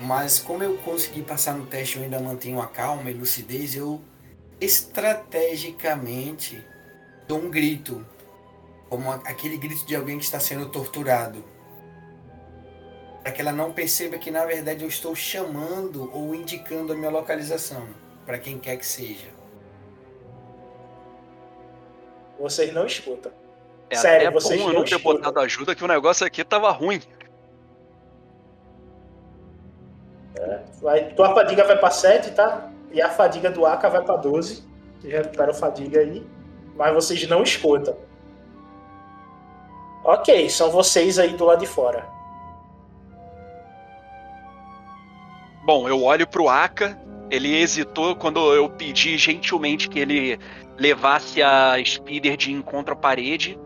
Mas 0.01 0.39
como 0.39 0.61
eu 0.61 0.77
consegui 0.79 1.21
passar 1.21 1.55
no 1.55 1.65
teste, 1.65 1.95
eu 1.95 2.03
ainda 2.03 2.19
mantenho 2.19 2.61
a 2.61 2.67
calma 2.67 3.09
e 3.09 3.13
lucidez, 3.13 3.75
eu 3.75 4.01
estrategicamente 4.59 6.61
dou 7.27 7.39
um 7.39 7.49
grito. 7.49 8.05
Como 8.89 9.09
aquele 9.09 9.57
grito 9.57 9.85
de 9.85 9.95
alguém 9.95 10.17
que 10.17 10.25
está 10.25 10.39
sendo 10.39 10.69
torturado. 10.69 11.43
Para 13.23 13.31
que 13.31 13.41
ela 13.41 13.53
não 13.53 13.71
perceba 13.71 14.17
que 14.17 14.29
na 14.29 14.45
verdade 14.45 14.83
eu 14.83 14.89
estou 14.89 15.15
chamando 15.15 16.11
ou 16.13 16.35
indicando 16.35 16.91
a 16.91 16.95
minha 16.95 17.09
localização. 17.09 17.87
Para 18.25 18.37
quem 18.37 18.59
quer 18.59 18.77
que 18.77 18.85
seja. 18.85 19.29
Vocês 22.39 22.73
não 22.73 22.85
escutam. 22.85 23.31
É 23.89 23.95
Sério, 23.95 24.27
até 24.27 24.33
vocês 24.33 24.59
bom 24.59 24.67
eu 24.67 24.73
não 24.73 24.79
não 24.79 24.85
ter 24.85 24.95
escutam. 24.95 25.13
botado 25.21 25.39
ajuda 25.39 25.75
que 25.75 25.83
o 25.83 25.87
negócio 25.87 26.25
aqui 26.25 26.43
tava 26.43 26.69
ruim. 26.71 27.01
Vai, 30.81 31.13
tua 31.13 31.33
fadiga 31.33 31.63
vai 31.63 31.77
pra 31.77 31.89
7, 31.91 32.31
tá? 32.31 32.69
E 32.91 33.01
a 33.01 33.09
fadiga 33.09 33.49
do 33.49 33.65
Aka 33.65 33.87
vai 33.89 34.03
pra 34.03 34.17
12. 34.17 34.67
Você 34.99 35.09
já 35.09 35.17
recupera 35.19 35.51
a 35.51 35.53
fadiga 35.53 35.99
aí. 36.01 36.25
Mas 36.75 36.93
vocês 36.93 37.25
não 37.27 37.43
escutam. 37.43 37.95
Ok, 40.03 40.49
são 40.49 40.69
vocês 40.69 41.17
aí 41.17 41.37
do 41.37 41.45
lado 41.45 41.59
de 41.59 41.67
fora. 41.67 42.05
Bom, 45.65 45.87
eu 45.87 46.03
olho 46.03 46.27
pro 46.27 46.49
Aka, 46.49 46.99
ele 47.29 47.55
hesitou 47.55 48.15
quando 48.15 48.53
eu 48.53 48.69
pedi 48.69 49.17
gentilmente 49.17 49.87
que 49.89 49.97
ele 49.97 50.39
levasse 50.77 51.41
a 51.41 51.75
Speeder 51.83 52.35
de 52.35 52.51
encontro 52.51 52.93
à 52.93 52.97
parede. 52.97 53.57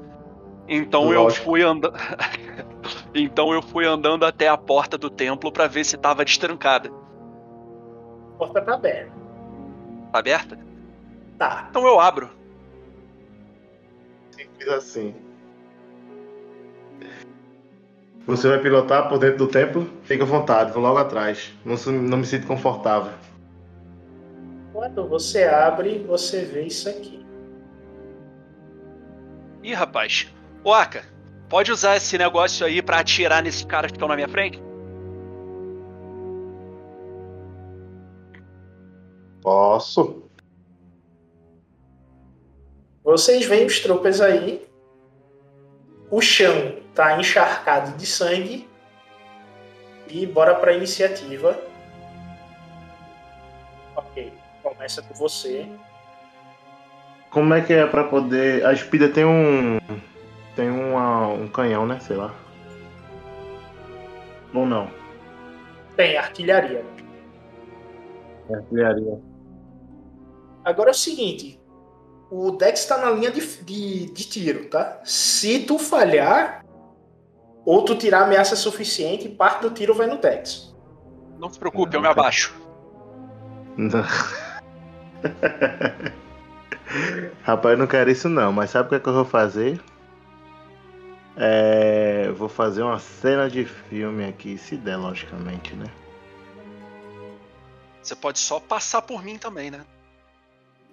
Então 0.68 1.12
eu 1.12 1.24
Lógico. 1.24 1.46
fui 1.46 1.64
andando. 1.64 1.98
então 3.16 3.54
eu 3.54 3.62
fui 3.62 3.86
andando 3.86 4.26
até 4.26 4.48
a 4.48 4.58
porta 4.58 4.98
do 4.98 5.10
templo 5.10 5.52
pra 5.52 5.68
ver 5.68 5.84
se 5.86 5.98
tava 5.98 6.24
destrancada. 6.24 6.90
A 6.90 8.38
porta 8.38 8.62
tá 8.62 8.74
aberta. 8.76 9.12
Tá 10.12 10.20
aberta? 10.20 10.60
Tá. 11.38 11.68
Então 11.70 11.88
eu 11.88 12.00
abro. 12.00 12.30
Simples 14.32 14.68
assim. 14.70 15.16
Você 18.28 18.50
vai 18.50 18.60
pilotar 18.62 19.08
por 19.08 19.18
dentro 19.20 19.38
do 19.38 19.48
templo? 19.48 19.90
Fica 20.04 20.24
à 20.24 20.28
vontade, 20.28 20.72
vou 20.74 20.82
logo 20.84 20.98
atrás. 20.98 21.54
Não, 21.64 21.78
se- 21.78 21.90
não 21.92 22.18
me 22.18 22.26
sinto 22.26 22.46
confortável. 22.46 23.14
Quando 24.74 25.08
você 25.08 25.46
abre, 25.46 26.00
você 26.00 26.44
vê 26.44 26.64
isso 26.64 26.90
aqui. 26.90 27.26
Ih, 29.64 29.74
rapaz. 29.74 30.32
Ô 30.64 30.74
Aka, 30.74 31.04
pode 31.50 31.72
usar 31.72 31.96
esse 31.96 32.18
negócio 32.18 32.66
aí 32.66 32.82
pra 32.82 33.00
atirar 33.00 33.42
nesses 33.42 33.64
caras 33.64 33.92
que 33.92 33.96
estão 33.98 34.08
na 34.10 34.16
minha 34.16 34.28
frente? 34.28 34.62
Posso? 39.42 40.24
Vocês 43.04 43.46
veem 43.46 43.66
os 43.66 43.80
tropas 43.80 44.20
aí. 44.20 44.68
O 46.12 46.22
chão 46.22 46.78
tá 46.98 47.16
encharcado 47.20 47.96
de 47.96 48.08
sangue. 48.08 48.68
E 50.10 50.26
bora 50.26 50.56
pra 50.56 50.74
iniciativa. 50.74 51.62
Ok, 53.96 54.34
começa 54.64 55.04
com 55.04 55.14
você. 55.14 55.70
Como 57.30 57.54
é 57.54 57.62
que 57.62 57.74
é 57.74 57.86
pra 57.86 58.06
poder. 58.06 58.66
A 58.66 58.76
Speeder 58.76 59.14
tem 59.14 59.26
um. 59.26 59.78
Tem 60.56 60.72
uma, 60.72 61.28
um 61.28 61.48
canhão, 61.48 61.86
né? 61.86 62.00
Sei 62.00 62.16
lá. 62.16 62.34
Ou 64.54 64.66
não? 64.66 64.90
Tem 65.96 66.18
artilharia. 66.18 66.84
Artilharia. 68.50 69.20
Agora 70.64 70.90
é 70.90 70.92
o 70.92 70.96
seguinte: 70.96 71.60
o 72.32 72.52
Dex 72.52 72.86
tá 72.86 72.98
na 72.98 73.12
linha 73.12 73.30
de, 73.30 73.42
de, 73.64 74.06
de 74.12 74.24
tiro, 74.30 74.70
tá? 74.70 75.02
Se 75.04 75.60
tu 75.60 75.78
falhar, 75.78 76.66
ou 77.68 77.84
tu 77.84 77.96
tirar 77.98 78.24
ameaça 78.24 78.56
suficiente, 78.56 79.28
parte 79.28 79.64
do 79.64 79.70
tiro 79.70 79.94
vai 79.94 80.08
no 80.08 80.18
Dex. 80.18 80.74
Não 81.38 81.50
se 81.50 81.60
preocupe, 81.60 81.98
eu 81.98 82.02
me 82.02 82.08
abaixo. 82.08 82.56
Não. 83.76 84.06
Rapaz, 87.44 87.74
eu 87.74 87.78
não 87.78 87.86
quero 87.86 88.10
isso 88.10 88.30
não, 88.30 88.54
mas 88.54 88.70
sabe 88.70 88.88
o 88.88 88.90
que, 88.90 88.96
é 88.96 89.00
que 89.02 89.10
eu 89.10 89.14
vou 89.14 89.26
fazer? 89.26 89.82
É, 91.36 92.32
vou 92.38 92.48
fazer 92.48 92.84
uma 92.84 93.00
cena 93.00 93.50
de 93.50 93.66
filme 93.66 94.24
aqui, 94.24 94.58
se 94.58 94.78
der, 94.78 94.96
logicamente, 94.96 95.76
né? 95.76 95.88
Você 98.02 98.16
pode 98.16 98.40
só 98.40 98.62
passar 98.62 99.02
por 99.02 99.22
mim 99.22 99.38
também, 99.38 99.70
né? 99.70 99.82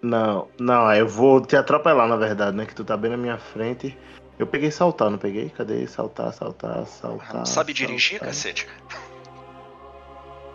Não, 0.02 0.48
não, 0.58 0.92
eu 0.92 1.06
vou 1.06 1.40
te 1.40 1.54
atropelar, 1.54 2.08
na 2.08 2.16
verdade, 2.16 2.56
né? 2.56 2.66
Que 2.66 2.74
tu 2.74 2.84
tá 2.84 2.96
bem 2.96 3.12
na 3.12 3.16
minha 3.16 3.38
frente. 3.38 3.96
Eu 4.38 4.46
peguei 4.46 4.70
saltar, 4.70 5.10
não 5.10 5.18
peguei? 5.18 5.48
Cadê? 5.50 5.86
Saltar, 5.86 6.32
saltar, 6.32 6.86
saltar. 6.86 7.34
Não 7.34 7.46
sabe 7.46 7.72
dirigir, 7.72 8.18
saltar. 8.18 8.28
cacete? 8.28 8.68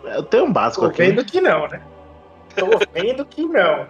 Eu 0.04 0.22
tenho 0.22 0.44
um 0.44 0.52
básico 0.52 0.82
Tô 0.84 0.90
aqui. 0.90 0.98
vendo 1.02 1.24
que 1.24 1.40
não, 1.40 1.66
né? 1.68 1.82
Tô 2.54 2.66
vendo 2.92 3.24
que 3.24 3.44
não. 3.44 3.86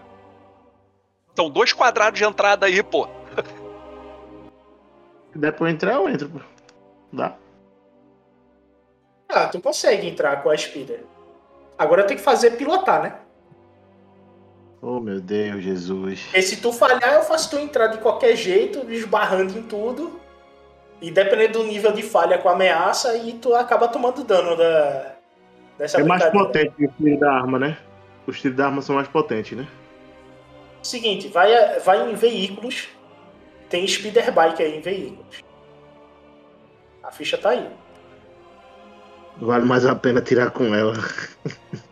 São 1.34 1.48
dois 1.50 1.72
quadrados 1.72 2.18
de 2.18 2.24
entrada 2.24 2.66
aí, 2.66 2.82
pô. 2.82 3.08
Se 5.32 5.38
der 5.38 5.52
pra 5.52 5.66
eu 5.66 5.70
entrar, 5.72 5.94
eu 5.94 6.08
entro. 6.08 6.28
pô. 6.28 6.40
Dá? 7.12 7.36
Ah, 9.28 9.46
tu 9.46 9.60
consegue 9.60 10.08
entrar 10.08 10.42
com 10.42 10.50
a 10.50 10.56
Speeder. 10.56 11.04
Agora 11.78 12.04
tem 12.04 12.16
que 12.16 12.22
fazer 12.22 12.52
pilotar, 12.52 13.02
né? 13.02 13.14
Oh, 14.82 14.98
meu 14.98 15.20
Deus, 15.20 15.62
Jesus. 15.62 16.22
Porque 16.22 16.42
se 16.42 16.56
tu 16.56 16.72
falhar, 16.72 17.14
eu 17.14 17.22
faço 17.22 17.50
tu 17.50 17.58
entrar 17.58 17.88
de 17.88 17.98
qualquer 17.98 18.34
jeito, 18.34 18.90
esbarrando 18.90 19.58
em 19.58 19.62
tudo. 19.62 20.18
E 21.02 21.10
dependendo 21.10 21.60
do 21.60 21.64
nível 21.64 21.92
de 21.92 22.02
falha 22.02 22.38
com 22.38 22.48
a 22.48 22.52
ameaça, 22.52 23.10
aí 23.10 23.38
tu 23.40 23.54
acaba 23.54 23.88
tomando 23.88 24.24
dano 24.24 24.56
da, 24.56 25.16
dessa 25.78 26.00
É 26.00 26.04
mais 26.04 26.24
potente 26.26 26.74
que 26.76 26.84
o 26.86 26.92
tiro 26.92 27.18
da 27.18 27.32
arma, 27.32 27.58
né? 27.58 27.78
Os 28.26 28.40
tiros 28.40 28.56
da 28.56 28.66
arma 28.66 28.82
são 28.82 28.96
mais 28.96 29.08
potentes, 29.08 29.56
né? 29.56 29.66
Seguinte, 30.82 31.28
vai, 31.28 31.78
vai 31.80 32.10
em 32.10 32.14
veículos. 32.14 32.88
Tem 33.68 33.86
speeder 33.86 34.32
bike 34.32 34.62
aí 34.62 34.78
em 34.78 34.80
veículos. 34.80 35.42
A 37.02 37.10
ficha 37.10 37.38
tá 37.38 37.50
aí. 37.50 37.68
Vale 39.38 39.64
mais 39.64 39.86
a 39.86 39.94
pena 39.94 40.20
tirar 40.20 40.50
com 40.50 40.74
ela. 40.74 40.94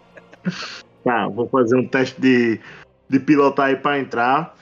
tá, 1.05 1.28
vou 1.28 1.49
fazer 1.49 1.76
um 1.76 1.86
teste 1.86 2.20
de, 2.20 2.61
de 3.09 3.18
pilotar 3.18 3.66
aí 3.66 3.76
pra 3.76 3.98
entrar. 3.98 4.54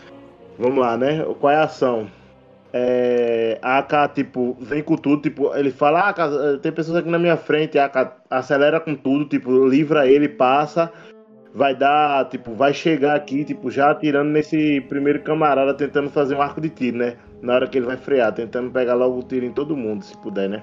Vamos 0.59 0.79
lá, 0.79 0.97
né? 0.97 1.25
Qual 1.41 1.53
é 1.53 1.57
a 1.57 1.65
ação? 1.65 2.09
É, 2.73 3.59
a 3.63 3.79
AK, 3.79 4.15
tipo, 4.15 4.57
vem 4.61 4.83
com 4.83 4.97
tudo, 4.97 5.23
tipo, 5.23 5.55
ele 5.55 5.71
fala, 5.71 6.11
ah, 6.11 6.59
tem 6.61 6.71
pessoas 6.71 6.99
aqui 6.99 7.09
na 7.09 7.19
minha 7.19 7.37
frente, 7.37 7.79
a 7.79 7.87
AK 7.87 8.13
acelera 8.29 8.81
com 8.81 8.95
tudo, 8.95 9.25
tipo, 9.25 9.67
livra 9.67 10.07
ele, 10.07 10.29
passa, 10.29 10.93
vai 11.55 11.75
dar, 11.75 12.29
tipo, 12.29 12.53
vai 12.53 12.75
chegar 12.75 13.15
aqui, 13.17 13.45
tipo, 13.45 13.71
já 13.71 13.91
atirando 13.91 14.29
nesse 14.29 14.83
primeiro 14.91 15.23
camarada, 15.23 15.73
tentando 15.73 16.11
fazer 16.11 16.35
um 16.35 16.43
arco 16.43 16.61
de 16.61 16.69
tiro, 16.69 16.99
né? 16.99 17.17
Na 17.41 17.55
hora 17.55 17.67
que 17.67 17.79
ele 17.79 17.87
vai 17.87 17.97
frear, 17.97 18.33
tentando 18.35 18.71
pegar 18.71 18.93
logo 18.93 19.21
o 19.21 19.23
tiro 19.23 19.47
em 19.47 19.53
todo 19.53 19.75
mundo, 19.75 20.05
se 20.05 20.15
puder, 20.19 20.49
né? 20.49 20.63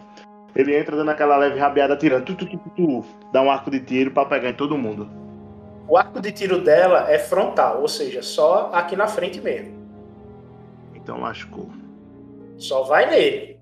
Ele 0.55 0.77
entra 0.77 0.95
dando 0.95 1.09
aquela 1.09 1.35
leve 1.37 1.57
rabiada 1.57 1.95
atirando, 1.95 2.25
tu, 2.25 2.35
tu, 2.35 2.45
tu, 2.45 2.57
tu, 2.57 2.69
tu, 2.75 3.05
dá 3.31 3.41
um 3.41 3.49
arco 3.49 3.71
de 3.71 3.79
tiro 3.79 4.11
pra 4.11 4.25
pegar 4.25 4.49
em 4.49 4.53
todo 4.53 4.77
mundo. 4.77 5.09
O 5.87 5.97
arco 5.97 6.21
de 6.21 6.31
tiro 6.31 6.63
dela 6.63 7.11
é 7.11 7.19
frontal, 7.19 7.81
ou 7.81 7.87
seja, 7.87 8.21
só 8.21 8.71
aqui 8.73 8.95
na 8.95 9.07
frente 9.07 9.41
mesmo. 9.41 9.83
Então 10.93 11.19
lascou. 11.19 11.69
Só 12.57 12.83
vai 12.83 13.09
nele. 13.09 13.59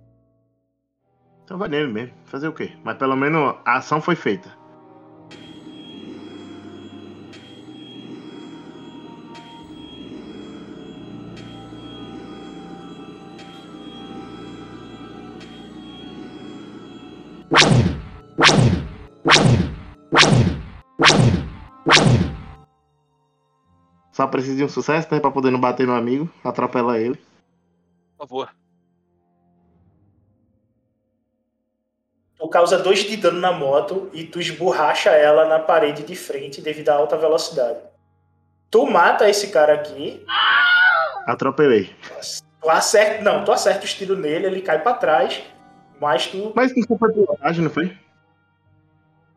Então 1.43 1.57
vai 1.57 1.67
nele 1.67 1.91
mesmo. 1.91 2.13
Fazer 2.26 2.47
o 2.47 2.53
quê? 2.53 2.72
Mas 2.84 2.97
pelo 2.97 3.15
menos 3.15 3.55
a 3.65 3.78
ação 3.78 3.99
foi 3.99 4.15
feita. 4.15 4.61
Só 24.22 24.28
precisa 24.28 24.55
de 24.55 24.63
um 24.63 24.69
sucesso, 24.69 25.07
né? 25.11 25.19
Pra 25.19 25.32
poder 25.32 25.49
não 25.49 25.59
bater 25.59 25.88
no 25.88 25.95
amigo, 25.95 26.30
atropelar 26.43 26.97
ele. 26.97 27.15
Por 28.15 28.28
favor. 28.28 28.49
Tu 32.38 32.47
causa 32.49 32.78
dois 32.78 32.99
de 32.99 33.17
dano 33.17 33.39
na 33.39 33.51
moto 33.51 34.11
e 34.13 34.24
tu 34.24 34.39
esborracha 34.39 35.09
ela 35.09 35.47
na 35.47 35.57
parede 35.57 36.03
de 36.03 36.15
frente 36.15 36.61
devido 36.61 36.89
à 36.89 36.93
alta 36.95 37.17
velocidade. 37.17 37.80
Tu 38.69 38.86
mata 38.86 39.28
esse 39.28 39.47
cara 39.49 39.74
aqui, 39.74 40.24
Atropelei. 41.26 41.95
tu 42.61 42.69
acerta. 42.69 43.24
Não, 43.24 43.43
tu 43.43 43.51
acerta 43.51 43.86
os 43.86 43.93
tiros 43.95 44.17
nele, 44.19 44.45
ele 44.45 44.61
cai 44.61 44.82
pra 44.84 44.93
trás, 44.93 45.41
mas 45.99 46.28
tu 46.28 46.53
Mas 46.55 46.72
não 46.76 46.97
foi 46.97 47.11
pilotagem, 47.11 47.63
não 47.63 47.72
foi? 47.72 47.97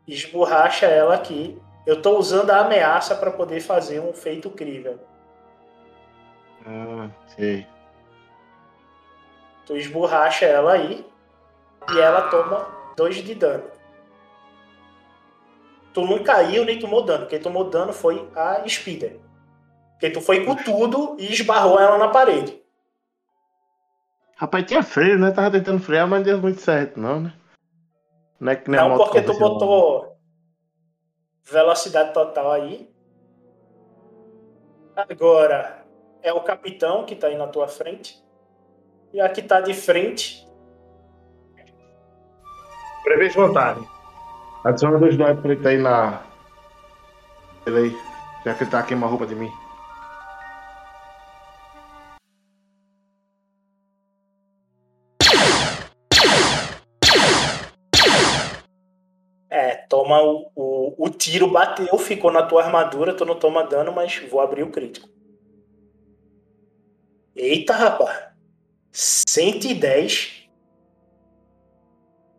esborracha 0.06 0.84
ela 0.86 1.14
aqui. 1.14 1.58
Eu 1.86 2.00
tô 2.00 2.18
usando 2.18 2.50
a 2.50 2.60
ameaça 2.60 3.14
pra 3.14 3.30
poder 3.30 3.60
fazer 3.60 4.00
um 4.00 4.12
feito 4.12 4.48
crível. 4.50 4.98
Ah, 6.66 7.10
sei. 7.28 7.66
Tu 9.66 9.76
esborracha 9.76 10.46
ela 10.46 10.72
aí 10.72 11.06
e 11.92 11.98
ela 11.98 12.28
toma 12.28 12.66
dois 12.96 13.16
de 13.16 13.34
dano. 13.34 13.64
Tu 15.92 16.00
não 16.00 16.22
caiu 16.24 16.64
nem 16.64 16.78
tomou 16.78 17.02
dano. 17.02 17.26
Quem 17.26 17.38
tomou 17.38 17.68
dano 17.70 17.92
foi 17.92 18.28
a 18.34 18.66
Speeder. 18.66 19.20
Porque 19.92 20.10
tu 20.10 20.20
foi 20.20 20.44
com 20.44 20.56
tudo 20.56 21.16
e 21.18 21.32
esbarrou 21.32 21.78
ela 21.78 21.98
na 21.98 22.08
parede. 22.08 22.60
Rapaz, 24.36 24.66
tinha 24.66 24.82
freio, 24.82 25.18
né? 25.18 25.30
Tava 25.30 25.52
tentando 25.52 25.80
frear, 25.80 26.08
mas 26.08 26.18
não 26.18 26.24
deu 26.24 26.38
muito 26.40 26.60
certo, 26.60 26.98
não, 26.98 27.20
né? 27.20 27.32
Não 28.40 28.52
é 28.52 28.56
que 28.56 28.68
nem 28.68 28.80
a 28.80 28.88
Não, 28.88 28.96
porque 28.96 29.22
tu 29.22 29.38
botou 29.38 30.03
velocidade 31.44 32.12
total 32.12 32.52
aí. 32.52 32.90
Agora 34.96 35.84
é 36.22 36.32
o 36.32 36.40
capitão 36.40 37.04
que 37.04 37.14
tá 37.14 37.26
aí 37.26 37.36
na 37.36 37.46
tua 37.46 37.68
frente. 37.68 38.22
E 39.12 39.20
a 39.20 39.28
que 39.28 39.42
tá 39.42 39.60
de 39.60 39.74
frente 39.74 40.44
Prevejo 43.04 43.38
vantagem. 43.38 43.86
Adiciona 44.64 44.98
dois 44.98 45.14
dados 45.18 45.42
pra 45.42 45.52
ele 45.52 45.62
tá 45.62 45.68
aí 45.68 45.76
na. 45.76 46.22
Ele 47.66 47.78
aí. 47.78 47.98
Já 48.46 48.54
que 48.54 48.64
ele 48.64 48.70
tá 48.70 48.82
queimando 48.82 49.06
a 49.06 49.10
roupa 49.10 49.26
de 49.26 49.34
mim. 49.34 49.52
É, 59.50 59.76
toma 59.86 60.22
o, 60.22 60.50
o, 60.54 60.73
o 60.98 61.08
tiro, 61.08 61.50
bateu, 61.50 61.96
ficou 61.98 62.32
na 62.32 62.42
tua 62.42 62.64
armadura, 62.64 63.14
tu 63.14 63.24
não 63.24 63.38
toma 63.38 63.64
dano, 63.64 63.92
mas 63.92 64.18
vou 64.28 64.40
abrir 64.40 64.62
o 64.64 64.70
crítico. 64.70 65.08
Eita, 67.36 67.72
rapaz. 67.72 68.32
110. 68.92 70.48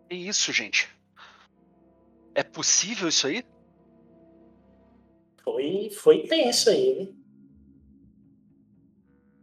Que 0.10 0.16
isso, 0.16 0.52
gente? 0.52 0.90
É 2.34 2.44
possível 2.44 3.08
isso 3.08 3.28
aí? 3.28 3.44
Foi, 5.44 5.90
foi 5.92 6.28
tenso 6.28 6.70
aí, 6.70 7.00
hein? 7.00 7.16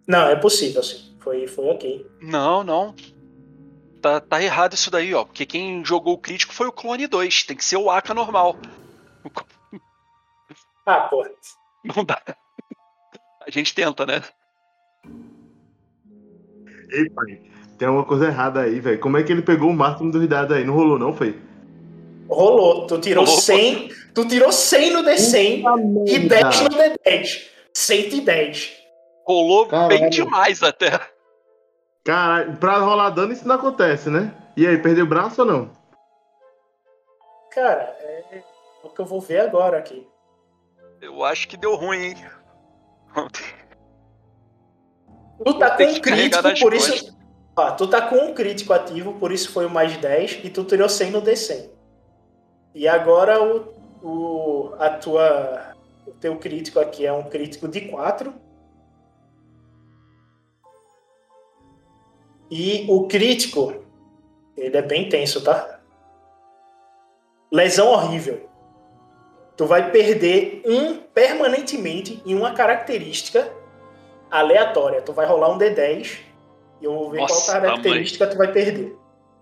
Não, 0.07 0.29
é 0.29 0.37
possível, 0.37 0.83
sim. 0.83 1.17
Foi, 1.21 1.47
foi 1.47 1.69
ok. 1.69 2.07
Não, 2.21 2.65
não. 2.65 2.95
Tá, 4.01 4.21
tá 4.21 4.43
errado 4.43 4.75
isso 4.75 4.91
daí, 4.91 5.15
ó. 5.15 5.25
Porque 5.25 5.47
quem 5.47 5.85
jogou 5.85 6.15
o 6.15 6.19
crítico 6.19 6.53
foi 6.53 6.67
o 6.67 6.73
Clone 6.73 7.07
2. 7.07 7.45
Tem 7.45 7.57
que 7.57 7.65
ser 7.65 7.77
o 7.77 7.89
Aka 7.89 8.13
normal. 8.13 8.57
Ah, 10.85 11.03
pô. 11.03 11.25
Não 11.85 12.05
dá. 12.05 12.21
A 13.47 13.51
gente 13.51 13.73
tenta, 13.73 14.05
né? 14.05 14.21
Ei, 16.91 17.09
pai. 17.11 17.41
Tem 17.79 17.89
alguma 17.89 18.05
coisa 18.05 18.27
errada 18.27 18.61
aí, 18.61 18.81
velho. 18.81 19.01
Como 19.01 19.17
é 19.17 19.23
que 19.23 19.33
ele 19.33 19.43
pegou 19.43 19.71
o 19.71 19.73
máximo 19.73 20.11
dos 20.11 20.27
dados 20.29 20.57
aí? 20.57 20.65
Não 20.65 20.75
rolou, 20.75 20.99
não, 20.99 21.15
foi? 21.15 21.41
Rolou. 22.29 22.87
Tu 22.87 22.99
tirou 23.01 23.25
Rolou, 23.25 23.41
100. 23.41 23.89
Tu 24.15 24.29
tirou 24.29 24.53
100 24.53 24.93
no 24.93 25.03
D100 25.03 26.09
e 26.09 26.19
10 26.19 26.61
no 26.63 26.69
D10. 26.71 27.49
110. 27.75 28.73
Rolou 29.25 29.67
bem 29.67 29.71
Caralho. 29.71 30.11
demais 30.11 30.63
até. 30.63 31.01
Caralho, 32.05 32.57
pra 32.57 32.79
rolar 32.79 33.11
dano 33.11 33.33
isso 33.33 33.47
não 33.47 33.55
acontece, 33.55 34.11
né? 34.11 34.35
E 34.57 34.67
aí, 34.67 34.77
perdeu 34.79 35.05
o 35.05 35.09
braço 35.09 35.43
ou 35.43 35.47
não? 35.47 35.71
Cara, 37.53 37.97
é 38.01 38.43
o 38.83 38.91
que 38.91 39.01
eu 39.01 39.07
vou 39.07 39.21
ver 39.21 39.41
agora 39.41 39.79
aqui. 39.79 40.07
Eu 41.01 41.25
acho 41.25 41.49
que 41.49 41.57
deu 41.57 41.75
ruim, 41.75 41.99
hein? 41.99 42.17
Tu 45.45 45.59
tá 45.59 45.77
com 45.77 45.85
um 45.85 46.01
crítico, 46.01 46.43
por 46.61 46.73
costas. 46.73 46.95
isso. 46.95 47.19
Ó, 47.57 47.71
tu 47.73 47.87
tá 47.87 48.03
com 48.09 48.17
um 48.17 48.35
crítico 48.35 48.73
ativo, 48.73 49.15
por 49.15 49.33
isso 49.33 49.51
foi 49.51 49.67
o 49.67 49.71
mais 49.71 49.97
10, 49.97 50.45
e 50.45 50.51
tu 50.51 50.65
tirou 50.65 50.89
100 50.89 51.11
no 51.11 51.21
D100. 51.21 51.71
E 52.75 52.89
agora 52.89 53.43
o, 53.43 53.75
o, 54.03 54.75
a 54.79 54.91
tua, 54.91 55.75
o 56.07 56.13
teu 56.13 56.39
crítico 56.39 56.81
aqui 56.81 57.05
é 57.05 57.13
um 57.13 57.25
crítico 57.25 57.69
de 57.69 57.83
4. 57.83 58.33
E 62.51 62.87
o 62.89 63.07
crítico, 63.07 63.85
ele 64.57 64.77
é 64.77 64.83
bem 64.83 65.09
tenso, 65.09 65.43
tá? 65.43 65.81
Lesão 67.51 67.89
horrível. 67.89 68.49
Tu 69.57 69.67
vai 69.67 69.91
perder 69.91 70.63
um 70.65 70.97
permanentemente 70.97 72.23
em 72.25 72.35
uma 72.35 72.53
característica 72.53 73.53
aleatória. 74.31 75.03
Tu 75.03 75.13
vai 75.13 75.27
rolar 75.27 75.51
um 75.51 75.59
D10 75.59 76.21
E 76.81 76.85
eu 76.85 76.93
vou 76.93 77.11
ver 77.11 77.21
Nossa, 77.21 77.53
qual 77.53 77.63
característica 77.63 78.27
tu 78.27 78.37
vai 78.37 78.51
perder. 78.51 78.97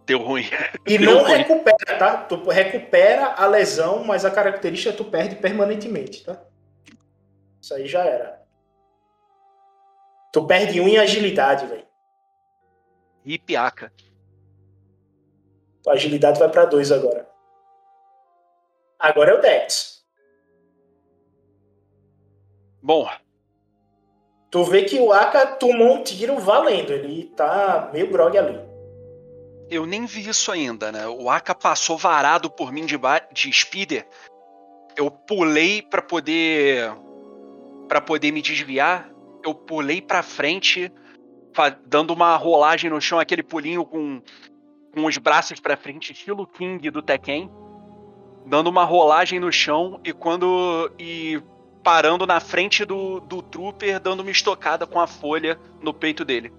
Deu 0.05 0.19
ruim. 0.19 0.45
E 0.87 0.99
Deu 0.99 1.15
não 1.15 1.23
ruim. 1.23 1.37
recupera, 1.37 1.99
tá? 1.99 2.17
Tu 2.17 2.37
recupera 2.49 3.35
a 3.35 3.47
lesão, 3.47 4.03
mas 4.05 4.25
a 4.25 4.31
característica 4.31 4.93
tu 4.93 5.05
perde 5.05 5.37
permanentemente, 5.37 6.25
tá? 6.25 6.41
Isso 7.61 7.75
aí 7.75 7.87
já 7.87 8.05
era. 8.05 8.41
Tu 10.33 10.45
perde 10.47 10.81
um 10.81 10.89
em 10.89 10.99
agilidade, 10.99 11.67
velho. 11.67 11.87
E 13.25 13.39
piaca. 13.39 13.93
Tua 15.83 15.93
agilidade 15.95 16.39
vai 16.39 16.49
pra 16.49 16.65
dois 16.65 16.91
agora. 16.91 17.29
Agora 18.99 19.31
é 19.31 19.35
o 19.35 19.41
Dex. 19.41 20.00
Bom, 22.83 23.09
Tu 24.51 24.65
vê 24.65 24.83
que 24.83 24.99
o 24.99 25.13
Aka 25.13 25.47
tomou 25.47 25.95
um 25.95 26.03
tiro 26.03 26.37
valendo. 26.39 26.93
Ele 26.93 27.25
tá 27.37 27.89
meio 27.93 28.11
grog 28.11 28.37
ali. 28.37 28.59
eu 29.71 29.87
nem 29.87 30.05
vi 30.07 30.29
isso 30.29 30.51
ainda, 30.51 30.91
né? 30.91 31.07
O 31.07 31.31
Aka 31.31 31.55
passou 31.55 31.97
varado 31.97 32.51
por 32.51 32.73
mim 32.73 32.85
de, 32.85 32.99
de 33.33 33.53
speeder. 33.53 34.09
Eu 34.97 35.09
pulei 35.11 35.81
pra 35.83 36.03
poder 36.03 36.93
para 37.87 38.01
poder 38.01 38.33
me 38.33 38.43
desviar. 38.43 39.09
Eu 39.45 39.55
pulei 39.55 40.03
pra 40.03 40.23
frente, 40.23 40.93
dando 41.87 42.13
uma 42.13 42.37
rolagem 42.37 42.91
no 42.91 43.01
chão, 43.01 43.21
aquele 43.21 43.43
pulinho 43.43 43.85
com 43.85 44.21
com 44.93 45.05
os 45.07 45.17
braços 45.19 45.61
pra 45.61 45.77
frente, 45.77 46.13
estilo 46.13 46.45
King 46.45 46.91
do 46.91 47.01
Tekken, 47.01 47.49
dando 48.45 48.69
uma 48.69 48.83
rolagem 48.83 49.39
no 49.39 49.53
chão 49.53 50.01
e 50.05 50.13
quando 50.13 50.91
e 50.99 51.41
parando 51.83 52.27
na 52.27 52.41
frente 52.41 52.85
do, 52.85 53.21
do 53.21 53.43
trooper, 53.43 54.01
dando 54.01 54.21
uma 54.21 54.31
estocada 54.31 54.87
com 54.87 55.01
a 55.01 55.07
folha 55.07 55.59
no 55.81 55.95
peito 55.95 56.25
dele. 56.25 56.53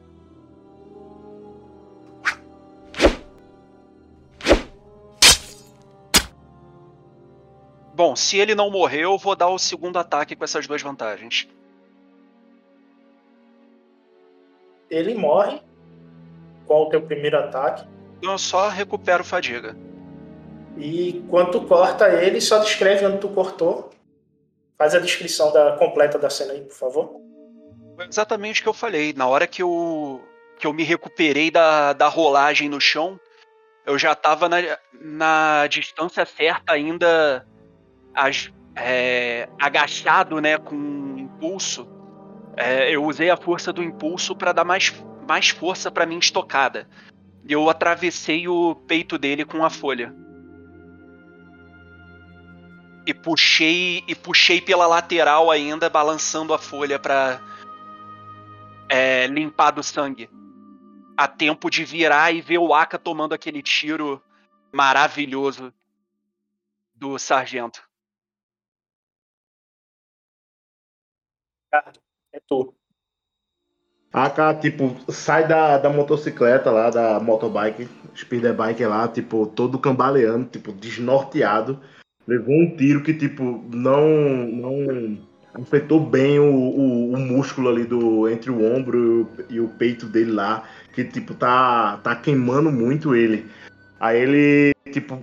Bom, 7.93 8.15
se 8.15 8.37
ele 8.37 8.55
não 8.55 8.71
morrer, 8.71 9.03
eu 9.03 9.17
vou 9.17 9.35
dar 9.35 9.49
o 9.49 9.59
segundo 9.59 9.99
ataque 9.99 10.35
com 10.35 10.43
essas 10.43 10.65
duas 10.65 10.81
vantagens. 10.81 11.47
Ele 14.89 15.13
morre. 15.13 15.61
Qual 16.65 16.87
o 16.87 16.89
teu 16.89 17.01
primeiro 17.01 17.37
ataque? 17.37 17.87
Eu 18.21 18.37
só 18.37 18.69
recupero 18.69 19.23
fadiga. 19.23 19.75
E 20.77 21.23
quando 21.29 21.51
tu 21.51 21.61
corta 21.61 22.09
ele, 22.09 22.41
só 22.41 22.59
descreve 22.59 23.05
onde 23.05 23.19
tu 23.19 23.29
cortou. 23.29 23.91
Faz 24.81 24.95
a 24.95 24.99
descrição 24.99 25.53
da, 25.53 25.73
completa 25.77 26.17
da 26.17 26.27
cena 26.27 26.53
aí, 26.53 26.61
por 26.61 26.73
favor. 26.73 27.21
Foi 27.95 28.07
exatamente 28.07 28.61
o 28.61 28.63
que 28.63 28.69
eu 28.69 28.73
falei. 28.73 29.13
Na 29.15 29.27
hora 29.27 29.45
que 29.45 29.61
eu, 29.61 30.19
que 30.57 30.65
eu 30.65 30.73
me 30.73 30.81
recuperei 30.81 31.51
da, 31.51 31.93
da 31.93 32.07
rolagem 32.07 32.67
no 32.67 32.81
chão, 32.81 33.19
eu 33.85 33.95
já 33.99 34.15
tava 34.15 34.49
na, 34.49 34.57
na 34.99 35.67
distância 35.67 36.25
certa 36.25 36.73
ainda, 36.73 37.45
as- 38.15 38.51
é, 38.75 39.47
agachado, 39.59 40.41
né, 40.41 40.57
com 40.57 41.15
impulso. 41.15 41.87
É, 42.57 42.89
eu 42.89 43.05
usei 43.05 43.29
a 43.29 43.37
força 43.37 43.71
do 43.71 43.83
impulso 43.83 44.35
para 44.35 44.51
dar 44.51 44.63
mais, 44.65 44.91
mais 45.27 45.49
força 45.49 45.91
para 45.91 46.07
minha 46.07 46.19
estocada. 46.19 46.89
Eu 47.47 47.69
atravessei 47.69 48.47
o 48.47 48.73
peito 48.87 49.19
dele 49.19 49.45
com 49.45 49.63
a 49.63 49.69
folha. 49.69 50.11
E 53.05 53.13
puxei 53.13 54.03
e 54.07 54.15
puxei 54.15 54.61
pela 54.61 54.85
lateral 54.87 55.49
ainda, 55.49 55.89
balançando 55.89 56.53
a 56.53 56.59
folha 56.59 56.99
para 56.99 57.41
é, 58.89 59.27
limpar 59.27 59.71
do 59.71 59.81
sangue. 59.81 60.29
A 61.17 61.27
tempo 61.27 61.69
de 61.69 61.83
virar 61.83 62.31
e 62.31 62.41
ver 62.41 62.57
o 62.59 62.73
Aka 62.73 62.97
tomando 62.97 63.33
aquele 63.33 63.61
tiro 63.61 64.21
maravilhoso 64.71 65.73
do 66.93 67.17
sargento. 67.17 67.81
É 72.33 72.39
tu. 72.47 72.73
A 74.13 74.29
cara, 74.29 74.59
tipo, 74.59 74.93
sai 75.09 75.47
da, 75.47 75.77
da 75.77 75.89
motocicleta 75.89 76.69
lá, 76.69 76.89
da 76.89 77.19
motobike, 77.19 77.87
speeder 78.13 78.53
bike 78.53 78.83
lá, 78.85 79.07
tipo, 79.07 79.47
todo 79.47 79.79
cambaleando, 79.79 80.49
tipo, 80.49 80.73
desnorteado. 80.73 81.81
Levou 82.31 82.55
um 82.55 82.77
tiro 82.77 83.03
que, 83.03 83.13
tipo, 83.13 83.61
não, 83.73 84.07
não 84.07 85.17
afetou 85.53 85.99
bem 85.99 86.39
o, 86.39 86.45
o, 86.45 87.11
o 87.11 87.19
músculo 87.19 87.67
ali 87.67 87.83
do, 87.83 88.29
entre 88.29 88.49
o 88.49 88.73
ombro 88.73 89.27
e 89.49 89.59
o, 89.59 89.67
peito 89.67 90.05
dele 90.05 90.31
lá, 90.31 90.63
que, 90.93 91.03
tipo, 91.03 91.33
tá, 91.33 91.99
tá 92.01 92.15
queimando 92.15 92.71
muito 92.71 93.13
ele. 93.13 93.45
Aí 93.99 94.17
ele, 94.17 94.71
tipo, 94.93 95.21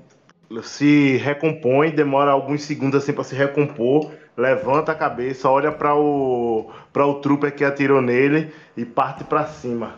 se 0.63 1.17
recompõe, 1.17 1.93
demora 1.93 2.31
alguns 2.31 2.65
segundos 2.65 3.03
assim 3.03 3.15
pra 3.15 3.25
se 3.25 3.35
recompor, 3.35 4.13
levanta 4.37 4.93
a 4.93 4.95
cabeça, 4.95 5.49
olha 5.49 5.73
para 5.73 5.95
o 5.95 6.71
para 6.93 7.07
o 7.07 7.21
trooper 7.21 7.55
que 7.55 7.65
atirou 7.65 8.03
nele 8.03 8.53
e 8.77 8.85
parte 8.85 9.25
pra 9.25 9.47
cima. 9.47 9.95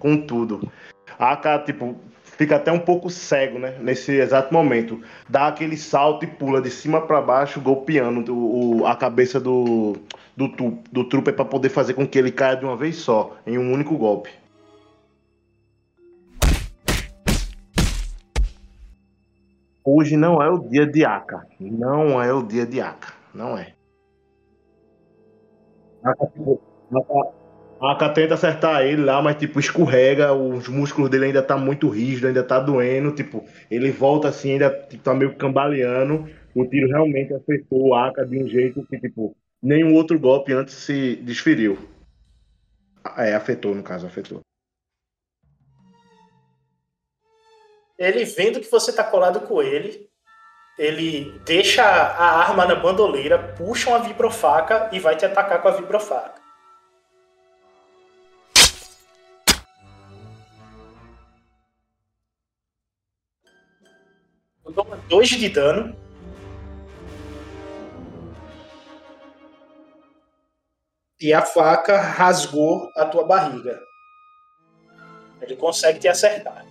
Com 0.00 0.16
tudo. 0.16 0.68
A 1.16 1.34
AK, 1.34 1.66
tipo, 1.66 1.96
fica 2.36 2.56
até 2.56 2.70
um 2.72 2.78
pouco 2.78 3.10
cego, 3.10 3.58
né, 3.58 3.76
nesse 3.80 4.12
exato 4.12 4.52
momento. 4.52 5.00
Dá 5.28 5.48
aquele 5.48 5.76
salto 5.76 6.24
e 6.24 6.28
pula 6.28 6.60
de 6.60 6.70
cima 6.70 7.00
pra 7.06 7.20
baixo, 7.20 7.60
golpeando 7.60 8.34
o, 8.34 8.80
o- 8.82 8.86
a 8.86 8.94
cabeça 8.96 9.40
do 9.40 9.96
do, 10.36 10.48
do 10.92 11.04
trooper 11.08 11.34
para 11.34 11.46
poder 11.46 11.70
fazer 11.70 11.94
com 11.94 12.06
que 12.06 12.18
ele 12.18 12.30
caia 12.30 12.56
de 12.56 12.64
uma 12.64 12.76
vez 12.76 12.96
só, 12.96 13.36
em 13.46 13.56
um 13.56 13.72
único 13.72 13.96
golpe. 13.96 14.28
Hoje 19.84 20.16
não 20.16 20.42
é 20.42 20.50
o 20.50 20.58
dia 20.58 20.86
de 20.86 21.04
Aka. 21.04 21.46
Não 21.60 22.20
é 22.22 22.32
o 22.32 22.42
dia 22.42 22.66
de 22.66 22.80
Aka. 22.80 23.14
Não 23.32 23.56
é. 23.56 23.74
Aka, 26.02 26.24
Aka- 26.24 27.35
Aka 27.80 28.08
tenta 28.08 28.34
acertar 28.34 28.82
ele 28.82 29.04
lá, 29.04 29.20
mas 29.20 29.36
tipo, 29.36 29.60
escorrega, 29.60 30.32
os 30.32 30.66
músculos 30.66 31.10
dele 31.10 31.26
ainda 31.26 31.42
tá 31.42 31.56
muito 31.56 31.88
rígido, 31.88 32.26
ainda 32.26 32.42
tá 32.42 32.58
doendo, 32.58 33.12
tipo, 33.12 33.44
ele 33.70 33.90
volta 33.90 34.28
assim, 34.28 34.52
ainda 34.52 34.70
tipo, 34.70 35.02
tá 35.02 35.14
meio 35.14 35.36
cambaleando. 35.36 36.28
O 36.54 36.66
tiro 36.66 36.88
realmente 36.88 37.34
afetou 37.34 37.88
o 37.88 37.94
Aka 37.94 38.24
de 38.24 38.42
um 38.42 38.48
jeito 38.48 38.86
que, 38.86 38.98
tipo, 38.98 39.36
nenhum 39.62 39.94
outro 39.94 40.18
golpe 40.18 40.54
antes 40.54 40.74
se 40.74 41.16
desferiu. 41.16 41.76
É, 43.18 43.34
afetou, 43.34 43.74
no 43.74 43.82
caso, 43.82 44.06
afetou. 44.06 44.40
Ele 47.98 48.24
vendo 48.24 48.60
que 48.60 48.70
você 48.70 48.92
tá 48.92 49.04
colado 49.04 49.40
com 49.40 49.62
ele, 49.62 50.08
ele 50.78 51.38
deixa 51.44 51.82
a 51.82 52.40
arma 52.40 52.66
na 52.66 52.74
bandoleira, 52.74 53.38
puxa 53.38 53.90
uma 53.90 53.98
vibrofaca 53.98 54.90
e 54.92 54.98
vai 54.98 55.16
te 55.16 55.24
atacar 55.24 55.60
com 55.60 55.68
a 55.68 55.72
vibrofaca. 55.72 56.45
Tu 64.66 64.72
toma 64.72 64.96
2 65.08 65.28
de 65.28 65.48
dano. 65.48 65.96
E 71.20 71.32
a 71.32 71.40
faca 71.40 72.00
rasgou 72.00 72.90
a 72.96 73.06
tua 73.06 73.24
barriga. 73.24 73.80
Ele 75.40 75.56
consegue 75.56 76.00
te 76.00 76.08
acertar. 76.08 76.66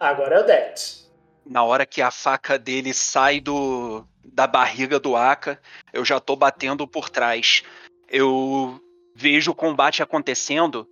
Agora 0.00 0.36
é 0.36 0.40
o 0.40 0.46
Dex. 0.46 1.10
Na 1.44 1.62
hora 1.62 1.84
que 1.84 2.00
a 2.00 2.10
faca 2.10 2.58
dele 2.58 2.94
sai 2.94 3.40
do 3.40 4.04
da 4.24 4.46
barriga 4.46 4.98
do 5.00 5.16
Aka, 5.16 5.60
eu 5.92 6.04
já 6.04 6.20
tô 6.20 6.36
batendo 6.36 6.86
por 6.86 7.10
trás. 7.10 7.62
Eu 8.08 8.80
vejo 9.14 9.50
o 9.50 9.54
combate 9.54 10.02
acontecendo, 10.02 10.88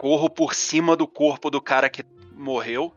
corro 0.00 0.30
por 0.30 0.54
cima 0.54 0.96
do 0.96 1.06
corpo 1.06 1.50
do 1.50 1.60
cara 1.60 1.90
que 1.90 2.02
morreu, 2.32 2.90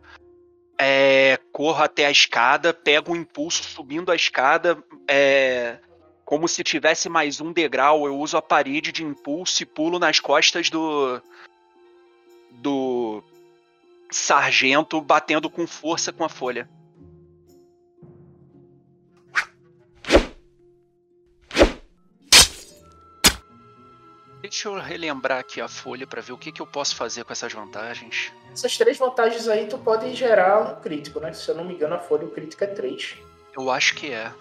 é, 0.79 1.37
corro 1.51 1.83
até 1.83 2.05
a 2.05 2.11
escada, 2.11 2.73
pego 2.73 3.11
um 3.11 3.15
impulso 3.17 3.61
subindo 3.61 4.09
a 4.09 4.15
escada, 4.15 4.81
é, 5.05 5.79
como 6.23 6.47
se 6.47 6.63
tivesse 6.63 7.09
mais 7.09 7.41
um 7.41 7.51
degrau. 7.51 8.05
Eu 8.07 8.17
uso 8.17 8.37
a 8.37 8.41
parede 8.41 8.93
de 8.93 9.03
impulso 9.03 9.61
e 9.61 9.65
pulo 9.65 9.99
nas 9.99 10.21
costas 10.21 10.69
do 10.69 11.21
do 12.49 13.21
sargento 14.09 15.01
batendo 15.01 15.49
com 15.49 15.67
força 15.67 16.13
com 16.13 16.23
a 16.23 16.29
folha. 16.29 16.69
Deixa 24.63 24.77
eu 24.77 24.81
relembrar 24.81 25.39
aqui 25.39 25.59
a 25.59 25.67
folha 25.67 26.07
pra 26.07 26.21
ver 26.21 26.31
o 26.31 26.37
que, 26.37 26.49
que 26.49 26.61
eu 26.61 26.65
posso 26.65 26.95
fazer 26.95 27.25
com 27.25 27.33
essas 27.33 27.51
vantagens. 27.51 28.31
Essas 28.53 28.77
três 28.77 28.97
vantagens 28.97 29.49
aí 29.49 29.67
tu 29.67 29.77
pode 29.77 30.15
gerar 30.15 30.61
um 30.61 30.81
crítico, 30.81 31.19
né? 31.19 31.33
Se 31.33 31.49
eu 31.49 31.55
não 31.55 31.65
me 31.65 31.73
engano, 31.73 31.95
a 31.95 31.99
folha 31.99 32.23
o 32.25 32.31
crítico 32.31 32.63
é 32.63 32.67
3. 32.67 33.17
Eu 33.57 33.69
acho 33.69 33.93
que 33.93 34.13
é. 34.13 34.31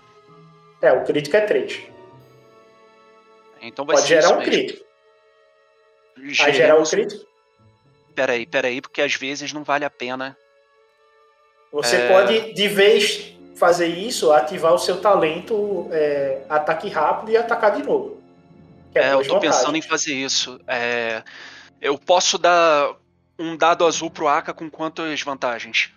É, 0.80 0.92
o 0.92 1.02
crítico 1.02 1.36
é 1.36 1.40
3. 1.40 1.82
Então 3.62 3.84
vai 3.84 3.96
Pode 3.96 4.06
ser 4.06 4.14
gerar 4.22 4.34
um 4.34 4.38
mesmo. 4.38 4.52
crítico. 4.52 4.84
Vai 6.38 6.52
gerar 6.52 6.78
um 6.78 6.84
crítico? 6.84 7.26
Peraí, 8.14 8.46
peraí, 8.46 8.80
porque 8.80 9.02
às 9.02 9.16
vezes 9.16 9.52
não 9.52 9.64
vale 9.64 9.84
a 9.84 9.90
pena. 9.90 10.38
Você 11.72 11.96
É. 11.96 12.08
pode, 12.08 12.52
de 12.54 12.68
vez 12.68 13.34
fazer 13.56 13.88
isso, 13.88 14.30
ativar 14.30 14.72
o 14.72 14.78
seu 14.78 15.00
talento 15.00 15.88
é, 15.90 16.44
ataque 16.48 16.88
rápido 16.88 17.32
e 17.32 17.36
atacar 17.36 17.74
de 17.74 17.82
novo. 17.82 18.21
Que 18.92 18.98
É, 18.98 19.14
eu 19.14 19.26
tô 19.26 19.40
pensando 19.40 19.76
em 19.76 19.82
fazer 19.82 20.14
isso. 20.14 20.60
É, 20.66 21.22
eu 21.80 21.98
posso 21.98 22.38
dar 22.38 22.94
um 23.38 23.56
dado 23.56 23.86
azul 23.86 24.10
pro 24.10 24.28
Aka 24.28 24.52
com 24.52 24.70
quantas 24.70 25.22
vantagens? 25.22 25.90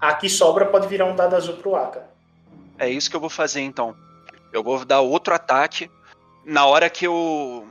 A 0.00 0.14
que 0.14 0.28
sobra 0.28 0.66
pode 0.66 0.88
virar 0.88 1.04
um 1.04 1.14
dado 1.14 1.36
azul 1.36 1.56
pro 1.56 1.76
Aka. 1.76 2.08
É 2.78 2.88
isso 2.88 3.08
que 3.08 3.14
eu 3.14 3.20
vou 3.20 3.30
fazer 3.30 3.60
então. 3.60 3.94
Eu 4.52 4.62
vou 4.62 4.84
dar 4.84 5.00
outro 5.00 5.34
ataque. 5.34 5.90
Na 6.44 6.66
hora 6.66 6.90
que 6.90 7.06
eu. 7.06 7.70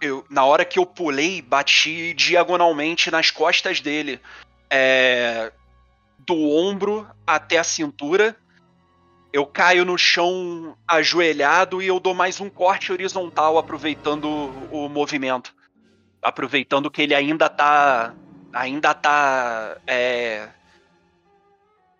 eu 0.00 0.24
na 0.30 0.44
hora 0.44 0.64
que 0.64 0.78
eu 0.78 0.86
pulei, 0.86 1.42
bati 1.42 2.14
diagonalmente 2.14 3.10
nas 3.10 3.30
costas 3.30 3.80
dele. 3.80 4.20
É, 4.70 5.52
do 6.18 6.50
ombro 6.50 7.06
até 7.26 7.58
a 7.58 7.64
cintura. 7.64 8.36
Eu 9.34 9.44
caio 9.44 9.84
no 9.84 9.98
chão 9.98 10.78
ajoelhado 10.86 11.82
e 11.82 11.88
eu 11.88 11.98
dou 11.98 12.14
mais 12.14 12.40
um 12.40 12.48
corte 12.48 12.92
horizontal, 12.92 13.58
aproveitando 13.58 14.28
o 14.70 14.88
movimento. 14.88 15.52
Aproveitando 16.22 16.88
que 16.88 17.02
ele 17.02 17.16
ainda 17.16 17.48
tá. 17.48 18.14
Ainda 18.52 18.94
tá. 18.94 19.76
é, 19.88 20.48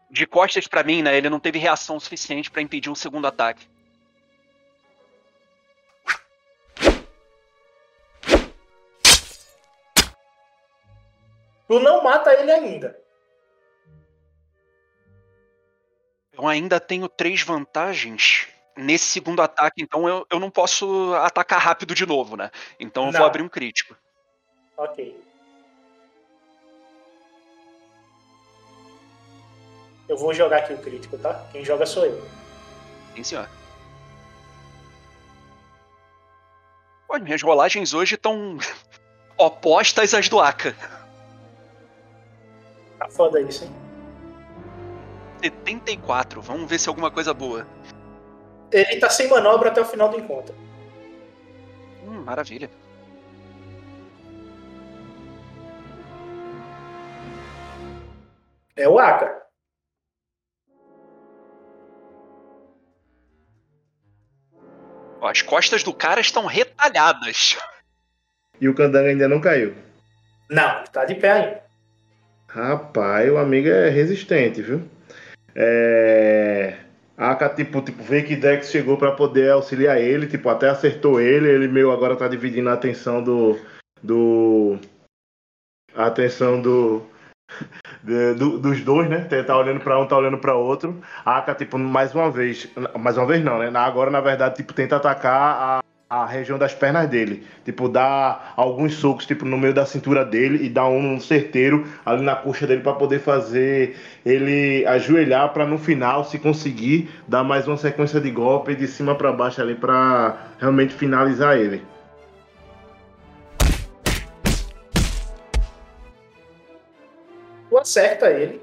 de 0.08 0.24
costas 0.28 0.68
pra 0.68 0.84
mim, 0.84 1.02
né? 1.02 1.16
Ele 1.16 1.28
não 1.28 1.40
teve 1.40 1.58
reação 1.58 1.98
suficiente 1.98 2.52
pra 2.52 2.62
impedir 2.62 2.88
um 2.88 2.94
segundo 2.94 3.26
ataque. 3.26 3.66
Tu 11.66 11.80
não 11.80 12.04
mata 12.04 12.32
ele 12.32 12.52
ainda. 12.52 13.03
Eu 16.36 16.48
ainda 16.48 16.80
tenho 16.80 17.08
três 17.08 17.42
vantagens 17.42 18.48
nesse 18.76 19.04
segundo 19.04 19.40
ataque, 19.40 19.82
então 19.82 20.08
eu, 20.08 20.26
eu 20.28 20.40
não 20.40 20.50
posso 20.50 21.14
atacar 21.14 21.60
rápido 21.60 21.94
de 21.94 22.04
novo, 22.04 22.36
né? 22.36 22.50
Então 22.78 23.06
eu 23.06 23.12
Não. 23.12 23.18
vou 23.20 23.26
abrir 23.26 23.42
um 23.42 23.48
crítico. 23.48 23.96
Ok. 24.76 25.16
Eu 30.08 30.16
vou 30.16 30.34
jogar 30.34 30.58
aqui 30.58 30.72
o 30.74 30.78
crítico, 30.78 31.16
tá? 31.16 31.46
Quem 31.52 31.64
joga 31.64 31.86
sou 31.86 32.04
eu. 32.04 32.28
Sim, 33.14 33.22
senhor. 33.22 33.48
Pô, 37.06 37.18
minhas 37.18 37.42
rolagens 37.42 37.94
hoje 37.94 38.16
estão 38.16 38.58
opostas 39.38 40.12
às 40.12 40.28
do 40.28 40.40
Aka. 40.40 40.74
Tá 42.98 43.08
foda 43.08 43.40
isso, 43.40 43.64
hein? 43.64 43.83
74. 45.44 46.40
Vamos 46.40 46.68
ver 46.68 46.78
se 46.78 46.88
é 46.88 46.90
alguma 46.90 47.10
coisa 47.10 47.34
boa. 47.34 47.66
Ele 48.72 48.98
tá 48.98 49.10
sem 49.10 49.28
manobra 49.28 49.68
até 49.68 49.80
o 49.80 49.84
final 49.84 50.08
do 50.08 50.18
encontro. 50.18 50.54
Hum, 52.04 52.22
maravilha. 52.22 52.70
É 58.76 58.88
o 58.88 58.98
Aka. 58.98 59.42
Ó, 65.20 65.28
as 65.28 65.42
costas 65.42 65.82
do 65.82 65.92
cara 65.92 66.20
estão 66.20 66.46
retalhadas. 66.46 67.56
E 68.60 68.68
o 68.68 68.74
candango 68.74 69.08
ainda 69.08 69.28
não 69.28 69.40
caiu. 69.40 69.74
Não, 70.50 70.84
tá 70.84 71.04
de 71.04 71.14
pé 71.14 71.30
ainda. 71.30 71.64
Rapaz, 72.48 73.30
o 73.30 73.38
amigo 73.38 73.68
é 73.68 73.88
resistente, 73.88 74.62
viu? 74.62 74.88
É. 75.54 76.78
A 77.16 77.30
Aka, 77.30 77.48
tipo, 77.48 77.80
tipo, 77.80 78.02
vê 78.02 78.22
que 78.22 78.34
Dex 78.34 78.70
chegou 78.70 78.96
pra 78.96 79.12
poder 79.12 79.52
auxiliar 79.52 80.00
ele, 80.00 80.26
tipo, 80.26 80.48
até 80.48 80.68
acertou 80.68 81.20
ele, 81.20 81.48
ele 81.48 81.68
meio 81.68 81.92
agora 81.92 82.16
tá 82.16 82.26
dividindo 82.26 82.68
a 82.68 82.72
atenção 82.72 83.22
do. 83.22 83.56
do. 84.02 84.78
A 85.94 86.06
atenção 86.06 86.60
do. 86.60 87.02
de- 88.02 88.34
do- 88.34 88.58
dos 88.58 88.80
dois, 88.82 89.08
né? 89.08 89.28
Tá- 89.46 89.56
olhando 89.56 89.80
pra 89.80 89.98
um, 90.00 90.08
tá 90.08 90.16
olhando 90.16 90.38
pra 90.38 90.56
outro. 90.56 91.00
A 91.24 91.38
Aka, 91.38 91.54
tipo, 91.54 91.78
mais 91.78 92.12
uma 92.14 92.30
vez. 92.30 92.68
Mais 92.98 93.16
uma 93.16 93.26
vez 93.26 93.44
não, 93.44 93.58
né? 93.60 93.70
Agora, 93.78 94.10
na 94.10 94.20
verdade, 94.20 94.56
tipo, 94.56 94.72
tenta 94.72 94.96
atacar 94.96 95.84
a. 96.22 96.26
Região 96.26 96.58
das 96.58 96.74
pernas 96.74 97.08
dele. 97.08 97.46
Tipo, 97.64 97.88
dá 97.88 98.52
alguns 98.56 98.94
socos, 98.94 99.26
tipo, 99.26 99.44
no 99.44 99.56
meio 99.56 99.72
da 99.72 99.86
cintura 99.86 100.24
dele 100.24 100.64
e 100.64 100.68
dá 100.68 100.86
um 100.86 101.20
certeiro 101.20 101.86
ali 102.04 102.22
na 102.22 102.34
coxa 102.34 102.66
dele 102.66 102.82
pra 102.82 102.92
poder 102.92 103.20
fazer 103.20 103.96
ele 104.24 104.84
ajoelhar 104.86 105.52
pra 105.52 105.66
no 105.66 105.78
final, 105.78 106.24
se 106.24 106.38
conseguir, 106.38 107.10
dar 107.28 107.44
mais 107.44 107.66
uma 107.66 107.76
sequência 107.76 108.20
de 108.20 108.30
golpe 108.30 108.74
de 108.74 108.86
cima 108.86 109.14
pra 109.14 109.32
baixo 109.32 109.60
ali 109.60 109.74
pra 109.74 110.48
realmente 110.58 110.94
finalizar 110.94 111.56
ele. 111.56 111.82
Tu 117.74 117.78
acerta 117.78 118.30
ele. 118.30 118.62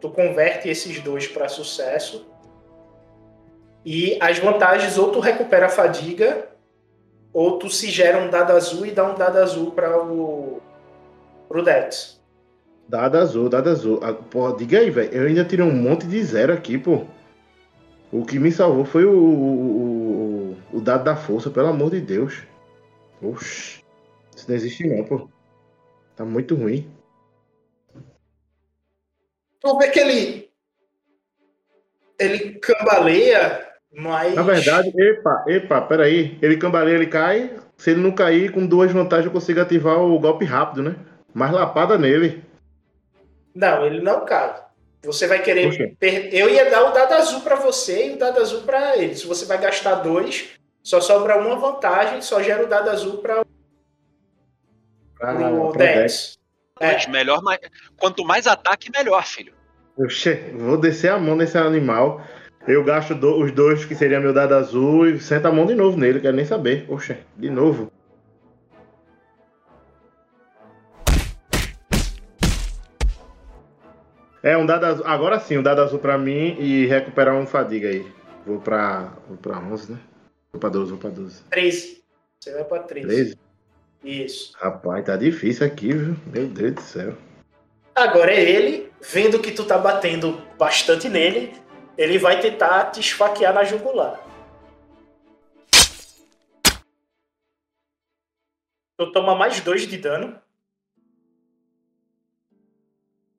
Tu 0.00 0.08
converte 0.10 0.68
esses 0.68 1.00
dois 1.00 1.26
pra 1.26 1.48
sucesso. 1.48 2.24
E 3.84 4.16
as 4.20 4.38
vantagens, 4.38 4.96
ou 4.96 5.10
tu 5.10 5.18
recupera 5.18 5.66
a 5.66 5.68
fadiga, 5.68 6.48
ou 7.32 7.58
tu 7.58 7.68
se 7.70 7.90
gera 7.90 8.18
um 8.18 8.30
dado 8.30 8.52
azul 8.52 8.86
e 8.86 8.90
dá 8.90 9.04
um 9.04 9.14
dado 9.14 9.38
azul 9.38 9.72
para 9.72 10.02
o 10.02 10.60
pro 11.48 11.62
Dex. 11.62 12.20
Dado 12.88 13.18
azul, 13.18 13.48
dado 13.48 13.68
azul. 13.68 14.00
Ah, 14.02 14.14
Pô, 14.14 14.50
diga 14.52 14.78
aí, 14.78 14.90
velho. 14.90 15.12
Eu 15.12 15.26
ainda 15.26 15.44
tirei 15.44 15.64
um 15.64 15.74
monte 15.74 16.06
de 16.06 16.22
zero 16.22 16.52
aqui, 16.52 16.78
pô. 16.78 17.04
O 18.10 18.24
que 18.24 18.38
me 18.38 18.50
salvou 18.50 18.84
foi 18.84 19.04
o, 19.04 19.12
o, 19.12 20.54
o, 20.72 20.76
o 20.78 20.80
dado 20.80 21.04
da 21.04 21.14
força, 21.14 21.50
pelo 21.50 21.68
amor 21.68 21.90
de 21.90 22.00
Deus. 22.00 22.42
Oxi. 23.22 23.84
Isso 24.34 24.48
não 24.48 24.56
existe 24.56 24.86
não, 24.86 25.04
pô. 25.04 25.28
Tá 26.16 26.24
muito 26.24 26.54
ruim. 26.54 26.90
Tu 29.60 29.78
vê 29.78 29.90
que 29.90 29.98
ele 29.98 30.48
ele 32.18 32.58
cambaleia, 32.58 33.67
mas 33.94 34.34
Na 34.34 34.42
verdade, 34.42 34.92
epa, 35.00 35.44
epa, 35.48 35.80
peraí. 35.82 36.38
Ele 36.42 36.56
cambaleia, 36.56 36.94
ele 36.96 37.06
cai. 37.06 37.56
Se 37.76 37.90
ele 37.90 38.00
não 38.00 38.12
cair, 38.12 38.50
com 38.52 38.66
duas 38.66 38.90
vantagens 38.92 39.26
eu 39.26 39.32
consigo 39.32 39.60
ativar 39.60 39.98
o 39.98 40.18
golpe 40.18 40.44
rápido, 40.44 40.82
né? 40.82 40.96
Mais 41.32 41.52
lapada 41.52 41.96
nele. 41.96 42.42
não, 43.54 43.86
ele 43.86 44.00
não 44.00 44.24
cai. 44.24 44.54
Você 45.04 45.26
vai 45.28 45.40
querer 45.40 45.96
per- 45.96 46.28
eu 46.34 46.48
ia 46.50 46.68
dar 46.68 46.82
o 46.84 46.92
dado 46.92 47.12
azul 47.14 47.40
para 47.42 47.54
você 47.54 48.08
e 48.08 48.14
o 48.14 48.18
dado 48.18 48.40
azul 48.40 48.62
para 48.62 48.96
ele. 48.96 49.14
Se 49.14 49.26
você 49.26 49.46
vai 49.46 49.56
gastar 49.58 49.96
dois, 49.96 50.48
só 50.82 51.00
sobra 51.00 51.36
uma 51.38 51.54
vantagem, 51.56 52.20
só 52.20 52.42
gera 52.42 52.64
o 52.64 52.68
dado 52.68 52.90
azul 52.90 53.18
para 53.18 53.44
Pra, 55.16 55.32
o 55.50 55.72
pra 55.72 55.78
Dex. 55.84 55.94
Dex. 55.94 56.38
É. 56.80 56.92
Mas 56.94 57.06
melhor, 57.06 57.42
mais- 57.42 57.60
quanto 57.96 58.24
mais 58.24 58.46
ataque, 58.46 58.90
melhor, 58.90 59.24
filho. 59.24 59.52
Oxe, 59.96 60.34
vou 60.54 60.76
descer 60.76 61.10
a 61.10 61.18
mão 61.18 61.34
nesse 61.36 61.56
animal. 61.58 62.20
Eu 62.66 62.84
gasto 62.84 63.14
do- 63.14 63.38
os 63.40 63.50
dois 63.52 63.84
que 63.84 63.94
seria 63.94 64.20
meu 64.20 64.32
dado 64.32 64.54
azul 64.54 65.06
e 65.08 65.20
senta 65.20 65.48
a 65.48 65.52
mão 65.52 65.64
de 65.66 65.74
novo 65.74 65.96
nele, 65.96 66.20
quero 66.20 66.36
nem 66.36 66.44
saber. 66.44 66.84
Oxe, 66.88 67.16
de 67.36 67.48
novo. 67.50 67.90
É, 74.42 74.56
um 74.56 74.64
dado 74.64 74.84
azul. 74.86 75.06
Agora 75.06 75.40
sim, 75.40 75.58
um 75.58 75.62
dado 75.62 75.80
azul 75.80 75.98
pra 75.98 76.16
mim 76.16 76.56
e 76.58 76.86
recuperar 76.86 77.34
um 77.34 77.46
fadiga 77.46 77.88
aí. 77.88 78.06
Vou 78.46 78.60
pra. 78.60 79.12
Vou 79.26 79.36
pra 79.36 79.58
11, 79.58 79.92
né? 79.92 79.98
Vou 80.52 80.60
pra 80.60 80.70
12, 80.70 80.90
vou 80.90 80.98
pra 81.00 81.10
12. 81.10 81.42
13. 81.50 82.02
Você 82.40 82.52
vai 82.52 82.64
para 82.64 82.82
13. 82.84 83.06
13? 83.06 83.38
Isso. 84.04 84.52
Rapaz, 84.58 85.04
tá 85.04 85.16
difícil 85.16 85.66
aqui, 85.66 85.92
viu? 85.92 86.16
Meu 86.26 86.46
Deus 86.46 86.72
do 86.74 86.80
céu. 86.80 87.14
Agora 87.94 88.30
é 88.32 88.40
ele, 88.48 88.92
vendo 89.12 89.40
que 89.40 89.50
tu 89.50 89.64
tá 89.64 89.76
batendo 89.76 90.40
bastante 90.56 91.08
nele, 91.08 91.52
ele 91.98 92.16
vai 92.16 92.40
tentar 92.40 92.92
te 92.92 93.00
esfaquear 93.00 93.52
na 93.52 93.64
jugular. 93.64 94.24
Tu 98.96 99.12
toma 99.12 99.34
mais 99.34 99.60
dois 99.60 99.82
de 99.82 99.98
dano. 99.98 100.40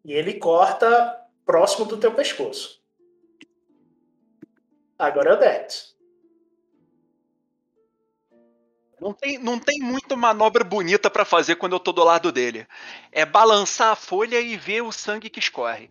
E 0.04 0.12
ele 0.12 0.34
corta 0.34 1.26
próximo 1.46 1.86
do 1.86 1.98
teu 1.98 2.14
pescoço. 2.14 2.84
Agora 4.98 5.32
é 5.32 5.34
o 5.34 5.40
Dex. 5.40 5.98
Não 9.00 9.14
tem, 9.14 9.38
não 9.38 9.58
tem 9.58 9.80
muita 9.80 10.18
manobra 10.18 10.66
bonita 10.66 11.10
pra 11.10 11.24
fazer 11.24 11.56
quando 11.56 11.74
eu 11.74 11.80
tô 11.80 11.94
do 11.94 12.04
lado 12.04 12.30
dele. 12.30 12.68
É 13.10 13.26
balançar 13.26 13.92
a 13.92 13.96
folha 13.96 14.42
e 14.42 14.58
ver 14.58 14.82
o 14.82 14.92
sangue 14.92 15.30
que 15.30 15.40
escorre. 15.40 15.90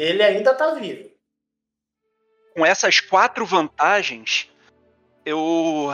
Ele 0.00 0.22
ainda 0.22 0.54
tá 0.54 0.72
vivo. 0.72 1.10
Com 2.54 2.64
essas 2.64 3.00
quatro 3.00 3.44
vantagens, 3.44 4.50
eu. 5.26 5.88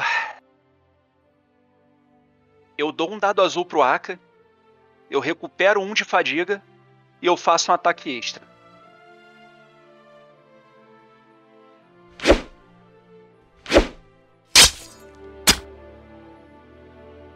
Eu 2.79 2.93
dou 2.93 3.11
um 3.11 3.19
dado 3.19 3.43
azul 3.43 3.65
pro 3.65 3.83
Aka, 3.83 4.19
eu 5.11 5.19
recupero 5.19 5.81
um 5.81 5.93
de 5.93 6.05
fadiga 6.05 6.63
e 7.21 7.27
eu 7.27 7.37
faço 7.37 7.73
um 7.73 7.75
ataque 7.75 8.17
extra. 8.17 8.47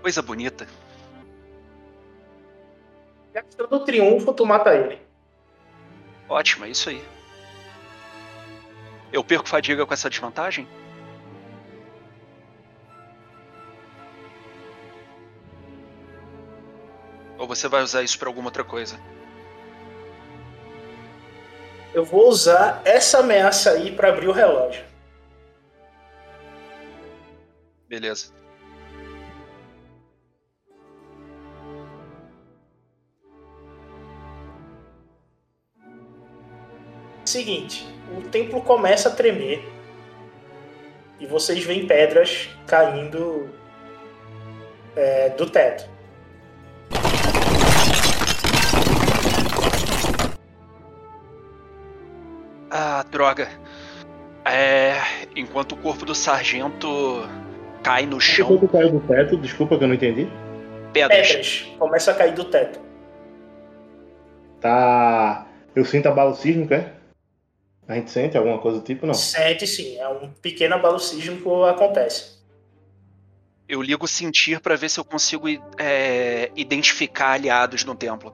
Coisa 0.00 0.22
bonita. 0.22 0.68
Gastando 3.32 3.84
triunfo, 3.84 4.32
tu 4.32 4.46
mata 4.46 4.74
ele. 4.74 5.09
Ótimo, 6.30 6.64
é 6.64 6.68
isso 6.68 6.88
aí. 6.88 7.04
Eu 9.12 9.24
perco 9.24 9.48
fadiga 9.48 9.84
com 9.84 9.92
essa 9.92 10.08
desvantagem? 10.08 10.68
Ou 17.36 17.48
você 17.48 17.66
vai 17.66 17.82
usar 17.82 18.04
isso 18.04 18.16
pra 18.16 18.28
alguma 18.28 18.46
outra 18.46 18.62
coisa? 18.62 19.00
Eu 21.92 22.04
vou 22.04 22.28
usar 22.28 22.80
essa 22.84 23.18
ameaça 23.18 23.72
aí 23.72 23.90
pra 23.90 24.10
abrir 24.10 24.28
o 24.28 24.32
relógio. 24.32 24.84
Beleza. 27.88 28.32
Seguinte, 37.40 37.88
o 38.14 38.20
templo 38.28 38.60
começa 38.60 39.08
a 39.08 39.12
tremer 39.12 39.66
e 41.18 41.24
vocês 41.24 41.64
veem 41.64 41.86
pedras 41.86 42.50
caindo 42.66 43.48
é, 44.94 45.30
do 45.30 45.48
teto. 45.48 45.88
Ah, 52.70 53.02
droga. 53.10 53.48
É. 54.44 54.96
Enquanto 55.34 55.72
o 55.72 55.76
corpo 55.78 56.04
do 56.04 56.14
sargento 56.14 57.26
cai 57.82 58.04
no 58.04 58.20
chão. 58.20 58.52
Enquanto 58.52 58.70
caiu 58.70 58.92
do 58.92 59.00
teto, 59.00 59.38
desculpa 59.38 59.78
que 59.78 59.84
eu 59.84 59.88
não 59.88 59.94
entendi. 59.94 60.28
Pedras. 60.92 61.26
Pedras 61.26 61.72
começam 61.78 62.12
a 62.12 62.16
cair 62.18 62.34
do 62.34 62.44
teto. 62.44 62.78
Tá. 64.60 65.46
Eu 65.74 65.86
sinto 65.86 66.06
abalo 66.06 66.34
sísmico, 66.34 66.74
é? 66.74 66.99
A 67.90 67.96
gente 67.96 68.12
sente 68.12 68.38
alguma 68.38 68.56
coisa 68.58 68.78
do 68.78 68.84
tipo, 68.84 69.04
não? 69.04 69.12
Sente 69.12 69.66
sim, 69.66 69.98
é 69.98 70.08
um 70.08 70.30
pequeno 70.30 70.76
abalo 70.76 71.00
sísmico 71.00 71.64
acontece. 71.64 72.38
Eu 73.68 73.82
ligo 73.82 74.06
sentir 74.06 74.60
pra 74.60 74.76
ver 74.76 74.88
se 74.88 75.00
eu 75.00 75.04
consigo 75.04 75.48
é, 75.76 76.52
identificar 76.54 77.32
aliados 77.32 77.84
no 77.84 77.96
templo. 77.96 78.32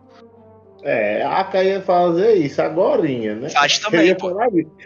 É, 0.83 1.23
a 1.23 1.39
Aka 1.39 1.65
ia 1.65 1.81
fazer 1.81 2.35
isso 2.35 2.61
agorinha, 2.61 3.35
né? 3.35 3.49
Faz 3.49 3.79
também, 3.79 4.09
eu. 4.09 4.17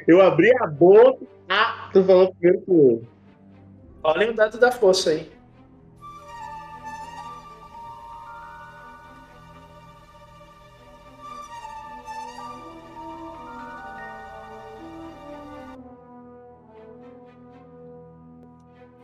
Eu 0.07 0.23
abri 0.23 0.53
a 0.63 0.69
boca. 0.69 1.19
Ah, 1.49 1.91
tu 1.93 2.05
falou 2.05 2.33
primeiro 2.33 2.65
que 2.65 2.71
eu. 2.71 3.03
Olhem 4.05 4.31
o 4.31 4.35
dado 4.35 4.57
da 4.57 4.71
força 4.71 5.11
aí. 5.11 5.29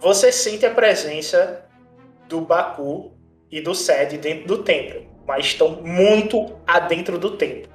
Você 0.07 0.31
sente 0.31 0.65
a 0.65 0.71
presença 0.71 1.65
do 2.29 2.41
Baku 2.41 3.13
e 3.51 3.61
do 3.61 3.75
Sed 3.75 4.17
dentro 4.19 4.47
do 4.47 4.63
templo, 4.63 5.05
mas 5.27 5.47
estão 5.47 5.83
muito 5.83 6.61
adentro 6.65 7.19
do 7.19 7.37
templo. 7.37 7.73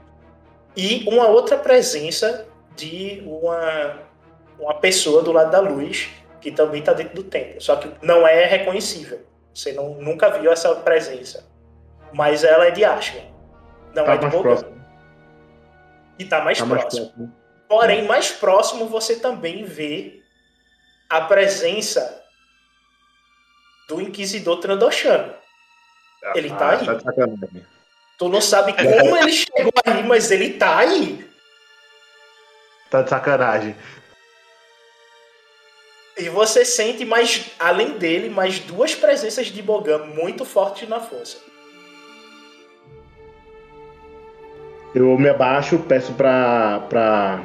E 0.74 1.04
uma 1.10 1.28
outra 1.28 1.58
presença 1.58 2.48
de 2.74 3.22
uma, 3.26 4.00
uma 4.58 4.74
pessoa 4.76 5.22
do 5.22 5.34
lado 5.34 5.52
da 5.52 5.60
luz 5.60 6.10
que 6.40 6.54
também 6.54 6.80
está 6.80 6.94
dentro 6.94 7.16
do 7.16 7.24
templo, 7.26 7.60
só 7.60 7.76
que 7.76 7.92
não 8.02 8.26
é 8.26 8.46
reconhecível. 8.46 9.20
Você 9.54 9.74
não, 9.74 9.96
nunca 9.96 10.30
viu 10.30 10.54
essa 10.54 10.74
presença, 10.74 11.46
mas 12.14 12.46
ela 12.46 12.66
é 12.66 12.72
de 12.72 12.86
Ashman, 12.86 13.30
não 13.94 14.06
Tá 14.06 14.14
é 14.14 14.18
de 14.18 14.28
Bogan. 14.28 14.64
E 16.18 16.24
tá 16.24 16.42
mais 16.42 16.58
Tá 16.58 16.66
mais 16.66 16.82
próximo. 16.86 17.36
Porém, 17.68 18.06
mais 18.06 18.32
próximo 18.32 18.86
você 18.86 19.18
também 19.18 19.66
vê 19.66 20.22
a 21.10 21.20
presença 21.20 22.21
do 23.92 24.00
Inquisidor 24.00 24.58
Trandoshano. 24.58 25.34
Ele 26.34 26.50
tá 26.50 26.70
Ah, 26.70 26.80
aí. 26.80 26.86
Tá. 26.86 27.14
Tu 28.18 28.30
não 28.30 28.40
sabe 28.40 28.74
como 28.74 29.18
ele 29.18 29.34
chegou 29.34 29.74
aí, 29.86 30.04
mas 30.04 30.32
ele 30.32 30.52
tá 30.52 30.78
aí. 30.78 31.28
Tá 32.90 33.02
de 33.02 33.10
sacanagem. 33.10 33.76
E 36.18 36.30
você 36.30 36.64
sente 36.64 37.04
mais, 37.04 37.52
além 37.60 37.98
dele, 37.98 38.30
mais 38.30 38.60
duas 38.60 38.94
presenças 38.94 39.48
de 39.48 39.62
Bogan 39.62 40.06
muito 40.06 40.46
fortes 40.46 40.88
na 40.88 41.00
força. 41.00 41.38
Eu 44.94 45.18
me 45.18 45.30
abaixo, 45.30 45.80
peço 45.80 46.14
pra, 46.14 46.82
pra 46.90 47.42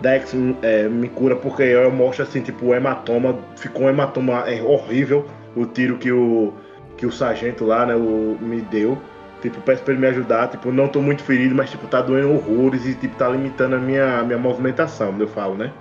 Dex 0.00 0.32
é, 0.62 0.84
me 0.84 1.08
cura, 1.08 1.34
porque 1.34 1.62
eu 1.62 1.90
mostro 1.90 2.22
assim, 2.22 2.42
tipo, 2.42 2.66
o 2.66 2.74
hematoma. 2.74 3.42
Ficou 3.56 3.84
um 3.84 3.88
hematoma 3.88 4.48
é, 4.48 4.62
horrível 4.62 5.28
o 5.56 5.66
tiro 5.66 5.96
que 5.98 6.10
o, 6.12 6.52
que 6.96 7.06
o 7.06 7.12
sargento 7.12 7.64
lá, 7.64 7.86
né, 7.86 7.94
o, 7.94 8.36
me 8.40 8.60
deu. 8.60 8.98
Tipo, 9.42 9.60
peço 9.60 9.82
pra 9.82 9.92
ele 9.92 10.00
me 10.00 10.08
ajudar. 10.08 10.48
Tipo, 10.48 10.72
não 10.72 10.88
tô 10.88 11.02
muito 11.02 11.22
ferido, 11.22 11.54
mas 11.54 11.70
tipo, 11.70 11.86
tá 11.86 12.00
doendo 12.00 12.32
horrores 12.32 12.86
e 12.86 12.94
tipo, 12.94 13.14
tá 13.16 13.28
limitando 13.28 13.76
a 13.76 13.78
minha, 13.78 14.22
minha 14.22 14.38
movimentação, 14.38 15.14
eu 15.20 15.28
falo, 15.28 15.54
né? 15.56 15.72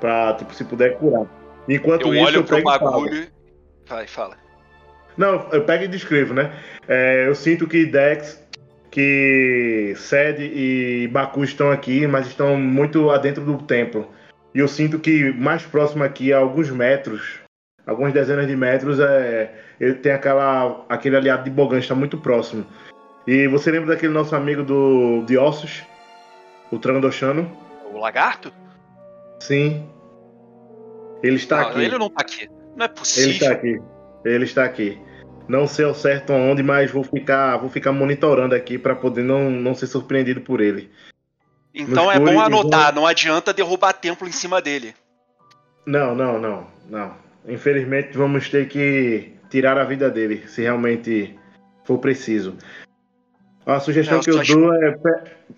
Pra, 0.00 0.34
tipo, 0.34 0.54
se 0.54 0.64
puder 0.64 0.96
curar. 0.98 1.26
Enquanto 1.68 2.06
Eu 2.06 2.14
isso, 2.14 2.24
olho 2.24 2.36
eu 2.36 2.44
pro 2.44 2.62
bagulho. 2.62 3.14
e- 3.14 3.28
Vai, 3.88 4.06
fala. 4.06 4.36
Não, 5.16 5.48
eu 5.50 5.64
pego 5.64 5.84
e 5.84 5.88
descrevo, 5.88 6.32
né? 6.32 6.52
É, 6.86 7.26
eu 7.26 7.34
sinto 7.34 7.66
que 7.66 7.84
Dex, 7.84 8.40
que 8.90 9.92
Sed 9.96 10.40
e 10.42 11.08
Baku 11.08 11.42
estão 11.42 11.70
aqui, 11.72 12.06
mas 12.06 12.28
estão 12.28 12.56
muito 12.56 13.10
adentro 13.10 13.44
do 13.44 13.58
templo. 13.58 14.08
E 14.54 14.60
eu 14.60 14.68
sinto 14.68 14.98
que 14.98 15.32
mais 15.32 15.62
próximo 15.64 16.04
aqui, 16.04 16.32
a 16.32 16.38
alguns 16.38 16.70
metros, 16.70 17.40
algumas 17.88 18.12
dezenas 18.12 18.46
de 18.46 18.54
metros, 18.54 19.00
é, 19.00 19.50
ele 19.80 19.94
tem 19.94 20.12
aquela, 20.12 20.84
aquele 20.88 21.16
aliado 21.16 21.44
de 21.44 21.50
Bogan, 21.50 21.78
está 21.78 21.94
muito 21.94 22.18
próximo. 22.18 22.66
E 23.26 23.48
você 23.48 23.70
lembra 23.70 23.94
daquele 23.94 24.12
nosso 24.12 24.36
amigo 24.36 24.62
do, 24.62 25.22
de 25.26 25.36
Ossos? 25.36 25.82
O 26.70 26.78
Trandoshano? 26.78 27.50
O 27.92 27.98
lagarto? 27.98 28.52
Sim. 29.40 29.88
Ele 31.22 31.36
está 31.36 31.62
Não, 31.62 31.68
aqui. 31.70 31.80
ele 31.82 31.98
não 31.98 32.10
tá 32.10 32.20
aqui. 32.20 32.48
Não 32.76 32.84
é 32.84 32.88
Ele 32.88 32.94
possível. 32.94 33.30
está 33.32 33.50
aqui. 33.52 33.82
Ele 34.24 34.44
está 34.44 34.64
aqui. 34.64 35.02
Não 35.48 35.66
sei 35.66 35.86
ao 35.86 35.94
certo 35.94 36.32
onde, 36.32 36.62
mas 36.62 36.90
vou 36.90 37.02
ficar, 37.02 37.56
vou 37.56 37.70
ficar 37.70 37.90
monitorando 37.90 38.54
aqui 38.54 38.78
para 38.78 38.94
poder 38.94 39.24
não, 39.24 39.50
não 39.50 39.74
ser 39.74 39.86
surpreendido 39.86 40.42
por 40.42 40.60
ele. 40.60 40.90
Então 41.74 42.04
No 42.04 42.10
é 42.10 42.18
bom 42.20 42.40
anotar, 42.40 42.94
não 42.94 43.06
adianta 43.06 43.52
derrubar 43.52 43.94
templo 43.94 44.28
em 44.28 44.32
cima 44.32 44.60
dele. 44.60 44.94
Não, 45.86 46.14
não, 46.14 46.38
não, 46.38 46.66
não. 46.88 47.27
Infelizmente 47.46 48.16
vamos 48.16 48.48
ter 48.48 48.68
que 48.68 49.32
tirar 49.50 49.78
a 49.78 49.84
vida 49.84 50.10
dele, 50.10 50.44
se 50.46 50.62
realmente 50.62 51.38
for 51.84 51.98
preciso. 51.98 52.56
A 53.64 53.80
sugestão 53.80 54.18
É, 54.18 54.22
que 54.22 54.30
eu 54.30 54.42
dou 54.44 54.74
é 54.74 54.98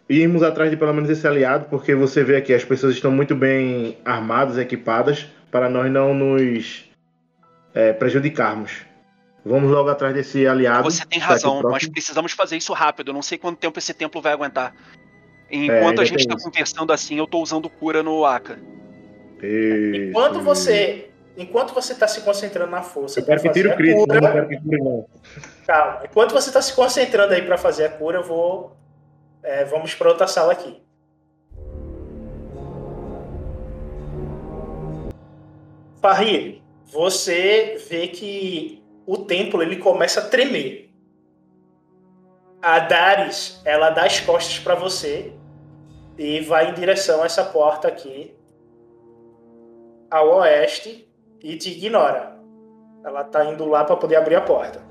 irmos 0.09 0.43
atrás 0.43 0.71
de 0.71 0.77
pelo 0.77 0.93
menos 0.93 1.09
esse 1.09 1.27
aliado, 1.27 1.67
porque 1.71 1.95
você 1.95 2.25
vê 2.25 2.37
aqui 2.37 2.53
as 2.53 2.65
pessoas 2.65 2.95
estão 2.95 3.11
muito 3.11 3.37
bem 3.37 3.99
armadas, 4.05 4.59
equipadas, 4.59 5.27
para 5.51 5.69
nós 5.69 5.91
não 5.91 6.13
nos 6.13 6.91
é, 7.73 7.93
prejudicarmos. 7.93 8.85
Vamos 9.45 9.71
logo 9.71 9.89
atrás 9.89 10.15
desse 10.15 10.47
aliado. 10.47 10.83
Você 10.91 11.05
tem 11.07 11.21
tá 11.21 11.27
razão, 11.27 11.63
nós 11.63 11.87
precisamos 11.87 12.33
fazer 12.33 12.57
isso 12.57 12.73
rápido. 12.73 13.09
Eu 13.09 13.15
não 13.15 13.23
sei 13.23 13.39
quanto 13.39 13.59
tempo 13.59 13.79
esse 13.79 13.95
templo 13.95 14.21
vai 14.21 14.33
aguentar. 14.33 14.75
Enquanto 15.51 16.01
ainda 16.01 16.03
a 16.03 16.05
gente 16.05 16.27
tá 16.27 16.35
isso. 16.35 16.45
conversando 16.45 16.93
assim, 16.93 17.17
eu 17.17 17.27
tô 17.27 17.41
usando 17.41 17.69
cura 17.69 18.03
no 18.03 18.25
Aka. 18.25 18.59
Isso. 19.43 20.11
Enquanto 20.11 20.41
você, 20.41 21.10
enquanto 21.37 21.73
você 21.75 21.95
tá 21.95 22.07
se 22.09 22.21
concentrando 22.23 22.71
na 22.71 22.83
força, 22.83 23.21
Eu 23.21 23.25
quero 23.25 23.41
que 23.43 23.51
tire 23.51 23.69
o 23.69 23.77
crítico, 23.77 24.07
cura- 24.07 24.21
não 24.21 24.33
quero 24.33 24.49
que 24.49 24.61
tire 24.61 24.79
não. 24.83 25.07
Calma. 25.67 26.01
Enquanto 26.05 26.33
você 26.33 26.51
tá 26.53 26.61
se 26.63 26.73
concentrando 26.75 27.33
aí 27.35 27.43
pra 27.43 27.57
fazer 27.59 27.85
a 27.87 27.89
cura, 27.91 28.19
eu 28.19 28.25
vou. 28.25 28.77
é, 29.43 29.65
vamos 29.65 29.95
pra 29.95 30.09
outra 30.11 30.27
sala 30.27 30.53
aqui. 30.53 30.83
Farri, 36.01 36.63
você 36.87 37.77
vê 37.89 38.09
que 38.09 38.83
o 39.07 39.19
templo 39.19 39.63
ele 39.63 39.77
começa 39.77 40.21
a 40.21 40.25
tremer. 40.29 40.91
A 42.63 42.79
Daris, 42.79 43.61
ela 43.65 43.91
dá 43.91 44.05
as 44.05 44.21
costas 44.21 44.59
pra 44.59 44.75
você 44.75 45.33
e 46.19 46.41
vai 46.41 46.71
em 46.71 46.75
direção 46.75 47.23
a 47.23 47.27
essa 47.27 47.45
porta 47.45 47.89
aqui 47.89 48.35
ao 50.11 50.37
oeste 50.39 51.10
e 51.43 51.57
te 51.57 51.71
ignora. 51.71 52.39
Ela 53.05 53.25
tá 53.25 53.45
indo 53.45 53.65
lá 53.67 53.85
para 53.85 53.97
poder 53.97 54.17
abrir 54.17 54.35
a 54.37 54.41
porta. 54.41 54.83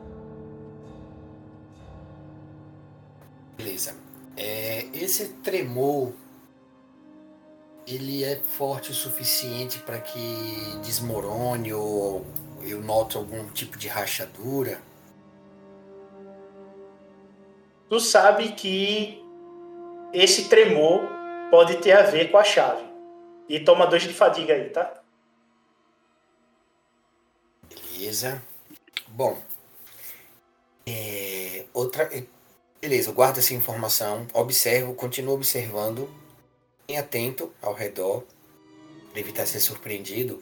Beleza. 3.58 3.96
É, 4.36 4.86
esse 4.94 5.34
tremor 5.44 6.14
ele 7.86 8.24
é 8.24 8.36
forte 8.38 8.92
o 8.92 8.94
suficiente 8.94 9.80
para 9.80 10.00
que 10.00 10.78
desmorone 10.84 11.74
ou 11.74 12.26
eu 12.62 12.82
noto 12.82 13.18
algum 13.18 13.48
tipo 13.50 13.78
de 13.78 13.88
rachadura? 13.88 14.80
Tu 17.90 18.00
sabe 18.00 18.50
que 18.50 19.24
esse 20.14 20.48
tremor 20.48 21.02
pode 21.50 21.78
ter 21.78 21.94
a 21.94 22.04
ver 22.04 22.30
com 22.30 22.38
a 22.38 22.44
chave. 22.44 22.84
E 23.48 23.60
toma 23.60 23.88
dois 23.88 24.04
de 24.04 24.14
fadiga 24.14 24.54
aí, 24.54 24.70
tá? 24.70 24.99
Beleza. 28.00 28.42
Bom. 29.10 29.38
É, 30.88 31.66
outra. 31.74 32.04
é, 32.16 32.24
Beleza, 32.80 33.12
guardo 33.12 33.40
essa 33.40 33.54
informação, 33.54 34.26
observo, 34.32 34.94
continuo 34.94 35.34
observando, 35.34 36.10
bem 36.88 36.98
atento 36.98 37.54
ao 37.62 37.74
redor, 37.74 38.24
para 39.12 39.20
evitar 39.20 39.46
ser 39.46 39.60
surpreendido. 39.60 40.42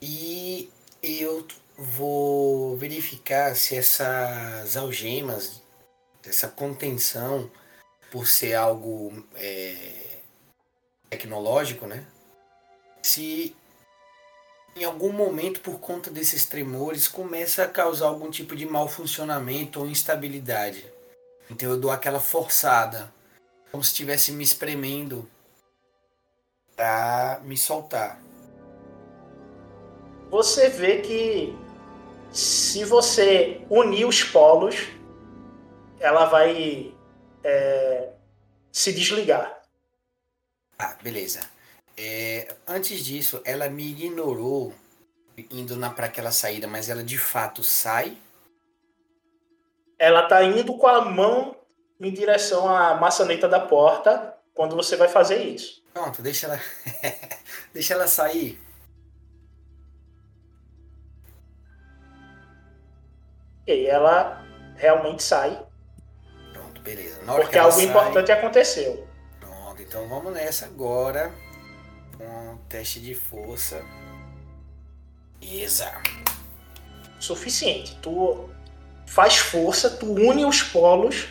E 0.00 0.70
eu 1.02 1.44
vou 1.76 2.76
verificar 2.76 3.56
se 3.56 3.74
essas 3.74 4.76
algemas, 4.76 5.60
essa 6.24 6.46
contenção, 6.46 7.50
por 8.12 8.28
ser 8.28 8.54
algo 8.54 9.26
é, 9.34 10.20
tecnológico, 11.10 11.84
né? 11.84 12.06
Se 13.02 13.56
em 14.74 14.84
algum 14.84 15.12
momento, 15.12 15.60
por 15.60 15.78
conta 15.78 16.10
desses 16.10 16.46
tremores, 16.46 17.06
começa 17.06 17.62
a 17.62 17.68
causar 17.68 18.06
algum 18.06 18.30
tipo 18.30 18.56
de 18.56 18.64
mau 18.64 18.88
funcionamento 18.88 19.80
ou 19.80 19.88
instabilidade. 19.88 20.84
Então 21.50 21.70
eu 21.70 21.78
dou 21.78 21.90
aquela 21.90 22.20
forçada, 22.20 23.12
como 23.70 23.84
se 23.84 23.90
estivesse 23.90 24.32
me 24.32 24.42
espremendo 24.42 25.28
para 26.74 27.40
me 27.44 27.56
soltar. 27.56 28.18
Você 30.30 30.70
vê 30.70 31.02
que 31.02 31.54
se 32.32 32.84
você 32.84 33.60
unir 33.68 34.06
os 34.06 34.24
polos, 34.24 34.88
ela 36.00 36.24
vai 36.24 36.94
é, 37.44 38.12
se 38.72 38.90
desligar. 38.92 39.60
Ah, 40.78 40.96
beleza. 41.02 41.40
É, 41.96 42.54
antes 42.66 43.04
disso, 43.04 43.40
ela 43.44 43.68
me 43.68 43.90
ignorou 43.90 44.74
indo 45.50 45.78
para 45.90 46.06
aquela 46.06 46.32
saída, 46.32 46.66
mas 46.66 46.88
ela 46.88 47.02
de 47.02 47.18
fato 47.18 47.62
sai. 47.62 48.16
Ela 49.98 50.26
tá 50.26 50.42
indo 50.42 50.76
com 50.76 50.86
a 50.86 51.02
mão 51.04 51.56
em 52.00 52.12
direção 52.12 52.68
à 52.68 52.94
maçaneta 52.94 53.48
da 53.48 53.60
porta 53.60 54.36
quando 54.54 54.74
você 54.74 54.96
vai 54.96 55.08
fazer 55.08 55.42
isso. 55.42 55.82
Pronto, 55.92 56.22
deixa 56.22 56.46
ela, 56.46 56.60
deixa 57.72 57.94
ela 57.94 58.06
sair. 58.08 58.60
E 63.66 63.86
ela 63.86 64.44
realmente 64.76 65.22
sai, 65.22 65.64
Pronto, 66.52 66.80
beleza. 66.82 67.22
Na 67.22 67.34
porque 67.34 67.56
algo 67.58 67.72
sai- 67.76 67.84
importante 67.84 68.32
aconteceu. 68.32 69.06
Pronto, 69.38 69.80
então 69.80 70.08
vamos 70.08 70.32
nessa 70.32 70.66
agora. 70.66 71.32
Um 72.22 72.56
teste 72.68 73.00
de 73.00 73.14
força. 73.14 73.82
Beleza. 75.40 75.92
Suficiente. 77.18 77.96
Tu 78.00 78.48
faz 79.06 79.36
força, 79.36 79.90
tu 79.90 80.06
une 80.06 80.44
os 80.44 80.62
polos, 80.62 81.26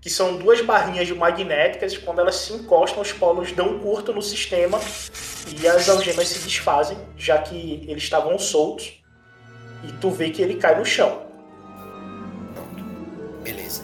que 0.00 0.08
são 0.08 0.38
duas 0.38 0.60
barrinhas 0.62 1.10
magnéticas, 1.10 1.98
quando 1.98 2.20
elas 2.20 2.36
se 2.36 2.52
encostam, 2.52 3.02
os 3.02 3.12
polos 3.12 3.52
dão 3.52 3.76
um 3.76 3.78
curto 3.80 4.12
no 4.12 4.22
sistema 4.22 4.80
e 5.46 5.68
as 5.68 5.88
algemas 5.88 6.28
se 6.28 6.38
desfazem, 6.38 6.96
já 7.16 7.42
que 7.42 7.84
eles 7.86 8.02
estavam 8.02 8.38
soltos. 8.38 9.02
E 9.82 9.92
tu 9.92 10.10
vê 10.10 10.30
que 10.30 10.40
ele 10.40 10.56
cai 10.56 10.78
no 10.78 10.84
chão. 10.84 11.26
Beleza. 13.42 13.82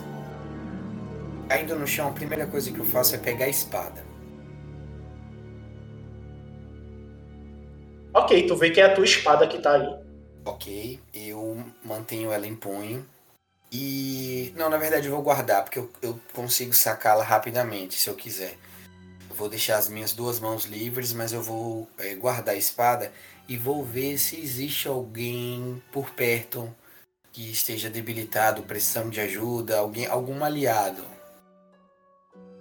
Caindo 1.49 1.77
no 1.77 1.87
chão, 1.87 2.09
a 2.09 2.13
primeira 2.13 2.47
coisa 2.47 2.71
que 2.71 2.79
eu 2.79 2.85
faço 2.85 3.15
é 3.15 3.19
pegar 3.19 3.47
a 3.47 3.49
espada. 3.49 4.06
Ok, 8.17 8.47
tu 8.47 8.57
vê 8.57 8.71
que 8.71 8.81
é 8.81 8.85
a 8.85 8.95
tua 8.95 9.05
espada 9.05 9.47
que 9.47 9.59
tá 9.59 9.73
aí. 9.73 9.95
Ok, 10.43 10.99
eu 11.13 11.63
mantenho 11.85 12.33
ela 12.33 12.47
em 12.47 12.57
punho. 12.57 13.07
E. 13.71 14.55
Não, 14.57 14.71
na 14.71 14.79
verdade 14.79 15.07
eu 15.07 15.13
vou 15.13 15.23
guardar, 15.23 15.63
porque 15.63 15.79
eu, 15.79 15.91
eu 16.01 16.19
consigo 16.33 16.73
sacá-la 16.73 17.23
rapidamente, 17.23 17.95
se 17.95 18.09
eu 18.09 18.15
quiser. 18.15 18.57
Eu 19.29 19.37
vou 19.37 19.51
deixar 19.51 19.77
as 19.77 19.91
minhas 19.91 20.15
duas 20.15 20.41
mãos 20.41 20.65
livres, 20.65 21.13
mas 21.13 21.35
eu 21.35 21.43
vou 21.43 21.87
eh, 21.99 22.15
guardar 22.15 22.55
a 22.55 22.59
espada 22.59 23.13
e 23.47 23.59
vou 23.59 23.85
ver 23.85 24.17
se 24.17 24.41
existe 24.41 24.89
alguém 24.89 25.83
por 25.93 26.09
perto 26.13 26.75
que 27.35 27.51
esteja 27.51 27.91
debilitado, 27.91 28.63
precisando 28.63 29.11
de 29.11 29.21
ajuda, 29.21 29.77
alguém, 29.77 30.07
algum 30.07 30.43
aliado. 30.43 31.05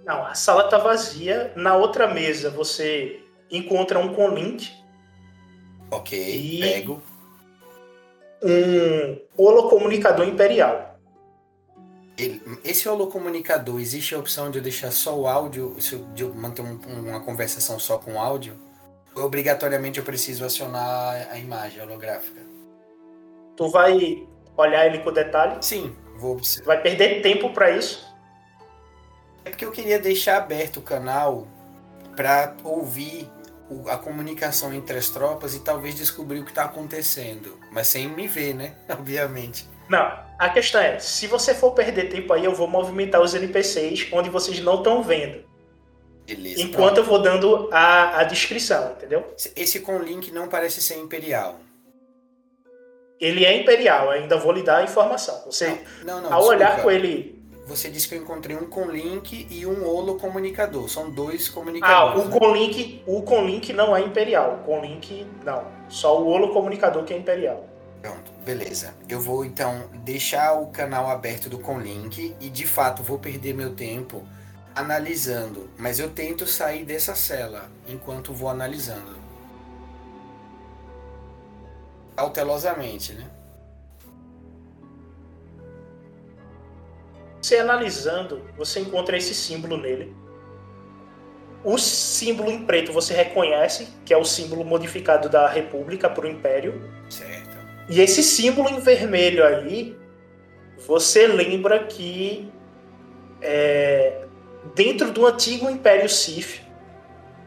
Não, 0.04 0.22
a 0.22 0.34
sala 0.34 0.68
tá 0.68 0.76
vazia. 0.76 1.50
Na 1.56 1.74
outra 1.76 2.06
mesa 2.06 2.50
você 2.50 3.22
encontra 3.50 3.98
um 3.98 4.12
conlink, 4.12 4.70
Ok, 5.90 6.18
E- 6.18 6.60
pego. 6.60 7.02
um 8.42 9.18
holocomunicador 9.36 10.26
imperial. 10.26 10.98
Ele- 12.18 12.40
esse 12.64 12.88
holocomunicador, 12.88 13.80
existe 13.80 14.14
a 14.14 14.18
opção 14.18 14.50
de 14.50 14.58
eu 14.58 14.62
deixar 14.62 14.90
só 14.90 15.18
o 15.18 15.26
áudio, 15.26 15.76
de 16.14 16.22
eu 16.22 16.34
manter 16.34 16.62
um- 16.62 16.78
uma 17.08 17.20
conversação 17.20 17.78
só 17.78 17.98
com 17.98 18.20
áudio? 18.20 18.56
Ou 19.14 19.24
obrigatoriamente 19.24 19.98
eu 19.98 20.04
preciso 20.04 20.44
acionar 20.44 21.28
a 21.30 21.38
imagem 21.38 21.82
holográfica? 21.82 22.40
Tu 23.56 23.68
vai 23.68 24.26
olhar 24.56 24.86
ele 24.86 24.98
com 25.00 25.12
detalhe? 25.12 25.56
Sim, 25.62 25.94
vou 26.16 26.32
observar. 26.32 26.74
Vai 26.74 26.82
perder 26.82 27.22
tempo 27.22 27.50
pra 27.50 27.70
isso? 27.70 28.06
É 29.44 29.50
porque 29.50 29.64
eu 29.64 29.72
queria 29.72 29.98
deixar 29.98 30.38
aberto 30.38 30.78
o 30.78 30.82
canal 30.82 31.46
para 32.14 32.54
ouvir 32.64 33.28
a 33.88 33.96
comunicação 33.96 34.72
entre 34.72 34.96
as 34.98 35.08
tropas 35.08 35.54
e 35.54 35.60
talvez 35.60 35.94
descobrir 35.94 36.40
o 36.40 36.44
que 36.44 36.50
está 36.50 36.64
acontecendo. 36.64 37.58
Mas 37.70 37.88
sem 37.88 38.08
me 38.08 38.26
ver, 38.28 38.54
né? 38.54 38.74
Obviamente. 38.90 39.68
Não. 39.88 40.26
A 40.38 40.48
questão 40.50 40.80
é, 40.80 40.98
se 40.98 41.26
você 41.26 41.54
for 41.54 41.72
perder 41.72 42.08
tempo 42.10 42.32
aí, 42.32 42.44
eu 42.44 42.54
vou 42.54 42.68
movimentar 42.68 43.20
os 43.22 43.34
NPCs 43.34 44.08
onde 44.12 44.28
vocês 44.28 44.60
não 44.60 44.76
estão 44.76 45.02
vendo. 45.02 45.44
Beleza. 46.26 46.60
Enquanto 46.60 46.98
eu 46.98 47.04
vou 47.04 47.22
dando 47.22 47.68
a, 47.72 48.20
a 48.20 48.24
descrição, 48.24 48.92
entendeu? 48.92 49.22
pronto. 49.22 49.50
Esse 49.54 49.80
com 49.80 49.98
link 49.98 50.32
não 50.32 50.48
parece 50.48 50.82
ser 50.82 50.96
imperial. 50.96 51.60
Ele 53.18 53.44
é 53.46 53.56
imperial, 53.56 54.10
ainda 54.10 54.36
vou 54.36 54.52
lhe 54.52 54.62
dar 54.62 54.78
a 54.78 54.82
informação. 54.82 55.42
Você, 55.46 55.80
Não, 56.04 56.20
não. 56.20 56.32
ao 56.32 56.44
olhar 56.44 56.74
desculpa. 56.76 56.82
com 56.82 56.90
ele. 56.90 57.35
Você 57.66 57.90
disse 57.90 58.08
que 58.08 58.14
eu 58.14 58.22
encontrei 58.22 58.56
um 58.56 58.66
com 58.66 58.88
link 58.88 59.46
e 59.50 59.66
um 59.66 59.84
holo 59.84 60.14
comunicador. 60.16 60.88
São 60.88 61.10
dois 61.10 61.48
Ah, 61.48 61.52
comunicadores. 61.52 62.22
o 62.22 62.28
né? 62.28 62.38
conlink, 62.38 63.02
o 63.06 63.22
conlink 63.22 63.72
não 63.72 63.94
é 63.96 64.00
imperial. 64.02 64.60
O 64.60 64.64
conlink, 64.64 65.26
não. 65.44 65.64
Só 65.88 66.20
o 66.22 66.28
holocomunicador 66.28 67.04
que 67.04 67.12
é 67.12 67.18
imperial. 67.18 67.64
Pronto, 68.00 68.30
beleza. 68.44 68.94
Eu 69.08 69.20
vou 69.20 69.44
então 69.44 69.90
deixar 70.04 70.52
o 70.54 70.68
canal 70.68 71.10
aberto 71.10 71.48
do 71.48 71.58
Conlink 71.58 72.36
e 72.40 72.48
de 72.48 72.64
fato 72.66 73.02
vou 73.02 73.18
perder 73.18 73.52
meu 73.52 73.74
tempo 73.74 74.22
analisando, 74.76 75.68
mas 75.76 75.98
eu 75.98 76.10
tento 76.10 76.46
sair 76.46 76.84
dessa 76.84 77.16
cela 77.16 77.68
enquanto 77.88 78.32
vou 78.32 78.48
analisando. 78.48 79.16
Cautelosamente, 82.14 83.12
né? 83.14 83.28
Você 87.40 87.56
analisando, 87.58 88.42
você 88.56 88.80
encontra 88.80 89.16
esse 89.16 89.34
símbolo 89.34 89.76
nele. 89.76 90.14
O 91.64 91.78
símbolo 91.78 92.50
em 92.50 92.64
preto 92.64 92.92
você 92.92 93.12
reconhece, 93.12 93.88
que 94.04 94.14
é 94.14 94.16
o 94.16 94.24
símbolo 94.24 94.64
modificado 94.64 95.28
da 95.28 95.48
República 95.48 96.08
para 96.08 96.24
o 96.24 96.28
Império. 96.28 96.80
Certo. 97.08 97.56
E 97.88 98.00
esse 98.00 98.22
símbolo 98.22 98.68
em 98.68 98.80
vermelho 98.80 99.44
aí, 99.44 99.96
você 100.86 101.26
lembra 101.26 101.84
que 101.84 102.50
é, 103.40 104.24
dentro 104.74 105.10
do 105.12 105.26
antigo 105.26 105.70
Império 105.70 106.08
Sith, 106.08 106.62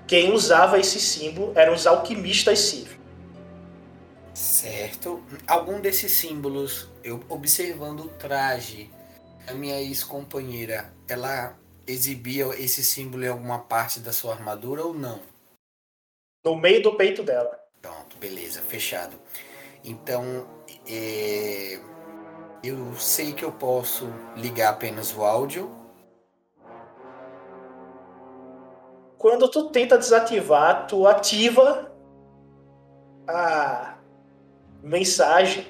quem 0.08 0.34
usava 0.34 0.80
esse 0.80 1.00
símbolo 1.00 1.52
eram 1.56 1.74
os 1.74 1.86
alquimistas 1.86 2.60
Sith. 2.60 3.00
Certo. 4.34 5.22
Algum 5.46 5.82
desses 5.82 6.14
símbolos, 6.14 6.90
eu 7.04 7.22
observando 7.28 8.02
o 8.02 8.08
traje, 8.08 8.90
a 9.50 9.54
minha 9.54 9.82
ex-companheira, 9.82 10.94
ela 11.08 11.58
exibir 11.88 12.48
esse 12.60 12.84
símbolo 12.84 13.26
em 13.26 13.30
alguma 13.30 13.60
parte 13.60 14.00
da 14.00 14.14
sua 14.14 14.34
armadura 14.34 14.84
ou 14.84 14.94
não? 14.94 15.20
No 16.46 16.56
meio 16.56 16.84
do 16.84 16.96
peito 16.96 17.24
dela. 17.24 17.60
Pronto, 17.82 18.16
beleza, 18.18 18.62
fechado. 18.62 19.20
Então, 19.84 20.48
é, 20.88 21.80
eu 22.64 22.94
sei 22.96 23.34
que 23.34 23.44
eu 23.44 23.52
posso 23.52 24.08
ligar 24.36 24.70
apenas 24.70 25.16
o 25.16 25.24
áudio. 25.24 25.76
Quando 29.18 29.50
tu 29.50 29.70
tenta 29.70 29.98
desativar, 29.98 30.86
tu 30.88 31.08
ativa 31.08 31.92
a 33.28 33.98
mensagem 34.84 35.68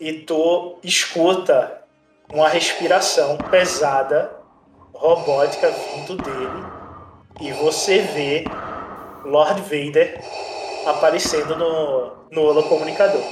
e 0.00 0.22
tu 0.22 0.78
escuta 0.82 1.79
uma 2.32 2.48
respiração 2.48 3.36
pesada, 3.50 4.30
robótica 4.94 5.70
vindo 5.70 6.16
dele 6.16 6.64
e 7.40 7.52
você 7.52 7.98
vê 7.98 8.44
Lord 9.24 9.62
Vader 9.62 10.22
aparecendo 10.86 11.56
no, 11.56 12.12
no 12.30 12.42
holocomunicador. 12.42 13.22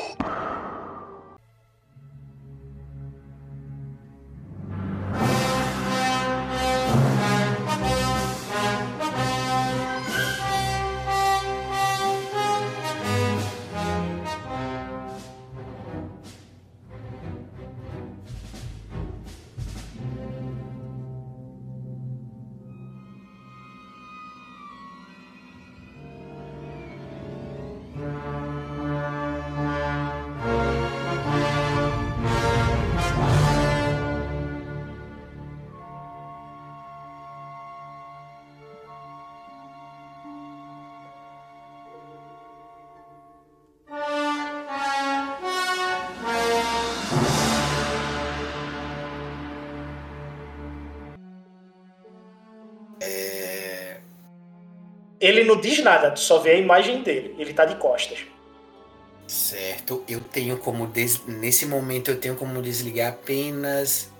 Não 55.59 55.61
diz 55.61 55.83
nada, 55.83 56.13
tu 56.13 56.21
só 56.21 56.39
vê 56.39 56.53
a 56.53 56.55
imagem 56.55 57.03
dele. 57.03 57.35
Ele 57.37 57.53
tá 57.53 57.65
de 57.65 57.75
costas. 57.77 58.21
Certo, 59.27 60.05
eu 60.09 60.21
tenho 60.21 60.57
como 60.57 60.87
des... 60.87 61.27
nesse 61.27 61.67
momento 61.67 62.11
eu 62.11 62.19
tenho 62.19 62.37
como 62.37 62.63
desligar 62.63 63.13
apenas 63.13 64.11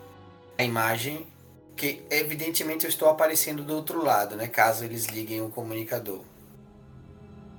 a 0.59 0.65
imagem, 0.65 1.27
que 1.77 2.03
evidentemente 2.11 2.85
eu 2.85 2.89
estou 2.91 3.09
aparecendo 3.09 3.63
do 3.63 3.75
outro 3.75 4.05
lado, 4.05 4.37
né? 4.37 4.49
Caso 4.49 4.85
eles 4.85 5.07
liguem 5.07 5.41
o 5.41 5.49
comunicador. 5.49 6.21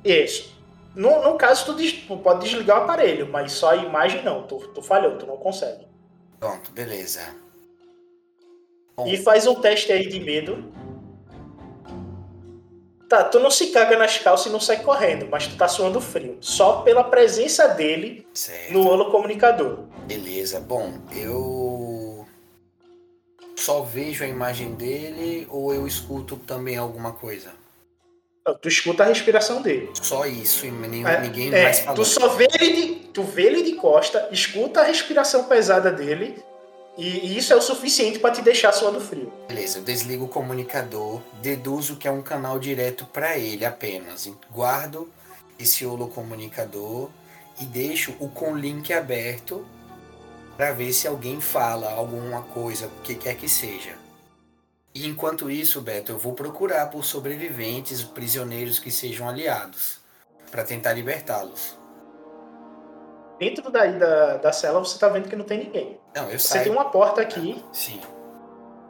Isso. 0.04 0.60
No, 0.94 1.24
no 1.24 1.38
caso, 1.38 1.66
tu, 1.66 1.74
des... 1.74 1.94
tu 1.94 2.18
pode 2.18 2.42
desligar 2.42 2.80
o 2.80 2.84
aparelho, 2.84 3.28
mas 3.28 3.54
só 3.54 3.72
a 3.72 3.78
imagem 3.78 4.24
não. 4.24 4.44
Tu, 4.44 4.58
tu 4.74 4.82
falhou, 4.82 5.18
tu 5.18 5.26
não 5.26 5.38
consegue. 5.38 5.88
Pronto, 6.40 6.72
beleza. 6.72 7.22
Bom. 8.96 9.08
E 9.08 9.18
faz 9.18 9.48
um 9.48 9.56
teste 9.56 9.92
aí 9.92 10.08
de 10.08 10.20
medo. 10.20 10.72
Tá, 13.10 13.24
tu 13.24 13.40
não 13.40 13.50
se 13.50 13.68
caga 13.68 13.98
nas 13.98 14.20
calças 14.20 14.46
e 14.46 14.50
não 14.52 14.60
sai 14.60 14.84
correndo, 14.84 15.28
mas 15.32 15.48
tu 15.48 15.58
tá 15.58 15.68
suando 15.68 16.00
frio. 16.00 16.38
Só 16.42 16.84
pela 16.84 17.04
presença 17.04 17.68
dele 17.68 18.28
certo. 18.36 18.72
no 18.72 18.88
holocomunicador. 18.88 19.80
Beleza, 20.06 20.60
bom, 20.60 20.94
eu 21.12 22.28
só 23.56 23.82
vejo 23.82 24.24
a 24.24 24.28
imagem 24.28 24.76
dele 24.76 25.48
ou 25.50 25.74
eu 25.74 25.88
escuto 25.88 26.38
também 26.38 26.78
alguma 26.78 27.12
coisa? 27.12 27.50
Tu 28.62 28.68
escuta 28.68 29.04
a 29.04 29.08
respiração 29.08 29.62
dele. 29.62 29.90
Só 30.02 30.28
isso, 30.28 30.68
e 30.68 30.72
nenhum, 30.72 31.08
é, 31.08 31.20
ninguém 31.20 31.54
é, 31.54 31.64
mais 31.64 31.80
falando. 31.80 31.98
Tu 31.98 32.06
só 32.06 32.28
vê 32.30 32.48
ele 32.54 32.74
de, 32.74 32.96
tu 33.08 33.24
vê 33.24 33.44
ele 33.44 33.64
de 33.64 33.74
costa, 33.74 34.30
escuta 34.32 34.82
a 34.82 34.84
respiração 34.84 35.46
pesada 35.46 35.92
dele 35.92 36.44
e, 36.98 37.38
isso 37.38 37.54
é 37.54 37.56
o 37.56 37.62
suficiente 37.62 38.20
para 38.20 38.32
te 38.32 38.42
deixar 38.42 38.72
suando 38.74 39.00
frio. 39.00 39.32
Beleza, 39.48 39.80
eu 39.80 39.84
desligo 39.84 40.26
o 40.26 40.30
comunicador, 40.30 41.22
deduzo 41.42 41.96
que 41.96 42.08
é 42.08 42.12
um 42.12 42.22
canal 42.22 42.60
direto 42.60 43.06
para 43.06 43.38
ele 43.38 43.66
apenas. 43.66 44.30
Guardo 44.52 45.10
esse 45.58 45.86
holocomunicador 45.86 47.10
e 47.60 47.66
deixo 47.66 48.16
o 48.20 48.30
com 48.30 48.56
link 48.56 48.92
aberto 48.94 49.66
para 50.58 50.74
ver 50.74 50.92
se 50.92 51.08
alguém 51.08 51.40
fala 51.40 51.90
alguma 51.92 52.42
coisa, 52.42 52.88
o 52.88 53.02
que 53.02 53.16
quer 53.16 53.36
que 53.36 53.48
seja. 53.48 53.98
E 54.94 55.08
enquanto 55.08 55.50
isso, 55.50 55.80
Beto, 55.80 56.12
eu 56.12 56.18
vou 56.18 56.34
procurar 56.34 56.88
por 56.88 57.06
sobreviventes, 57.06 58.04
prisioneiros 58.04 58.78
que 58.78 58.92
sejam 58.92 59.30
aliados, 59.30 60.00
para 60.52 60.66
tentar 60.66 60.92
libertá-los. 60.92 61.79
Dentro 63.40 63.72
daí 63.72 63.98
da, 63.98 64.38
da 64.38 64.52
cela 64.52 64.80
você 64.80 65.00
tá 65.00 65.08
vendo 65.08 65.30
que 65.30 65.36
não 65.36 65.46
tem 65.46 65.60
ninguém. 65.60 66.00
Não, 66.14 66.30
eu 66.30 66.38
Você 66.38 66.50
saio. 66.50 66.64
tem 66.66 66.72
uma 66.74 66.86
porta 66.92 67.22
aqui. 67.22 67.64
Sim. 67.72 68.02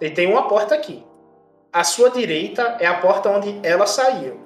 E 0.01 0.09
tem 0.09 0.27
uma 0.31 0.47
porta 0.47 0.73
aqui. 0.73 1.05
À 1.71 1.83
sua 1.83 2.09
direita 2.09 2.77
é 2.79 2.87
a 2.87 2.99
porta 2.99 3.29
onde 3.29 3.59
ela 3.61 3.85
saiu. 3.85 4.39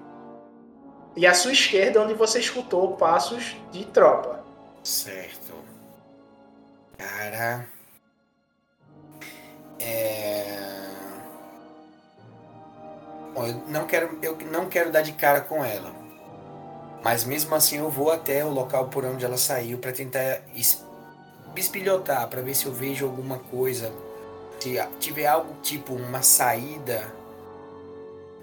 E 1.15 1.25
à 1.25 1.33
sua 1.33 1.53
esquerda 1.53 1.99
é 1.99 2.01
onde 2.01 2.13
você 2.13 2.39
escutou 2.39 2.97
passos 2.97 3.55
de 3.71 3.85
tropa. 3.85 4.43
Certo. 4.83 5.53
Cara. 6.97 7.65
É. 9.79 10.57
Bom, 13.33 13.47
eu 13.47 13.55
não 13.67 13.85
quero, 13.87 14.19
eu 14.21 14.37
não 14.51 14.67
quero 14.67 14.91
dar 14.91 15.01
de 15.01 15.13
cara 15.13 15.41
com 15.41 15.63
ela. 15.63 16.02
Mas 17.03 17.25
mesmo 17.25 17.53
assim 17.53 17.79
eu 17.79 17.89
vou 17.89 18.11
até 18.11 18.45
o 18.45 18.49
local 18.49 18.87
por 18.87 19.03
onde 19.03 19.25
ela 19.25 19.37
saiu 19.37 19.77
para 19.77 19.91
tentar 19.91 20.41
bispilhotar, 21.53 22.27
para 22.29 22.41
ver 22.41 22.55
se 22.55 22.65
eu 22.65 22.71
vejo 22.71 23.05
alguma 23.05 23.39
coisa. 23.39 23.91
Se 24.59 24.81
tiver 24.99 25.25
algo 25.25 25.53
tipo 25.61 25.93
uma 25.93 26.21
saída, 26.21 27.13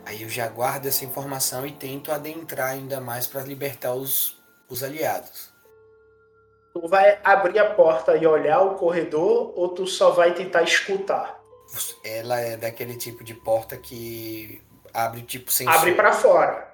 aí 0.05 0.23
eu 0.23 0.29
já 0.29 0.47
guardo 0.49 0.87
essa 0.87 1.03
informação 1.07 1.67
e 1.67 1.73
tento 1.73 2.13
adentrar 2.13 2.73
ainda 2.73 3.01
mais 3.01 3.27
para 3.27 3.41
libertar 3.43 3.95
os, 3.95 4.37
os 4.69 4.83
aliados. 4.83 5.51
Tu 6.75 6.87
vai 6.87 7.19
abrir 7.25 7.59
a 7.59 7.75
porta 7.75 8.17
e 8.17 8.27
olhar 8.27 8.61
o 8.61 8.75
corredor 8.75 9.53
ou 9.57 9.71
tu 9.71 9.87
só 9.87 10.11
vai 10.11 10.35
tentar 10.35 10.63
escutar? 10.63 11.41
Ela 12.05 12.39
é 12.41 12.57
daquele 12.59 12.97
tipo 12.97 13.25
de 13.25 13.33
porta 13.33 13.77
que 13.79 14.63
abre 14.93 15.23
tipo 15.23 15.51
sem 15.51 15.67
Abre 15.67 15.95
para 15.95 16.13
fora. 16.13 16.70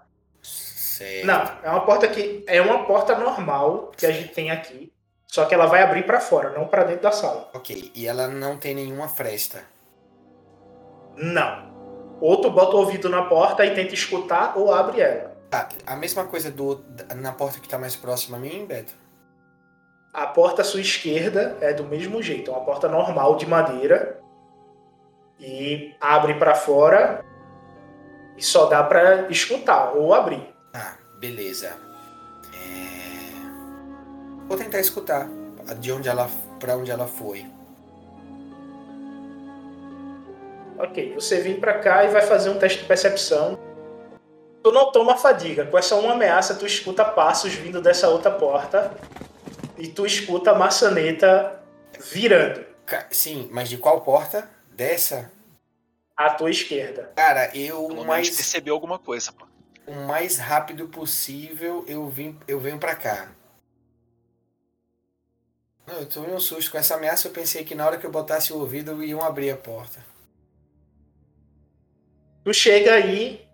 Certo. 0.97 1.27
Não, 1.27 1.43
é 1.62 1.68
uma 1.68 1.85
porta 1.85 2.09
que 2.09 2.43
é 2.47 2.59
uma 2.62 2.85
porta 2.86 3.14
normal 3.18 3.93
que 3.94 4.06
a 4.06 4.10
gente 4.10 4.32
tem 4.32 4.51
aqui, 4.51 4.90
só 5.27 5.44
que 5.44 5.52
ela 5.52 5.66
vai 5.66 5.82
abrir 5.82 6.06
para 6.06 6.20
fora, 6.20 6.59
não 6.59 6.68
para 6.68 6.85
dentro 6.85 7.02
da 7.02 7.12
sala. 7.12 7.51
Ok, 7.52 7.93
e 7.94 8.06
ela 8.06 8.28
não 8.28 8.56
tem 8.56 8.74
nenhuma 8.74 9.06
fresta. 9.06 9.62
Não. 11.14 12.16
Ou 12.18 12.40
tu 12.40 12.51
bota 12.51 12.77
o 12.77 12.78
ouvido 12.78 13.10
na 13.10 13.24
porta 13.24 13.66
e 13.66 13.74
tenta 13.74 13.93
escutar 13.93 14.56
ou 14.56 14.73
abre 14.73 15.02
ela. 15.02 15.36
Ah, 15.52 15.68
a 15.86 15.97
mesma 15.97 16.24
coisa 16.24 16.51
do 16.51 16.82
na 17.14 17.32
porta 17.32 17.60
que 17.60 17.68
tá 17.68 17.77
mais 17.77 17.94
próxima 17.94 18.39
a 18.39 18.40
mim, 18.40 18.64
Beto? 18.64 18.94
A 20.14 20.27
porta 20.28 20.62
à 20.62 20.64
sua 20.64 20.81
esquerda 20.81 21.59
é 21.60 21.74
do 21.74 21.85
mesmo 21.85 22.23
jeito, 22.23 22.51
é 22.51 22.55
uma 22.55 22.64
porta 22.64 22.89
normal 22.89 23.36
de 23.36 23.47
madeira 23.47 24.18
e 25.39 25.94
abre 26.01 26.39
para 26.39 26.55
fora 26.55 27.23
e 28.35 28.43
só 28.43 28.64
dá 28.64 28.82
para 28.82 29.31
escutar 29.31 29.94
ou 29.94 30.14
abrir. 30.14 30.56
Beleza. 31.18 31.76
É... 32.55 32.97
Vou 34.48 34.56
tentar 34.56 34.80
escutar 34.80 35.28
de 35.78 35.93
onde 35.93 36.09
ela, 36.09 36.30
para 36.60 36.76
onde 36.76 36.90
ela 36.90 37.06
foi. 37.06 37.47
Ok, 40.78 41.14
você 41.14 41.40
vem 41.40 41.59
para 41.59 41.78
cá 41.78 42.05
e 42.05 42.09
vai 42.09 42.22
fazer 42.22 42.51
um 42.51 42.59
teste 42.59 42.80
de 42.80 42.84
percepção. 42.84 43.59
Tu 44.62 44.70
não 44.70 44.93
toma 44.93 45.16
fadiga. 45.16 45.64
Com 45.64 45.78
essa 45.78 45.94
uma 45.94 46.12
ameaça, 46.12 46.55
tu 46.55 46.66
escuta 46.66 47.05
passos 47.05 47.55
vindo 47.55 47.80
dessa 47.80 48.09
outra 48.09 48.30
porta 48.30 48.93
e 49.78 49.88
tu 49.88 50.05
escuta 50.05 50.51
a 50.51 50.55
maçaneta 50.55 51.60
virando. 52.12 52.64
Sim, 53.10 53.48
mas 53.51 53.68
de 53.68 53.78
qual 53.78 54.02
porta? 54.02 54.48
Dessa? 54.70 55.30
À 56.16 56.30
tua 56.30 56.51
esquerda. 56.51 57.12
Cara, 57.16 57.51
eu 57.56 57.86
Pelo 57.88 58.05
mais 58.05 58.28
percebeu 58.28 58.74
alguma 58.74 58.98
coisa, 58.98 59.32
pô. 59.32 59.45
O 59.87 59.95
mais 60.07 60.39
rápido 60.39 60.89
possível 60.89 61.85
eu 61.87 62.09
vim 62.09 62.39
eu 62.47 62.59
venho 62.59 62.79
para 62.79 62.95
cá. 62.95 63.29
Eu 65.87 66.05
tomei 66.07 66.35
um 66.35 66.41
susto 66.41 66.73
com 66.73 66.79
essa 66.79 66.97
ameaça, 66.97 67.29
eu 67.29 67.33
pensei 67.33 67.65
que 67.65 67.75
na 67.75 67.87
hora 67.87 67.97
que 67.97 68.05
eu 68.05 68.11
botasse 68.11 68.53
o 68.53 68.59
ouvido 68.59 69.05
iam 69.05 69.23
abrir 69.23 69.51
a 69.51 69.57
porta. 69.57 70.05
Tu 72.43 72.53
chega 72.53 72.95
aí. 72.95 73.47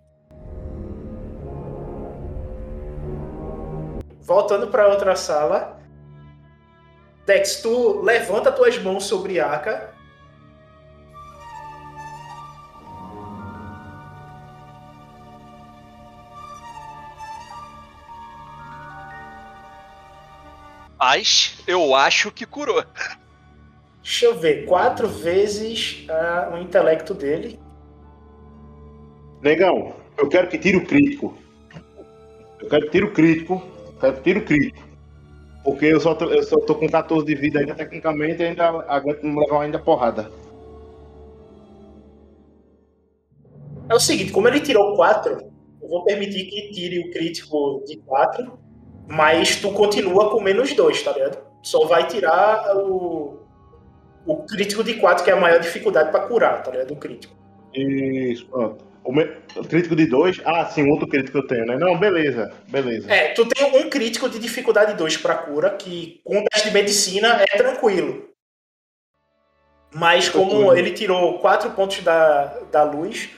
Voltando 4.22 4.68
para 4.68 4.88
outra 4.88 5.14
sala. 5.14 5.80
Dex, 7.26 7.60
tu 7.60 8.00
levanta 8.00 8.50
tuas 8.50 8.78
mãos 8.78 9.04
sobre 9.04 9.38
Aka. 9.38 9.91
Mas 21.02 21.56
eu 21.66 21.96
acho 21.96 22.30
que 22.30 22.46
curou. 22.46 22.84
Deixa 24.00 24.24
eu 24.24 24.38
ver, 24.38 24.66
quatro 24.66 25.08
vezes 25.08 26.06
ah, 26.08 26.52
o 26.54 26.58
intelecto 26.58 27.12
dele. 27.12 27.58
Negão, 29.42 29.96
eu 30.16 30.28
quero 30.28 30.46
que 30.46 30.56
tire 30.56 30.76
o 30.76 30.86
crítico. 30.86 31.36
Eu 32.60 32.68
quero 32.68 32.84
que 32.84 32.90
tire 32.92 33.04
o 33.04 33.12
crítico. 33.12 33.60
Eu 33.84 33.98
quero 33.98 34.14
que 34.14 34.22
tire 34.22 34.38
o 34.38 34.44
crítico. 34.44 34.88
Porque 35.64 35.86
eu 35.86 35.98
só, 35.98 36.14
tô, 36.14 36.26
eu 36.26 36.42
só 36.44 36.60
tô 36.60 36.76
com 36.76 36.88
14 36.88 37.26
de 37.26 37.34
vida 37.34 37.58
ainda, 37.58 37.74
tecnicamente, 37.74 38.40
e 38.40 38.46
ainda 38.46 38.68
aguento 38.86 39.24
me 39.24 39.40
levar 39.40 39.62
ainda 39.62 39.80
porrada. 39.80 40.30
É 43.88 43.94
o 43.94 43.98
seguinte, 43.98 44.30
como 44.30 44.46
ele 44.46 44.60
tirou 44.60 44.94
quatro, 44.94 45.32
eu 45.82 45.88
vou 45.88 46.04
permitir 46.04 46.44
que 46.44 46.70
tire 46.70 47.00
o 47.00 47.10
crítico 47.10 47.82
de 47.88 47.96
quatro, 47.96 48.61
mas 49.08 49.56
tu 49.56 49.72
continua 49.72 50.30
com 50.30 50.40
menos 50.40 50.72
dois, 50.74 51.02
tá 51.02 51.12
ligado? 51.12 51.38
Só 51.62 51.86
vai 51.86 52.06
tirar 52.06 52.76
o, 52.76 53.38
o 54.26 54.36
crítico 54.44 54.82
de 54.82 54.94
quatro, 54.94 55.24
que 55.24 55.30
é 55.30 55.34
a 55.34 55.40
maior 55.40 55.60
dificuldade 55.60 56.10
pra 56.10 56.20
curar, 56.20 56.62
tá 56.62 56.70
ligado? 56.70 56.92
O 56.92 56.96
crítico. 56.96 57.34
Isso, 57.74 58.46
pronto. 58.46 58.84
O, 59.04 59.12
me- 59.12 59.28
o 59.56 59.64
crítico 59.64 59.96
de 59.96 60.06
2? 60.06 60.40
Ah, 60.44 60.64
sim, 60.66 60.88
outro 60.90 61.08
crítico 61.08 61.32
que 61.32 61.44
eu 61.44 61.46
tenho, 61.48 61.66
né? 61.66 61.76
Não, 61.76 61.98
beleza, 61.98 62.52
beleza. 62.68 63.12
É, 63.12 63.28
tu 63.32 63.44
tem 63.46 63.64
um 63.80 63.90
crítico 63.90 64.28
de 64.28 64.38
dificuldade 64.38 64.94
2 64.94 65.16
pra 65.16 65.34
cura, 65.34 65.70
que 65.70 66.20
com 66.24 66.38
o 66.38 66.44
teste 66.44 66.68
de 66.68 66.74
medicina 66.74 67.42
é 67.42 67.56
tranquilo. 67.56 68.28
Mas 69.94 70.28
como 70.28 70.72
ele 70.74 70.92
tirou 70.92 71.38
4 71.38 71.70
pontos 71.72 72.00
da, 72.00 72.44
da 72.70 72.82
luz, 72.84 73.28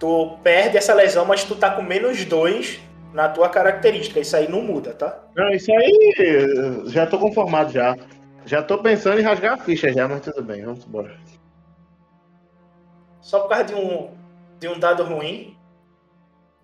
tu 0.00 0.36
perde 0.42 0.76
essa 0.76 0.94
lesão, 0.94 1.24
mas 1.24 1.44
tu 1.44 1.54
tá 1.54 1.70
com 1.70 1.82
menos 1.82 2.24
2 2.24 2.80
na 3.12 3.28
tua 3.28 3.48
característica. 3.48 4.20
Isso 4.20 4.36
aí 4.36 4.48
não 4.48 4.62
muda, 4.62 4.92
tá? 4.94 5.18
Não, 5.36 5.50
isso 5.50 5.70
aí 5.72 6.84
já 6.86 7.06
tô 7.06 7.18
conformado 7.18 7.72
já. 7.72 7.96
Já 8.44 8.62
tô 8.62 8.78
pensando 8.78 9.20
em 9.20 9.22
rasgar 9.22 9.54
a 9.54 9.58
ficha 9.58 9.92
já, 9.92 10.08
mas 10.08 10.22
tudo 10.22 10.42
bem, 10.42 10.64
vamos 10.64 10.84
embora. 10.84 11.16
Só 13.20 13.40
por 13.40 13.48
causa 13.50 13.64
de 13.64 13.74
um, 13.74 14.10
de 14.58 14.68
um 14.68 14.78
dado 14.78 15.04
ruim. 15.04 15.56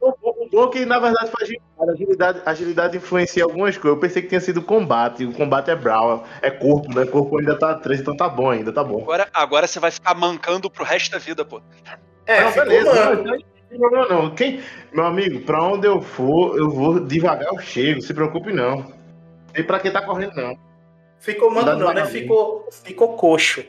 O 0.01 0.49
bom 0.51 0.65
é 0.65 0.71
que 0.71 0.87
na 0.87 0.99
verdade 0.99 1.31
faz 1.31 1.43
agilidade. 1.43 1.91
agilidade. 1.91 2.43
Agilidade 2.47 2.97
influencia 2.97 3.45
algumas 3.45 3.77
coisas. 3.77 3.97
Eu 3.97 4.01
pensei 4.01 4.23
que 4.23 4.29
tinha 4.29 4.41
sido 4.41 4.63
combate. 4.63 5.25
O 5.25 5.33
combate 5.33 5.71
é 5.71 5.77
brawl, 5.77 6.25
é 6.41 6.51
corpo, 6.51 6.93
né? 6.95 7.05
Corpo 7.05 7.39
ainda 7.39 7.59
tá 7.59 7.75
3, 7.75 8.01
então 8.01 8.17
tá 8.17 8.29
bom 8.29 8.51
ainda, 8.51 8.73
tá 8.73 8.83
bom. 8.83 9.01
Agora, 9.03 9.29
agora 9.33 9.67
você 9.67 9.81
vai 9.81 9.91
ficar 9.91 10.15
mancando 10.15 10.71
pro 10.71 10.85
resto 10.85 11.13
da 11.13 11.19
vida, 11.19 11.45
pô. 11.45 11.61
É, 12.27 12.43
não, 12.43 12.53
beleza. 12.53 13.17
manco. 13.17 13.58
Não, 13.71 13.91
não, 13.91 13.91
não, 13.91 14.09
não. 14.09 14.35
Quem, 14.35 14.63
meu 14.93 15.05
amigo, 15.05 15.41
pra 15.41 15.63
onde 15.63 15.87
eu 15.87 16.01
for, 16.01 16.57
eu 16.59 16.71
vou 16.71 17.01
devagar, 17.01 17.49
eu 17.49 17.59
chego. 17.59 18.01
Se 18.01 18.15
preocupe 18.15 18.53
não. 18.53 18.85
Tem 19.53 19.65
pra 19.65 19.81
quem 19.81 19.93
tá 19.93 20.03
correndo, 20.03 20.35
não. 20.35 20.59
Ficou 21.19 21.51
manco 21.51 21.67
Dado 21.67 21.85
não, 21.85 21.93
né? 21.93 22.07
Ficou, 22.07 22.69
ficou 22.71 23.17
coxo. 23.17 23.65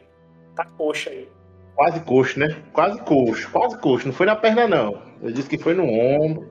Tá 0.56 0.66
coxo 0.66 1.10
aí. 1.10 1.28
Quase 1.76 2.00
coxo, 2.02 2.40
né? 2.40 2.56
Quase 2.74 3.02
coxo, 3.02 3.50
quase 3.52 3.78
coxo. 3.80 4.08
Não 4.08 4.14
foi 4.14 4.26
na 4.26 4.36
perna, 4.36 4.68
não. 4.68 5.02
Eu 5.22 5.32
disse 5.32 5.50
que 5.50 5.58
foi 5.58 5.74
no 5.74 5.86
ombro. 5.86 6.50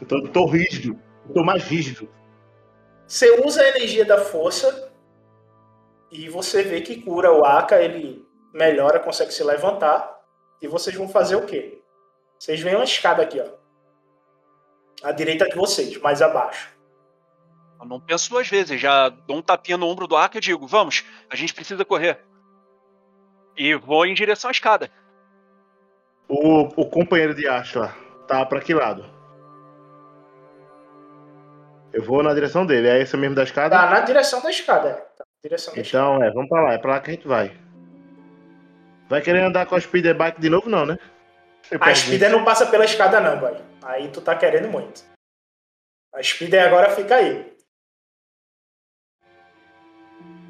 Eu 0.00 0.06
tô, 0.06 0.22
tô 0.28 0.46
rígido. 0.46 0.98
Eu 1.28 1.34
tô 1.34 1.44
mais 1.44 1.64
rígido. 1.64 2.08
Você 3.06 3.40
usa 3.44 3.62
a 3.62 3.68
energia 3.68 4.04
da 4.04 4.18
força 4.18 4.92
e 6.10 6.28
você 6.28 6.62
vê 6.62 6.80
que 6.80 7.02
cura 7.02 7.32
o 7.32 7.44
Aka, 7.44 7.80
ele 7.80 8.24
melhora, 8.52 9.00
consegue 9.00 9.32
se 9.32 9.42
levantar. 9.42 10.16
E 10.60 10.66
vocês 10.66 10.94
vão 10.96 11.08
fazer 11.08 11.36
o 11.36 11.46
quê? 11.46 11.80
Vocês 12.38 12.60
veem 12.60 12.76
uma 12.76 12.84
escada 12.84 13.22
aqui, 13.22 13.40
ó. 13.40 13.46
À 15.02 15.12
direita 15.12 15.48
de 15.48 15.54
vocês, 15.54 15.96
mais 16.00 16.22
abaixo. 16.22 16.70
Eu 17.80 17.86
não 17.86 18.00
penso 18.00 18.30
duas 18.30 18.48
vezes. 18.48 18.80
Já 18.80 19.08
dou 19.08 19.36
um 19.36 19.42
tapinha 19.42 19.76
no 19.76 19.86
ombro 19.86 20.06
do 20.06 20.16
Aka 20.16 20.38
e 20.38 20.40
digo: 20.40 20.66
vamos, 20.66 21.04
a 21.30 21.36
gente 21.36 21.54
precisa 21.54 21.84
correr. 21.84 22.18
E 23.56 23.74
vou 23.74 24.06
em 24.06 24.14
direção 24.14 24.48
à 24.48 24.52
escada. 24.52 24.90
O, 26.28 26.82
o 26.82 26.86
companheiro 26.86 27.34
de 27.34 27.48
Ashla 27.48 27.94
tá 28.26 28.44
pra 28.44 28.60
que 28.60 28.74
lado? 28.74 29.04
Eu 31.92 32.02
vou 32.04 32.22
na 32.22 32.34
direção 32.34 32.66
dele. 32.66 32.88
É 32.88 33.00
esse 33.00 33.16
mesmo 33.16 33.34
da 33.34 33.42
escada? 33.42 33.74
Tá 33.76 33.90
na 33.90 34.00
direção 34.00 34.42
da 34.42 34.50
escada, 34.50 34.88
é. 34.88 34.92
Tá 34.92 35.24
na 35.24 35.42
direção 35.42 35.74
da 35.74 35.80
escada. 35.80 36.04
Então, 36.04 36.22
é, 36.22 36.30
vamos 36.32 36.48
pra 36.48 36.62
lá. 36.62 36.72
É 36.74 36.78
pra 36.78 36.92
lá 36.92 37.00
que 37.00 37.10
a 37.10 37.14
gente 37.14 37.26
vai. 37.26 37.56
Vai 39.08 39.22
querer 39.22 39.42
andar 39.42 39.66
com 39.66 39.74
a 39.74 39.80
speeder 39.80 40.14
bike 40.14 40.40
de 40.40 40.50
novo, 40.50 40.68
não, 40.68 40.84
né? 40.84 40.98
Eu 41.70 41.78
A. 41.82 41.94
Spider 41.94 42.30
não 42.30 42.44
passa 42.44 42.66
pela 42.66 42.84
escada, 42.84 43.20
não, 43.20 43.38
boy. 43.38 43.56
Aí 43.82 44.08
tu 44.08 44.20
tá 44.20 44.34
querendo 44.34 44.68
muito. 44.68 45.02
A 46.14 46.22
Spider 46.22 46.66
agora 46.66 46.90
fica 46.94 47.16
aí. 47.16 47.52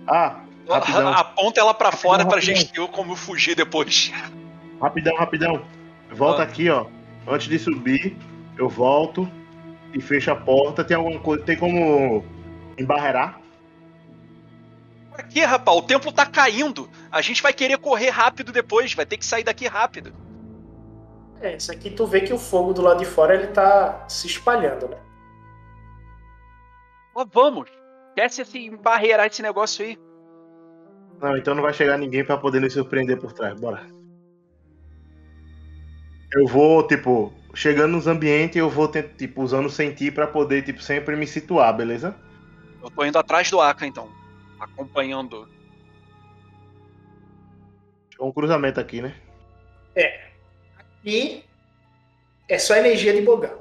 Ah, 0.06 0.40
rapidão. 0.68 1.08
Aponta 1.08 1.60
ela 1.60 1.74
pra 1.74 1.92
fora 1.92 2.22
Rapidão, 2.22 2.28
pra 2.28 2.36
rapidão. 2.40 2.56
gente 2.56 2.72
ter 2.72 2.88
como 2.88 3.14
fugir 3.16 3.54
depois. 3.54 4.10
Rapidão, 4.80 5.16
rapidão. 5.16 5.66
Volta 6.10 6.42
Ah. 6.42 6.44
aqui, 6.44 6.70
ó. 6.70 6.86
Antes 7.26 7.48
de 7.48 7.58
subir, 7.58 8.16
eu 8.56 8.68
volto 8.68 9.30
e 9.92 10.00
fecho 10.00 10.30
a 10.30 10.36
porta. 10.36 10.82
Tem 10.84 10.96
alguma 10.96 11.20
coisa. 11.20 11.44
Tem 11.44 11.56
como 11.58 12.24
embarrear? 12.78 13.38
Pra 15.12 15.24
quê, 15.24 15.44
rapaz? 15.44 15.76
O 15.76 15.82
templo 15.82 16.10
tá 16.12 16.24
caindo. 16.24 16.88
A 17.10 17.20
gente 17.20 17.42
vai 17.42 17.52
querer 17.52 17.76
correr 17.78 18.08
rápido 18.10 18.52
depois. 18.52 18.94
Vai 18.94 19.04
ter 19.04 19.18
que 19.18 19.26
sair 19.26 19.42
daqui 19.44 19.66
rápido. 19.66 20.14
É, 21.40 21.56
isso 21.56 21.70
aqui 21.70 21.90
tu 21.90 22.06
vê 22.06 22.20
que 22.20 22.32
o 22.32 22.38
fogo 22.38 22.72
do 22.72 22.82
lado 22.82 22.98
de 22.98 23.04
fora 23.04 23.34
ele 23.34 23.48
tá 23.48 24.08
se 24.08 24.26
espalhando, 24.26 24.88
né? 24.88 24.98
Mas 27.14 27.26
vamos. 27.32 27.70
Esquece 28.08 28.42
esse 28.42 28.58
embarreirar 28.58 29.26
esse 29.26 29.42
negócio 29.42 29.84
aí. 29.84 29.98
Não, 31.20 31.36
então 31.36 31.54
não 31.54 31.62
vai 31.62 31.72
chegar 31.72 31.96
ninguém 31.96 32.24
pra 32.24 32.36
poder 32.36 32.60
nos 32.60 32.72
surpreender 32.72 33.18
por 33.18 33.32
trás. 33.32 33.58
Bora. 33.58 33.86
Eu 36.32 36.46
vou, 36.46 36.86
tipo, 36.86 37.32
chegando 37.54 37.92
nos 37.92 38.06
ambientes, 38.06 38.56
eu 38.56 38.68
vou, 38.68 38.88
tipo, 38.88 39.42
usando 39.42 39.70
sentir 39.70 40.12
pra 40.12 40.26
poder, 40.26 40.62
tipo, 40.62 40.82
sempre 40.82 41.16
me 41.16 41.26
situar, 41.26 41.74
beleza? 41.76 42.14
Eu 42.82 42.90
tô 42.90 43.04
indo 43.04 43.18
atrás 43.18 43.50
do 43.50 43.60
Aka, 43.60 43.86
então. 43.86 44.08
Acompanhando. 44.60 45.48
Um 48.20 48.32
cruzamento 48.32 48.80
aqui, 48.80 49.00
né? 49.00 49.14
E 51.08 51.42
é 52.46 52.58
só 52.58 52.76
energia 52.76 53.14
de 53.14 53.22
Bogan. 53.22 53.56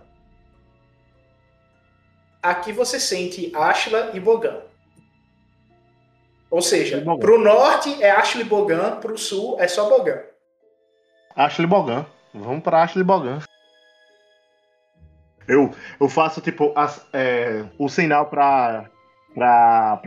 Aqui 2.43 2.73
você 2.73 2.99
sente 2.99 3.49
Ashla 3.55 4.11
e 4.13 4.19
Bogan. 4.19 4.61
Ou 6.51 6.61
seja, 6.61 7.01
pro 7.19 7.39
norte 7.41 8.03
é 8.03 8.11
Ashla 8.11 8.41
e 8.41 8.43
Bogan, 8.43 8.97
pro 8.99 9.17
sul 9.17 9.55
é 9.61 9.67
só 9.69 9.87
Bogan. 9.89 10.21
Ashley 11.33 11.65
Bogan. 11.67 12.05
Vamos 12.33 12.63
pra 12.63 12.83
Ashley 12.83 13.03
Bogan. 13.03 13.39
Eu, 15.47 15.73
eu 16.01 16.09
faço, 16.09 16.41
tipo, 16.41 16.73
as- 16.75 17.05
é, 17.13 17.63
o 17.77 17.87
sinal 17.87 18.25
pra, 18.25 18.89
pra 19.33 20.01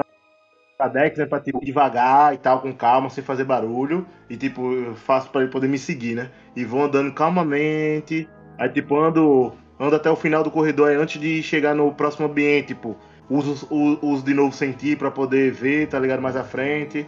Dex, 0.89 1.19
né? 1.19 1.27
Pra, 1.27 1.41
tipo, 1.41 1.65
devagar 1.65 2.35
e 2.35 2.39
tal, 2.39 2.61
com 2.61 2.73
calma, 2.73 3.11
sem 3.11 3.23
fazer 3.25 3.45
barulho. 3.45 4.07
E, 4.29 4.37
tipo, 4.37 4.73
eu 4.73 4.95
faço 4.95 5.29
pra 5.31 5.43
ele 5.43 5.51
poder 5.51 5.69
me 5.69 5.79
seguir, 5.79 6.15
né? 6.15 6.31
E 6.57 6.65
vou 6.65 6.83
andando 6.85 7.13
calmamente. 7.13 8.29
Aí, 8.59 8.69
tipo, 8.69 8.99
ando, 8.99 9.53
ando 9.79 9.97
até 9.97 10.11
o 10.11 10.17
final 10.17 10.43
do 10.43 10.51
corredor 10.51 10.91
aí, 10.91 10.97
antes 10.97 11.21
de 11.21 11.43
chegar 11.43 11.75
no 11.75 11.93
próximo 11.93 12.27
ambiente, 12.27 12.69
tipo, 12.69 12.97
uso, 13.29 13.67
u- 13.71 13.99
uso 14.03 14.25
de 14.25 14.35
novo 14.35 14.55
sentir 14.55 14.97
pra 14.99 15.11
poder 15.11 15.51
ver, 15.53 15.89
tá 15.89 15.99
ligado? 15.99 16.21
Mais 16.21 16.37
à 16.37 16.45
frente. 16.45 17.07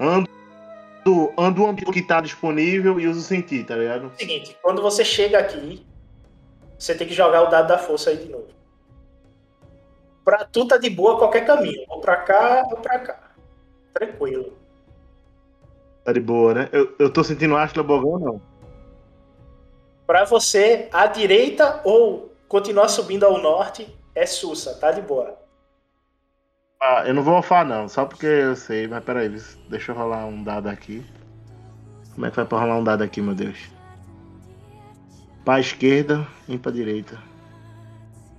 Ando, 0.00 0.28
ando 1.38 1.62
o 1.62 1.66
ambiente 1.66 1.92
que 1.92 2.02
tá 2.02 2.20
disponível 2.20 2.98
e 2.98 3.06
uso 3.06 3.20
sentir, 3.20 3.64
tá 3.64 3.76
ligado? 3.76 4.10
Seguinte, 4.16 4.56
quando 4.62 4.82
você 4.82 5.04
chega 5.04 5.38
aqui, 5.38 5.84
você 6.78 6.94
tem 6.94 7.06
que 7.06 7.14
jogar 7.14 7.42
o 7.42 7.46
dado 7.50 7.68
da 7.68 7.78
força 7.78 8.10
aí 8.10 8.16
de 8.16 8.28
novo. 8.30 8.48
Pra 10.24 10.44
tu 10.44 10.66
tá 10.66 10.76
de 10.76 10.88
boa 10.88 11.18
qualquer 11.18 11.44
caminho. 11.44 11.84
Ou 11.88 12.00
pra 12.00 12.16
cá 12.16 12.62
ou 12.70 12.76
pra 12.78 12.98
cá. 12.98 13.18
Tranquilo. 13.92 14.56
Tá 16.04 16.12
de 16.12 16.20
boa, 16.20 16.54
né? 16.54 16.68
Eu, 16.72 16.94
eu 16.98 17.12
tô 17.12 17.22
sentindo 17.22 17.56
Ashley 17.56 17.84
Bogan 17.84 18.08
ou 18.08 18.18
não? 18.18 18.42
Pra 20.06 20.24
você, 20.24 20.88
à 20.92 21.06
direita 21.06 21.80
ou 21.84 22.32
continuar 22.48 22.88
subindo 22.88 23.24
ao 23.24 23.40
norte, 23.40 23.88
é 24.14 24.26
Sussa, 24.26 24.74
tá 24.74 24.90
de 24.90 25.00
boa. 25.00 25.38
Ah, 26.80 27.04
eu 27.06 27.14
não 27.14 27.22
vou 27.22 27.36
alfar 27.36 27.64
não, 27.64 27.88
só 27.88 28.04
porque 28.04 28.26
eu 28.26 28.56
sei, 28.56 28.88
mas 28.88 29.04
peraí, 29.04 29.28
deixa 29.68 29.92
eu 29.92 29.96
rolar 29.96 30.26
um 30.26 30.42
dado 30.42 30.68
aqui. 30.68 31.06
Como 32.12 32.26
é 32.26 32.30
que 32.30 32.36
vai 32.36 32.44
pra 32.44 32.58
rolar 32.58 32.76
um 32.76 32.84
dado 32.84 33.02
aqui, 33.02 33.22
meu 33.22 33.34
Deus? 33.34 33.70
Pra 35.44 35.60
esquerda 35.60 36.26
e 36.48 36.58
pra 36.58 36.72
direita. 36.72 37.16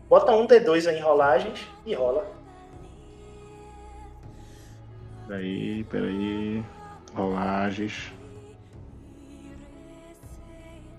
Bota 0.09 0.31
um 0.33 0.47
D2 0.47 0.87
aí 0.87 0.97
em 0.97 1.01
rolagens 1.01 1.67
e 1.85 1.93
rola. 1.93 2.25
Peraí, 5.27 5.83
peraí. 5.85 6.63
Rolagens. 7.13 8.11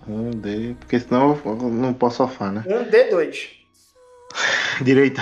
Um 0.07 0.29
D. 0.31 0.75
Porque 0.79 0.99
senão 0.99 1.39
eu 1.45 1.55
não 1.55 1.93
posso 1.93 2.17
sofar, 2.17 2.51
né? 2.51 2.63
Um 2.67 2.85
D2. 2.85 3.49
Direita. 4.81 5.21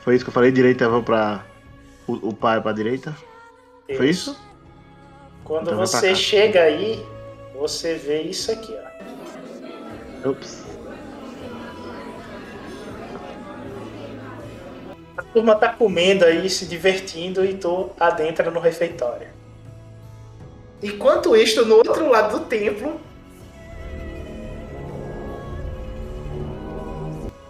Foi 0.00 0.14
isso 0.14 0.24
que 0.24 0.30
eu 0.30 0.34
falei? 0.34 0.50
Direita, 0.50 0.84
eu 0.84 0.90
vou 0.90 1.02
pra. 1.02 1.44
O, 2.06 2.28
o 2.28 2.34
pai 2.34 2.60
pra 2.60 2.72
direita? 2.72 3.14
Foi 3.96 4.08
isso? 4.08 4.36
Quando 5.44 5.68
Então 5.68 5.78
você 5.78 6.14
chega 6.14 6.62
aí, 6.62 7.04
você 7.54 7.94
vê 7.94 8.22
isso 8.22 8.50
aqui, 8.50 8.76
ó. 10.24 10.30
Ups. 10.30 10.64
A 15.16 15.19
turma 15.32 15.54
tá 15.54 15.72
comendo 15.72 16.24
aí, 16.24 16.48
se 16.48 16.66
divertindo 16.66 17.44
e 17.44 17.54
tô 17.54 17.90
adentro 17.98 18.50
no 18.50 18.60
refeitório. 18.60 19.28
Enquanto 20.82 21.36
isto, 21.36 21.64
no 21.64 21.76
outro 21.76 22.08
lado 22.08 22.38
do 22.38 22.46
templo. 22.46 23.00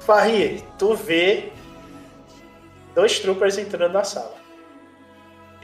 Farri, 0.00 0.64
tu 0.78 0.94
vê 0.94 1.52
dois 2.94 3.20
troopers 3.20 3.56
entrando 3.56 3.92
na 3.92 4.04
sala. 4.04 4.34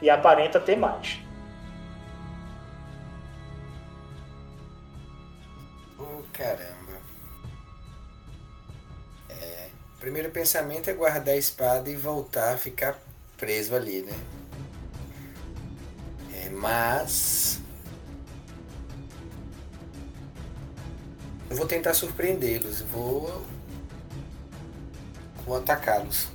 E 0.01 0.09
aparenta 0.09 0.59
ter 0.59 0.77
mais. 0.77 1.19
Oh, 5.99 6.23
caramba. 6.31 6.76
Primeiro 10.07 10.31
pensamento 10.31 10.89
é 10.89 10.93
guardar 10.93 11.35
a 11.35 11.37
espada 11.37 11.89
e 11.89 11.95
voltar 11.97 12.53
a 12.53 12.57
ficar 12.57 12.97
preso 13.35 13.75
ali, 13.75 14.03
né? 14.03 14.13
É, 16.33 16.49
mas. 16.49 17.59
Eu 21.49 21.57
vou 21.57 21.67
tentar 21.67 21.93
surpreendê-los. 21.93 22.83
Vou. 22.83 23.43
Vou 25.45 25.57
atacá-los. 25.57 26.29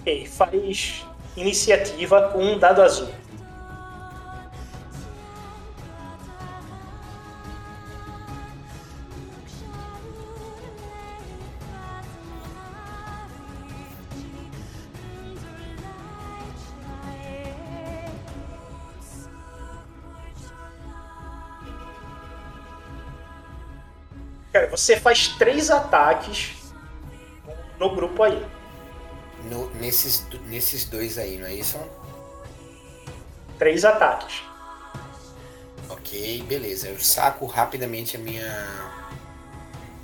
Ok, 0.00 0.26
faz 0.28 1.06
iniciativa 1.36 2.30
com 2.30 2.42
um 2.42 2.58
dado 2.58 2.80
azul. 2.80 3.23
Cara, 24.54 24.68
você 24.68 24.96
faz 25.00 25.26
três 25.30 25.68
ataques 25.68 26.52
no 27.76 27.92
grupo 27.92 28.22
aí. 28.22 28.46
No- 29.50 29.68
nesses, 29.74 30.24
nesses 30.46 30.84
dois 30.84 31.18
aí, 31.18 31.36
não 31.38 31.48
é 31.48 31.54
isso? 31.54 31.76
Três 33.58 33.84
ataques. 33.84 34.44
Ok, 35.88 36.44
beleza. 36.44 36.86
Eu 36.86 37.00
saco 37.00 37.46
rapidamente 37.46 38.16
a 38.16 38.20
minha 38.20 38.46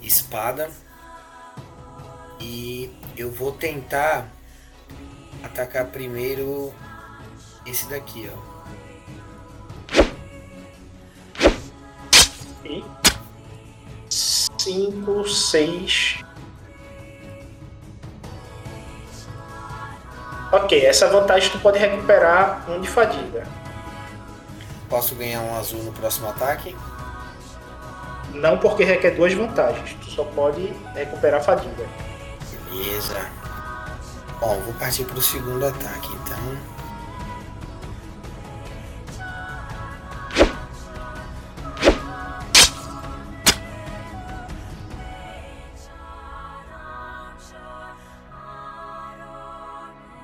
espada 0.02 0.68
e 2.40 2.93
eu 3.16 3.31
vou 3.31 3.52
tentar 3.52 4.27
atacar 5.44 5.86
primeiro 5.86 6.74
esse 7.64 7.89
daqui, 7.89 8.28
ó. 8.35 8.51
E 12.64 12.99
cinco, 14.62 15.27
seis. 15.28 16.19
Ok, 20.53 20.85
essa 20.85 21.09
vantagem 21.09 21.51
tu 21.51 21.59
pode 21.61 21.78
recuperar 21.78 22.69
um 22.69 22.81
de 22.81 22.89
fadiga. 22.89 23.47
Posso 24.89 25.15
ganhar 25.15 25.41
um 25.41 25.57
azul 25.57 25.82
no 25.85 25.93
próximo 25.93 26.28
ataque? 26.28 26.77
Não 28.35 28.59
porque 28.59 28.82
requer 28.82 29.12
duas 29.12 29.32
vantagens. 29.32 29.95
Tu 30.03 30.11
só 30.11 30.24
pode 30.24 30.73
recuperar 30.95 31.43
fadiga. 31.43 31.87
Beleza. 32.69 33.15
Bom, 34.41 34.61
vou 34.61 34.74
partir 34.74 35.05
pro 35.05 35.20
segundo 35.20 35.66
ataque, 35.66 36.09
então. 36.09 36.69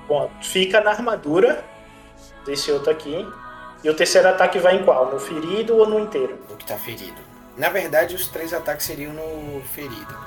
Bom, 0.07 0.31
fica 0.41 0.79
na 0.79 0.91
armadura 0.91 1.63
desse 2.45 2.71
outro 2.71 2.89
aqui. 2.89 3.27
E 3.83 3.89
o 3.89 3.93
terceiro 3.93 4.27
ataque 4.29 4.57
vai 4.57 4.77
em 4.77 4.85
qual? 4.85 5.11
No 5.11 5.19
ferido 5.19 5.75
ou 5.75 5.87
no 5.87 5.99
inteiro? 5.99 6.39
No 6.49 6.55
que 6.55 6.65
tá 6.65 6.77
ferido. 6.77 7.21
Na 7.57 7.69
verdade, 7.69 8.15
os 8.15 8.27
três 8.27 8.53
ataques 8.53 8.85
seriam 8.85 9.13
no 9.13 9.61
ferido. 9.63 10.17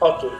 Ok. 0.00 0.30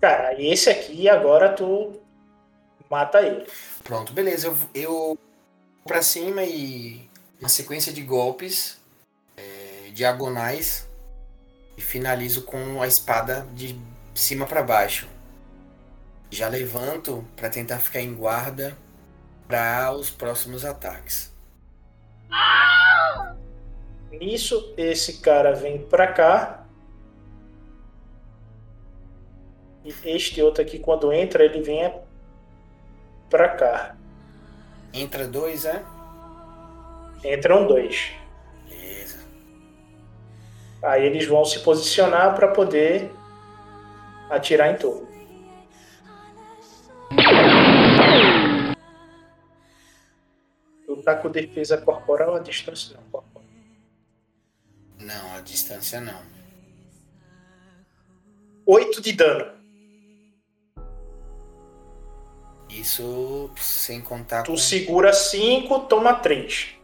Cara, 0.00 0.34
e 0.40 0.52
esse 0.52 0.70
aqui 0.70 1.08
agora 1.08 1.50
tu 1.50 2.00
mata 2.88 3.20
ele. 3.20 3.46
Pronto, 3.84 4.12
beleza. 4.12 4.46
Eu, 4.46 4.56
eu 4.74 4.90
vou 4.90 5.18
pra 5.86 6.00
cima 6.00 6.44
e 6.44 7.08
uma 7.40 7.48
sequência 7.48 7.92
de 7.92 8.02
golpes 8.02 8.80
é, 9.36 9.90
diagonais 9.92 10.87
e 11.78 11.80
finalizo 11.80 12.42
com 12.42 12.82
a 12.82 12.88
espada 12.88 13.46
de 13.54 13.80
cima 14.12 14.44
pra 14.46 14.64
baixo. 14.64 15.06
Já 16.28 16.48
levanto 16.48 17.24
pra 17.36 17.48
tentar 17.48 17.78
ficar 17.78 18.00
em 18.00 18.12
guarda 18.12 18.76
para 19.46 19.92
os 19.92 20.10
próximos 20.10 20.64
ataques. 20.64 21.32
Nisso, 24.10 24.74
esse 24.76 25.20
cara 25.20 25.54
vem 25.54 25.86
pra 25.86 26.12
cá. 26.12 26.66
E 29.84 29.94
este 30.04 30.42
outro 30.42 30.62
aqui, 30.62 30.80
quando 30.80 31.12
entra, 31.12 31.44
ele 31.44 31.62
vem 31.62 31.94
pra 33.30 33.50
cá. 33.50 33.96
Entra 34.92 35.28
dois, 35.28 35.64
é? 35.64 35.84
Entram 37.24 37.68
dois. 37.68 38.12
Aí 40.82 41.04
eles 41.04 41.26
vão 41.26 41.44
se 41.44 41.60
posicionar 41.60 42.34
pra 42.36 42.48
poder 42.48 43.10
atirar 44.30 44.72
em 44.72 44.76
torno. 44.76 45.08
Tu 50.86 50.96
tá 51.02 51.16
com 51.16 51.30
defesa 51.30 51.78
corporal 51.78 52.34
à 52.36 52.38
distância 52.38 52.96
não, 52.96 53.02
corporal. 53.10 53.44
Não, 55.00 55.36
a 55.36 55.40
distância 55.40 56.00
não. 56.00 56.20
8 58.66 59.00
de 59.00 59.12
dano. 59.12 59.58
Isso 62.68 63.50
sem 63.56 64.00
contar 64.00 64.42
Tu 64.42 64.52
com. 64.52 64.56
segura 64.56 65.12
5, 65.12 65.80
toma 65.80 66.14
3. 66.14 66.74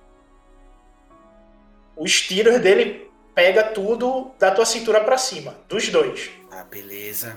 Os 1.96 2.22
tiros 2.22 2.58
dele 2.60 3.03
pega 3.34 3.64
tudo 3.64 4.30
da 4.38 4.50
tua 4.50 4.64
cintura 4.64 5.02
pra 5.02 5.18
cima, 5.18 5.56
dos 5.68 5.88
dois. 5.88 6.30
Ah, 6.50 6.64
beleza. 6.64 7.36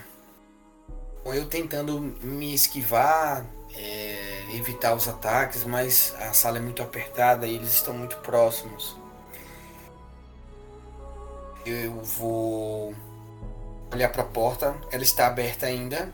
Bom, 1.24 1.34
eu 1.34 1.45
tentando 1.48 1.99
me 1.99 2.53
esquivar, 2.53 3.45
é, 3.76 4.44
evitar 4.56 4.94
os 4.94 5.07
ataques, 5.07 5.64
mas 5.65 6.15
a 6.19 6.34
sala 6.34 6.57
é 6.57 6.61
muito 6.61 6.82
apertada 6.82 7.48
e 7.48 7.56
eles 7.56 7.74
estão 7.74 7.94
muito 7.94 8.18
próximos. 8.18 8.95
Eu 11.65 11.91
vou 12.02 12.95
olhar 13.91 14.10
para 14.10 14.22
a 14.22 14.26
porta, 14.26 14.76
ela 14.91 15.03
está 15.03 15.28
aberta 15.28 15.65
ainda. 15.65 16.10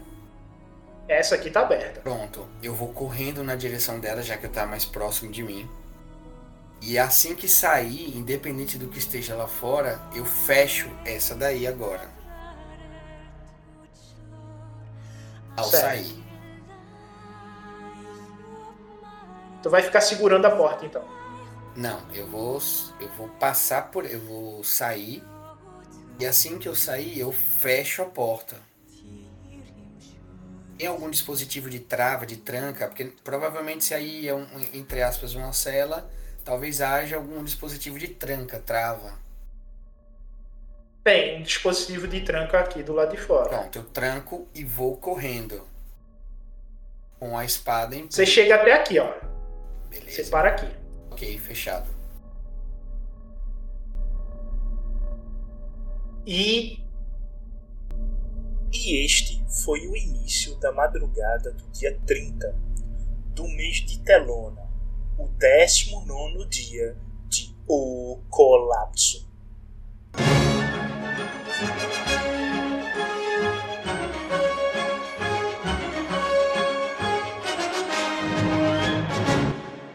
Essa 1.07 1.35
aqui 1.35 1.51
tá 1.51 1.61
aberta. 1.61 1.99
Pronto, 2.01 2.47
eu 2.61 2.73
vou 2.73 2.88
correndo 2.88 3.43
na 3.43 3.55
direção 3.55 3.99
dela, 3.99 4.23
já 4.23 4.38
que 4.38 4.47
está 4.47 4.65
mais 4.65 4.85
próximo 4.85 5.31
de 5.31 5.43
mim. 5.43 5.69
E 6.85 6.99
assim 6.99 7.34
que 7.34 7.47
sair, 7.47 8.15
independente 8.18 8.77
do 8.77 8.89
que 8.89 8.99
esteja 8.99 9.35
lá 9.35 9.47
fora, 9.47 10.01
eu 10.14 10.26
fecho 10.26 10.89
essa 11.05 11.34
daí 11.34 11.65
agora. 11.65 12.11
Ao 15.55 15.64
Certo. 15.64 15.81
sair. 15.81 16.23
Tu 19.61 19.69
vai 19.69 19.81
ficar 19.81 20.01
segurando 20.01 20.45
a 20.45 20.51
porta 20.51 20.85
então. 20.85 21.03
Não, 21.73 22.01
eu 22.14 22.27
vou 22.27 22.61
eu 22.99 23.07
vou 23.18 23.30
passar 23.30 23.89
por 23.89 24.05
eu 24.05 24.19
vou 24.19 24.61
sair 24.64 25.23
e 26.19 26.26
assim 26.26 26.60
que 26.60 26.68
eu 26.68 26.76
sair 26.76 27.18
eu 27.18 27.31
fecho 27.31 28.01
a 28.01 28.05
porta. 28.05 28.57
Tem 30.77 30.88
algum 30.88 31.10
dispositivo 31.10 31.69
de 31.69 31.80
trava, 31.80 32.26
de 32.26 32.35
tranca, 32.35 32.88
porque 32.88 33.05
provavelmente 33.23 33.85
se 33.85 33.93
aí 33.93 34.27
é 34.27 34.34
um, 34.35 34.45
entre 34.73 35.01
aspas 35.01 35.34
uma 35.34 35.53
cela, 35.53 36.11
talvez 36.43 36.81
haja 36.81 37.15
algum 37.15 37.43
dispositivo 37.43 37.97
de 37.97 38.07
tranca, 38.07 38.59
trava. 38.59 39.13
Tem 41.03 41.39
um 41.39 41.43
dispositivo 41.43 42.07
de 42.07 42.21
tranca 42.21 42.59
aqui 42.59 42.81
do 42.81 42.93
lado 42.93 43.11
de 43.11 43.21
fora. 43.21 43.49
Pronto, 43.49 43.79
eu 43.79 43.83
tranco 43.83 44.47
e 44.53 44.63
vou 44.63 44.95
correndo. 44.97 45.67
Com 47.19 47.37
a 47.37 47.45
espada 47.45 47.95
em 47.95 48.09
Você 48.09 48.25
chega 48.25 48.55
até 48.55 48.73
aqui, 48.73 48.99
ó. 48.99 49.13
Beleza. 49.89 50.23
Você 50.23 50.29
para 50.29 50.49
aqui. 50.49 50.67
Ok, 51.11 51.37
fechado. 51.37 51.89
E. 56.25 56.81
E 58.71 59.05
este 59.05 59.43
foi 59.47 59.87
o 59.87 59.95
início 59.95 60.55
da 60.55 60.71
madrugada 60.71 61.51
do 61.51 61.67
dia 61.71 61.97
30 62.05 62.55
do 63.33 63.47
mês 63.47 63.77
de 63.77 63.99
Telona, 63.99 64.62
o 65.18 65.27
19 65.27 66.45
dia 66.45 66.95
de 67.30 67.56
O 67.68 68.19
Colapso. 68.30 69.27